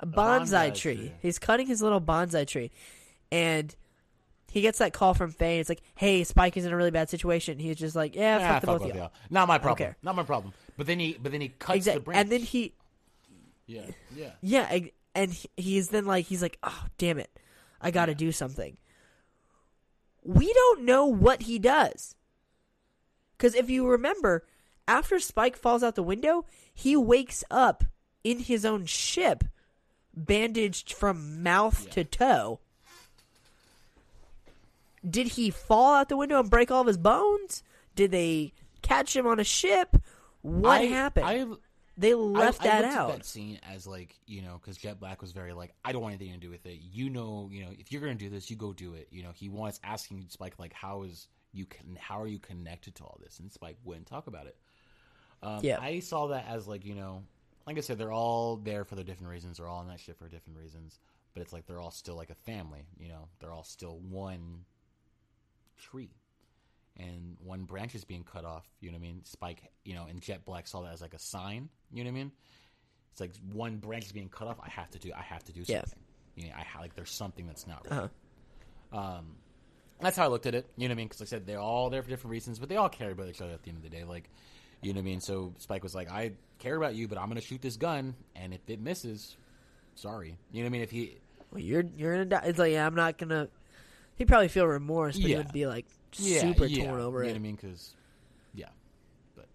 A 0.04 0.06
bonsai, 0.08 0.70
bonsai 0.70 0.76
tree. 0.76 0.96
tree. 0.96 1.12
He's 1.22 1.40
cutting 1.40 1.68
his 1.68 1.82
little 1.82 2.02
bonsai 2.02 2.46
tree, 2.48 2.72
and 3.32 3.76
he 4.52 4.62
gets 4.62 4.80
that 4.80 4.94
call 4.94 5.14
from 5.14 5.32
Faye. 5.32 5.60
It's 5.60 5.70
like, 5.70 5.82
"Hey, 5.96 6.24
Spike 6.24 6.58
is 6.58 6.66
in 6.66 6.72
a 6.74 6.78
really 6.78 6.92
bad 6.92 7.10
situation." 7.10 7.58
He's 7.60 7.78
just 7.78 7.96
like, 7.96 8.16
"Yeah, 8.16 8.38
Ah, 8.42 8.48
fuck 8.54 8.62
the 8.62 8.68
fuck 8.68 8.80
both 8.82 8.90
of 8.92 8.96
y'all." 8.96 9.12
Not 9.30 9.48
my 9.48 9.58
problem. 9.58 9.96
Not 10.04 10.16
my 10.16 10.24
problem. 10.24 10.54
But 10.78 10.88
then 10.88 11.00
he, 11.00 11.18
but 11.22 11.32
then 11.32 11.42
he 11.42 11.50
cuts 11.50 11.78
Exactly. 11.78 12.00
the 12.00 12.04
branch. 12.06 12.20
And 12.20 12.32
then 12.32 12.42
he, 12.42 12.74
yeah, 13.66 13.82
yeah. 14.16 14.32
yeah, 14.42 14.80
and 15.16 15.46
he's 15.58 15.90
then 15.90 16.06
like, 16.06 16.26
he's 16.26 16.42
like, 16.42 16.58
"Oh, 16.64 16.86
damn 16.98 17.18
it, 17.20 17.30
I 17.82 17.92
got 17.92 18.08
to 18.08 18.16
do 18.16 18.32
something." 18.32 18.78
We 20.24 20.52
don't 20.54 20.84
know 20.84 21.06
what 21.06 21.44
he 21.44 21.60
does, 21.60 22.16
because 23.38 23.56
if 23.56 23.70
you 23.70 23.88
remember, 23.88 24.46
after 24.88 25.20
Spike 25.20 25.58
falls 25.58 25.84
out 25.84 25.96
the 25.96 26.04
window, 26.04 26.46
he 26.74 26.96
wakes 26.96 27.44
up 27.52 27.84
in 28.24 28.40
his 28.40 28.64
own 28.66 28.86
ship, 28.86 29.44
bandaged 30.16 30.94
from 30.94 31.42
mouth 31.44 31.90
to 31.92 32.04
toe. 32.04 32.60
Did 35.08 35.28
he 35.28 35.50
fall 35.50 35.96
out 35.96 36.10
the 36.10 36.18
window 36.18 36.40
and 36.40 36.50
break 36.50 36.72
all 36.72 36.82
of 36.82 36.88
his 36.88 36.98
bones? 36.98 37.64
Did 37.96 38.12
they 38.12 38.54
catch 38.82 39.16
him 39.16 39.28
on 39.28 39.40
a 39.40 39.44
ship? 39.44 39.98
What 40.42 40.82
I, 40.82 40.86
happened? 40.86 41.26
I 41.26 41.46
They 41.98 42.14
left 42.14 42.62
I, 42.62 42.66
I 42.66 42.82
that 42.82 42.86
out. 42.86 43.12
that 43.12 43.26
scene 43.26 43.60
as 43.70 43.86
like 43.86 44.16
you 44.26 44.42
know 44.42 44.60
because 44.62 44.78
Jet 44.78 45.00
Black 45.00 45.22
was 45.22 45.32
very 45.32 45.54
like 45.54 45.74
I 45.84 45.92
don't 45.92 46.02
want 46.02 46.16
anything 46.16 46.34
to 46.34 46.40
do 46.40 46.50
with 46.50 46.66
it. 46.66 46.80
You 46.82 47.10
know, 47.10 47.50
you 47.52 47.64
know 47.64 47.72
if 47.78 47.92
you're 47.92 48.02
gonna 48.02 48.16
do 48.16 48.30
this, 48.30 48.50
you 48.50 48.56
go 48.56 48.72
do 48.74 48.94
it. 48.94 49.08
You 49.12 49.24
know 49.24 49.32
he 49.34 49.50
wants 49.50 49.80
asking 49.84 50.26
Spike 50.30 50.56
like 50.58 50.74
how 50.74 51.04
is 51.04 51.28
you 51.52 51.66
can 51.66 51.98
how 52.00 52.22
are 52.22 52.28
you 52.28 52.40
connected 52.40 52.96
to 52.96 53.04
all 53.04 53.20
this, 53.22 53.40
and 53.40 53.52
Spike 53.52 53.78
wouldn't 53.84 54.08
talk 54.08 54.28
about 54.28 54.48
it. 54.48 54.56
Um, 55.42 55.60
Yeah. 55.62 55.80
I 55.82 56.00
saw 56.00 56.28
that 56.28 56.46
as 56.48 56.68
like 56.68 56.86
you 56.86 56.96
know, 56.96 57.24
like 57.66 57.78
I 57.78 57.82
said, 57.82 57.98
they're 57.98 58.12
all 58.12 58.58
there 58.58 58.84
for 58.84 58.96
their 58.96 59.04
different 59.04 59.32
reasons. 59.32 59.58
They're 59.58 59.68
all 59.68 59.82
in 59.82 59.88
that 59.88 60.00
shit 60.00 60.18
for 60.18 60.28
different 60.28 60.60
reasons. 60.60 61.00
But 61.34 61.42
it's 61.42 61.54
like 61.54 61.66
they're 61.66 61.80
all 61.80 61.92
still 61.92 62.16
like 62.16 62.30
a 62.30 62.36
family. 62.36 62.86
You 63.00 63.08
know, 63.08 63.28
they're 63.40 63.54
all 63.54 63.64
still 63.64 63.98
one 64.00 64.66
tree 65.78 66.12
and 66.98 67.38
one 67.44 67.64
branch 67.64 67.96
is 67.96 68.04
being 68.06 68.24
cut 68.24 68.46
off. 68.46 68.66
You 68.80 68.92
know 68.92 68.98
what 68.98 69.06
I 69.06 69.08
mean? 69.08 69.22
Spike, 69.26 69.64
you 69.84 69.96
know, 69.96 70.06
and 70.10 70.22
Jet 70.22 70.46
Black 70.46 70.68
saw 70.68 70.82
that 70.84 70.94
as 70.94 71.02
like 71.02 71.14
a 71.14 71.20
sign. 71.20 71.70
You 71.92 72.04
know 72.04 72.12
what 72.12 72.16
I 72.16 72.20
mean? 72.20 72.32
It's 73.12 73.22
like 73.22 73.32
one 73.52 73.78
branch 73.78 74.06
is 74.06 74.12
being 74.12 74.30
cut 74.30 74.48
off. 74.48 74.58
I 74.64 74.70
have 74.70 74.90
to 74.92 75.00
do. 75.00 75.12
I 75.16 75.22
have 75.22 75.44
to 75.46 75.54
do 75.54 75.64
something. 75.66 76.00
You 76.36 76.48
know, 76.48 76.54
I 76.58 76.64
ha- 76.64 76.82
like 76.82 76.96
there's 76.96 77.12
something 77.12 77.48
that's 77.48 77.68
not 77.68 77.88
right. 77.90 77.98
Uh-huh. 78.92 79.00
Um, 79.00 79.36
that's 80.00 80.18
how 80.18 80.24
I 80.24 80.28
looked 80.28 80.46
at 80.46 80.56
it. 80.56 80.68
You 80.76 80.88
know 80.88 80.94
what 80.94 80.98
I 80.98 80.98
mean? 80.98 81.08
Because 81.08 81.22
like 81.22 81.30
I 81.30 81.32
said, 81.32 81.46
they're 81.48 81.60
all 81.60 81.90
there 81.90 82.02
for 82.02 82.10
different 82.10 82.32
reasons, 82.32 82.60
but 82.60 82.70
they 82.70 82.76
all 82.76 82.90
care 82.90 83.12
about 83.12 83.28
each 83.28 83.42
other 83.42 83.54
at 83.54 83.64
the 83.64 83.70
end 83.70 83.78
of 83.78 83.84
the 83.84 83.90
day. 83.90 84.04
Like, 84.04 84.30
you 84.82 84.94
know 84.94 84.98
what 84.98 85.04
I 85.04 85.06
mean? 85.06 85.22
So 85.22 85.54
Spike 85.60 85.84
was 85.84 85.96
like, 85.96 86.10
"I 86.10 86.32
care 86.64 86.76
about 86.76 86.96
you, 86.96 87.08
but 87.08 87.18
I'm 87.18 87.26
going 87.26 87.36
to 87.40 87.46
shoot 87.46 87.62
this 87.62 87.78
gun, 87.78 88.16
and 88.36 88.54
if 88.54 88.62
it 88.68 88.80
misses, 88.80 89.36
sorry." 89.96 90.38
You 90.52 90.60
know 90.64 90.66
what 90.66 90.68
I 90.68 90.72
mean? 90.72 90.82
If 90.82 90.92
he, 90.92 91.18
Well, 91.52 91.62
you're 91.62 91.84
you're 91.96 92.14
gonna 92.14 92.26
die. 92.26 92.44
It's 92.46 92.58
like 92.60 92.72
yeah, 92.72 92.86
I'm 92.86 92.96
not 92.96 93.18
gonna. 93.18 93.50
He'd 94.16 94.28
probably 94.28 94.48
feel 94.48 94.66
remorse, 94.66 95.20
but 95.20 95.30
he'd 95.32 95.52
be 95.52 95.66
like 95.68 95.86
super 96.14 96.68
yeah, 96.68 96.80
torn 96.86 97.02
over 97.02 97.20
you 97.24 97.26
it. 97.26 97.28
know 97.28 97.34
what 97.34 97.40
I 97.40 97.42
mean? 97.42 97.56
Because, 97.56 97.94
yeah, 98.54 98.70
but 99.36 99.46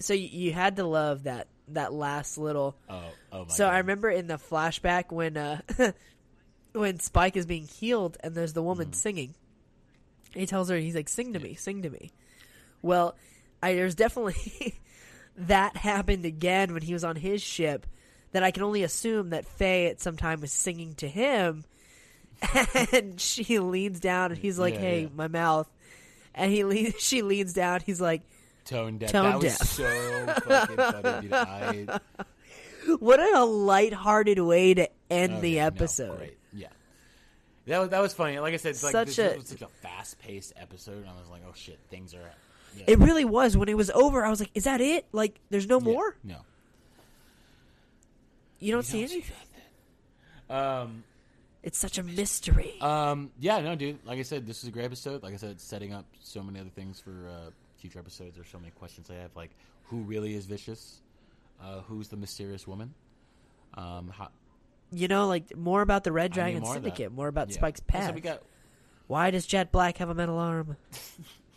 So 0.00 0.14
you, 0.14 0.28
you 0.28 0.52
had 0.52 0.76
to 0.76 0.84
love 0.84 1.24
that 1.24 1.48
that 1.68 1.92
last 1.92 2.38
little. 2.38 2.76
oh, 2.88 3.14
oh 3.32 3.44
my. 3.44 3.44
So 3.48 3.64
God. 3.64 3.74
I 3.74 3.78
remember 3.78 4.10
in 4.10 4.26
the 4.26 4.34
flashback 4.36 5.10
when 5.12 5.36
uh 5.36 5.60
when 6.72 6.98
Spike 7.00 7.36
is 7.36 7.46
being 7.46 7.66
healed 7.66 8.16
and 8.22 8.34
there's 8.34 8.52
the 8.52 8.60
Mm-hmm. 8.60 8.68
woman 8.68 8.92
singing. 8.92 9.34
He 10.34 10.46
tells 10.46 10.68
her 10.68 10.76
he's 10.76 10.94
like 10.94 11.08
sing 11.08 11.32
to 11.32 11.40
me, 11.40 11.54
sing 11.54 11.82
to 11.82 11.90
me. 11.90 12.10
Well, 12.82 13.16
I 13.62 13.74
there's 13.74 13.94
definitely 13.94 14.34
that 15.38 15.76
happened 15.76 16.24
again 16.24 16.72
when 16.72 16.82
he 16.82 16.92
was 16.92 17.04
on 17.04 17.16
his 17.16 17.42
ship 17.42 17.86
that 18.32 18.42
I 18.42 18.50
can 18.50 18.62
only 18.62 18.82
assume 18.82 19.30
that 19.30 19.46
Faye 19.46 19.86
at 19.86 20.00
some 20.00 20.16
time 20.16 20.40
was 20.40 20.52
singing 20.52 20.94
to 20.96 21.08
him 21.08 21.64
and 22.92 23.20
she 23.20 23.58
leans 23.58 24.00
down 24.00 24.32
and 24.32 24.40
he's 24.40 24.58
like, 24.58 24.74
Yeah, 24.74 24.80
"Hey, 24.80 25.02
yeah. 25.02 25.08
my 25.14 25.28
mouth." 25.28 25.68
And 26.34 26.52
he 26.52 26.64
leans, 26.64 26.94
she 26.98 27.22
leans 27.22 27.52
down. 27.52 27.80
He's 27.84 28.00
like, 28.00 28.22
tone 28.64 28.98
deaf. 28.98 29.10
Tone 29.10 29.24
that 29.24 29.42
was 29.42 29.58
deaf. 29.58 29.68
so 29.68 30.26
fucking 30.46 30.76
funny, 30.76 31.20
dude. 31.22 31.32
I, 31.32 32.00
"What 32.98 33.20
a 33.20 33.44
lighthearted 33.44 34.38
way 34.38 34.74
to 34.74 34.88
end 35.10 35.34
oh, 35.36 35.40
the 35.40 35.50
yeah, 35.50 35.62
no, 35.62 35.66
episode." 35.66 36.32
Yeah, 36.52 36.68
that 37.66 37.78
was 37.80 37.88
that 37.90 38.00
was 38.00 38.14
funny. 38.14 38.38
Like 38.38 38.54
I 38.54 38.56
said, 38.58 38.70
it's 38.70 38.82
like 38.82 38.92
Such 38.92 39.16
this 39.16 39.18
a- 39.18 39.36
was 39.36 39.48
such 39.48 39.62
a 39.62 39.68
fast 39.82 40.18
paced 40.20 40.52
episode, 40.56 40.98
and 40.98 41.08
I 41.08 41.18
was 41.20 41.28
like, 41.28 41.42
oh 41.46 41.52
shit, 41.54 41.78
things 41.90 42.14
are. 42.14 42.30
Yeah. 42.78 42.84
It 42.88 42.98
really 42.98 43.24
was. 43.24 43.56
When 43.56 43.68
it 43.68 43.76
was 43.76 43.90
over, 43.90 44.24
I 44.24 44.30
was 44.30 44.40
like, 44.40 44.50
"Is 44.54 44.64
that 44.64 44.80
it? 44.80 45.06
Like, 45.12 45.38
there's 45.50 45.66
no 45.66 45.78
Yeah, 45.78 45.84
more? 45.84 46.16
No. 46.24 46.36
You 48.60 48.72
don't 48.72 48.78
You 48.78 48.82
see 48.82 49.00
don't 49.00 49.08
see 49.08 49.14
anything? 49.14 49.36
Um. 50.50 51.04
It's 51.62 51.78
such 51.78 51.98
a 51.98 52.02
mystery." 52.02 52.74
Um. 52.80 53.30
Yeah. 53.38 53.60
No, 53.60 53.74
dude. 53.74 53.98
Like 54.04 54.18
I 54.18 54.22
said, 54.22 54.46
this 54.46 54.62
is 54.62 54.68
a 54.68 54.72
great 54.72 54.84
episode. 54.84 55.22
Like 55.22 55.34
I 55.34 55.36
said, 55.36 55.50
it's 55.50 55.64
setting 55.64 55.92
up 55.92 56.06
so 56.20 56.42
many 56.42 56.60
other 56.60 56.70
things 56.70 57.00
for 57.00 57.10
uh, 57.28 57.50
future 57.78 57.98
episodes. 57.98 58.36
There's 58.36 58.48
so 58.48 58.58
many 58.58 58.70
questions 58.72 59.10
I 59.10 59.14
have, 59.14 59.30
like 59.36 59.50
who 59.84 59.98
really 59.98 60.34
is 60.34 60.46
vicious, 60.46 61.00
uh, 61.62 61.80
who's 61.88 62.08
the 62.08 62.16
mysterious 62.16 62.66
woman, 62.66 62.92
um, 63.74 64.12
how, 64.14 64.28
you 64.92 65.08
know, 65.08 65.26
like 65.26 65.56
more 65.56 65.80
about 65.82 66.04
the 66.04 66.12
Red 66.12 66.32
Dragon 66.32 66.60
more. 66.62 66.74
Syndicate, 66.74 67.12
more 67.12 67.28
about 67.28 67.48
yeah. 67.50 67.56
Spike's 67.56 67.80
past. 67.80 68.14
we 68.14 68.20
got 68.20 68.42
Why 69.06 69.30
does 69.30 69.46
Jet 69.46 69.72
Black 69.72 69.96
have 69.98 70.10
a 70.10 70.14
metal 70.14 70.38
arm? 70.38 70.76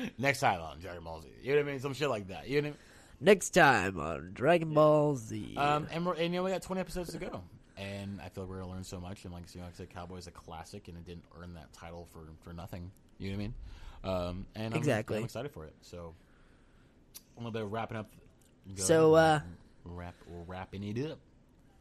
next 0.18 0.40
time 0.40 0.60
on 0.60 0.78
Dragon 0.80 1.04
Ball 1.04 1.20
Z. 1.22 1.28
You 1.42 1.52
know 1.52 1.56
what 1.62 1.68
I 1.68 1.72
mean? 1.72 1.80
Some 1.80 1.94
shit 1.94 2.08
like 2.08 2.28
that. 2.28 2.48
You 2.48 2.62
know. 2.62 2.68
What 2.68 2.68
I 2.68 2.70
mean? 2.70 2.78
Next 3.20 3.50
time 3.50 3.98
on 3.98 4.30
Dragon 4.32 4.72
Ball 4.74 5.16
Z. 5.16 5.54
Um, 5.56 5.88
and, 5.90 6.06
we're, 6.06 6.14
and 6.14 6.32
you 6.32 6.40
know 6.40 6.44
we 6.44 6.50
got 6.50 6.62
20 6.62 6.80
episodes 6.80 7.12
to 7.12 7.18
go, 7.18 7.42
and 7.76 8.20
I 8.20 8.28
feel 8.28 8.44
like 8.44 8.50
we're 8.50 8.60
gonna 8.60 8.72
learn 8.72 8.84
so 8.84 9.00
much. 9.00 9.24
And 9.24 9.32
like, 9.32 9.52
you 9.54 9.60
know, 9.60 9.66
like 9.66 9.74
I 9.74 9.78
said, 9.78 9.90
Cowboy 9.90 10.18
is 10.18 10.26
a 10.26 10.30
classic, 10.30 10.88
and 10.88 10.96
it 10.96 11.04
didn't 11.04 11.24
earn 11.40 11.54
that 11.54 11.72
title 11.72 12.06
for 12.12 12.20
for 12.42 12.52
nothing. 12.52 12.90
You 13.18 13.30
know 13.30 13.36
what 13.36 13.42
I 13.42 13.44
mean? 13.44 13.54
Um, 14.04 14.46
and 14.54 14.74
I'm, 14.74 14.78
Exactly. 14.78 15.18
I'm 15.18 15.24
excited 15.24 15.50
for 15.50 15.64
it. 15.64 15.74
So 15.80 16.14
a 17.36 17.40
little 17.40 17.52
bit 17.52 17.62
of 17.62 17.72
wrapping 17.72 17.96
up. 17.96 18.10
So, 18.76 19.14
uh, 19.14 19.40
wrap, 19.84 20.14
we're 20.26 20.42
wrapping 20.42 20.84
it 20.84 21.10
up. 21.10 21.18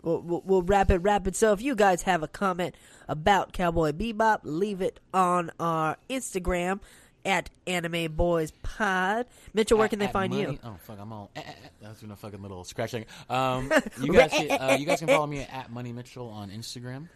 We'll, 0.01 0.21
we'll, 0.21 0.43
we'll 0.45 0.61
wrap 0.61 0.89
it, 0.91 0.99
wrap 0.99 1.27
it. 1.27 1.35
So 1.35 1.51
if 1.51 1.61
you 1.61 1.75
guys 1.75 2.03
have 2.03 2.23
a 2.23 2.27
comment 2.27 2.75
about 3.07 3.51
Cowboy 3.51 3.91
Bebop, 3.91 4.41
leave 4.43 4.81
it 4.81 4.99
on 5.13 5.51
our 5.59 5.97
Instagram 6.09 6.79
at 7.27 7.49
Anime 7.67 8.11
Boys 8.13 8.51
Pod. 8.63 9.27
Mitchell, 9.53 9.77
where 9.77 9.85
At- 9.85 9.89
can 9.91 9.99
they 9.99 10.07
find 10.07 10.33
you? 10.33 10.57
Oh 10.63 10.77
fuck, 10.79 10.97
I'm 10.99 11.11
all. 11.13 11.29
Eh, 11.35 11.41
eh, 11.45 11.49
eh. 11.49 11.67
That's 11.81 11.99
doing 11.99 12.11
a 12.11 12.15
fucking 12.15 12.41
little 12.41 12.63
scratching. 12.63 13.05
Um, 13.29 13.71
you 14.01 14.13
guys, 14.13 14.31
can, 14.31 14.49
uh, 14.59 14.77
you 14.79 14.85
guys 14.87 14.99
can 14.99 15.07
follow 15.09 15.27
me 15.27 15.41
at 15.41 15.69
Money 15.71 15.91
Mitchell 15.91 16.29
on 16.29 16.49
Instagram. 16.49 17.09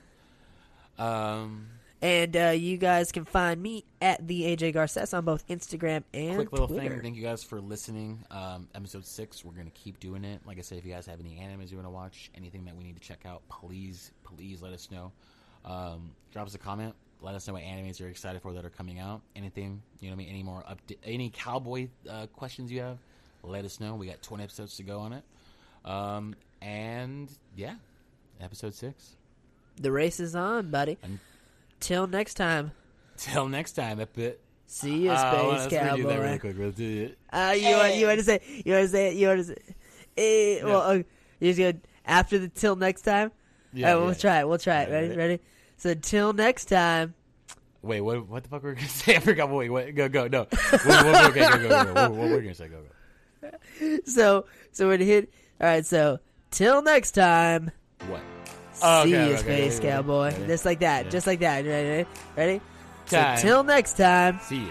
Um, 1.00 1.68
And 2.02 2.36
uh, 2.36 2.50
you 2.50 2.78
guys 2.78 3.12
can 3.12 3.26
find 3.26 3.62
me 3.62 3.86
at 4.02 4.28
the 4.28 4.42
AJ 4.44 4.74
Garces 4.74 5.14
on 5.14 5.24
both 5.24 5.48
Instagram 5.48 6.04
and 6.14 6.36
quick 6.36 6.52
little 6.52 6.68
Twitter. 6.68 6.90
thing. 6.90 7.02
Thank 7.02 7.16
you 7.16 7.22
guys 7.24 7.44
for 7.44 7.62
listening. 7.62 8.24
Um, 8.32 8.68
episode 8.76 9.06
six, 9.06 9.46
we're 9.46 9.54
gonna 9.54 9.70
keep 9.72 10.00
doing 10.00 10.24
it. 10.26 10.42
Like 10.46 10.58
I 10.58 10.62
said, 10.62 10.78
if 10.80 10.86
you 10.86 10.92
guys 10.94 11.06
have 11.06 11.20
any 11.20 11.36
animes 11.36 11.70
you 11.72 11.78
want 11.78 11.86
to 11.88 11.92
watch, 11.92 12.32
anything 12.36 12.66
that 12.66 12.76
we 12.76 12.84
need 12.84 12.96
to 12.96 13.02
check 13.02 13.26
out, 13.26 13.42
please, 13.50 14.12
please 14.24 14.62
let 14.62 14.74
us 14.74 14.90
know. 14.92 15.12
Um, 15.64 16.12
drop 16.32 16.48
us 16.48 16.56
a 16.56 16.60
comment. 16.60 16.96
Let 17.22 17.36
us 17.36 17.48
know 17.48 17.54
what 17.54 17.62
animes 17.64 18.00
you're 18.00 18.10
excited 18.10 18.42
for 18.42 18.54
that 18.54 18.66
are 18.66 18.70
coming 18.70 19.00
out. 19.00 19.22
Anything, 19.36 19.82
you 20.00 20.10
know 20.10 20.16
what 20.16 20.24
I 20.24 20.26
mean? 20.26 20.30
Any 20.30 20.44
more 20.44 20.64
update? 20.64 20.98
Any 21.04 21.30
cowboy 21.30 21.88
uh, 22.10 22.26
questions 22.28 22.72
you 22.72 22.82
have? 22.82 22.98
Let 23.44 23.64
us 23.66 23.80
know. 23.80 23.96
We 23.96 24.08
got 24.08 24.22
20 24.22 24.44
episodes 24.44 24.76
to 24.78 24.84
go 24.84 25.00
on 25.00 25.14
it. 25.14 25.24
Um, 25.86 26.36
and 26.62 27.30
yeah, 27.56 27.76
episode 28.40 28.74
six. 28.74 29.16
The 29.80 29.92
race 29.92 30.20
is 30.20 30.36
on, 30.36 30.70
buddy. 30.72 30.98
Till 31.80 32.08
next 32.08 32.36
time. 32.36 32.72
Till 33.18 33.48
next 33.48 33.74
time, 33.74 34.00
a 34.00 34.06
bit. 34.06 34.40
See 34.68 35.04
you, 35.04 35.12
Uh, 35.12 35.18
Space 35.18 35.34
well, 35.34 35.48
let's 35.50 35.74
redo 35.74 36.08
that 36.08 36.20
really 36.20 36.40
quick. 36.40 36.56
Let's 36.58 36.78
do 36.78 37.04
it. 37.04 37.18
Uh, 37.32 37.54
you 37.58 37.76
want 37.76 37.96
you 37.96 38.08
want 38.08 38.20
to 38.20 38.24
say 38.26 38.40
you 38.66 38.74
want 38.74 38.86
to 38.86 38.88
say 38.90 39.14
you 39.14 39.28
want 39.28 39.40
to 39.40 39.44
say 39.44 39.58
eh, 40.18 40.64
well 40.64 40.82
uh, 40.82 40.94
you're 41.40 41.54
just 41.54 41.60
gonna 41.60 41.74
after 42.06 42.40
the 42.40 42.48
till 42.48 42.76
next 42.78 43.02
time. 43.02 43.32
Yeah, 43.74 43.92
right, 43.94 44.02
we'll 44.02 44.16
try 44.16 44.40
it. 44.40 44.48
We'll 44.48 44.58
try 44.60 44.84
it. 44.84 44.90
Ready? 44.92 45.16
ready? 45.16 45.40
So 45.82 45.96
till 45.96 46.32
next 46.32 46.66
time. 46.66 47.16
Wait, 47.82 48.02
what? 48.02 48.28
What 48.28 48.44
the 48.44 48.50
fuck 48.50 48.62
were 48.62 48.70
we 48.70 48.76
gonna 48.76 48.88
say? 48.88 49.16
I 49.16 49.20
forgot. 49.20 49.50
Wait, 49.50 49.68
wait, 49.70 49.96
go, 49.96 50.08
go, 50.08 50.28
no. 50.28 50.42
What, 50.44 50.86
what, 50.86 51.32
okay, 51.32 51.40
go, 51.40 51.58
go, 51.58 51.70
go, 51.70 51.84
go. 51.86 51.94
What, 51.94 52.12
what 52.12 52.30
were 52.30 52.36
we 52.38 52.42
gonna 52.44 52.54
say? 52.54 52.68
Go, 52.68 52.82
go. 53.42 53.98
So 54.06 54.46
so 54.72 54.86
we're 54.88 54.98
gonna 54.98 55.06
hit. 55.06 55.34
All 55.60 55.66
right. 55.66 55.84
So 55.84 56.20
till 56.52 56.84
next 56.84 57.12
time. 57.14 57.72
What? 58.08 58.22
See 58.74 58.82
Oh, 58.84 59.02
okay, 59.02 59.10
you, 59.10 59.16
okay, 59.34 59.38
Space 59.38 59.78
ready, 59.80 59.88
Cowboy. 59.90 60.32
ready. 60.34 60.46
Just 60.48 60.66
like 60.66 60.80
that. 60.82 61.06
Yeah. 61.06 61.12
Just 61.12 61.26
like 61.26 61.40
that. 61.40 61.66
Ready? 61.66 62.08
Ready? 62.38 62.62
Time. 63.08 63.38
So 63.38 63.42
till 63.42 63.64
next 63.64 63.98
time. 63.98 64.40
See 64.44 64.58
you. 64.58 64.68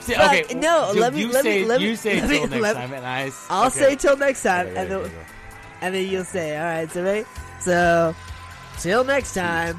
See, 0.00 0.14
Fuck, 0.14 0.32
okay, 0.32 0.54
no, 0.54 0.92
you, 0.94 1.00
let 1.00 1.12
me- 1.12 1.20
you 1.20 1.28
let 1.30 1.44
me- 1.44 1.64
let 1.66 1.78
me- 1.82 1.88
You 1.88 1.94
say 1.96 2.20
till 2.20 2.46
next 2.48 2.62
let- 2.62 2.72
time, 2.76 2.92
and 2.94 3.04
I. 3.06 3.30
I'll 3.50 3.68
say 3.70 3.96
till 3.96 4.16
next 4.16 4.42
time, 4.42 4.68
Okay, 4.68 4.76
and 4.80 4.90
then 4.90 5.10
and 5.82 5.94
then 5.94 6.06
you'll 6.08 6.24
say, 6.24 6.56
all 6.56 6.64
right. 6.64 6.90
So 6.90 7.02
ready? 7.04 7.26
So 7.60 8.14
till 8.78 9.04
next 9.04 9.28
See 9.32 9.40
time. 9.40 9.76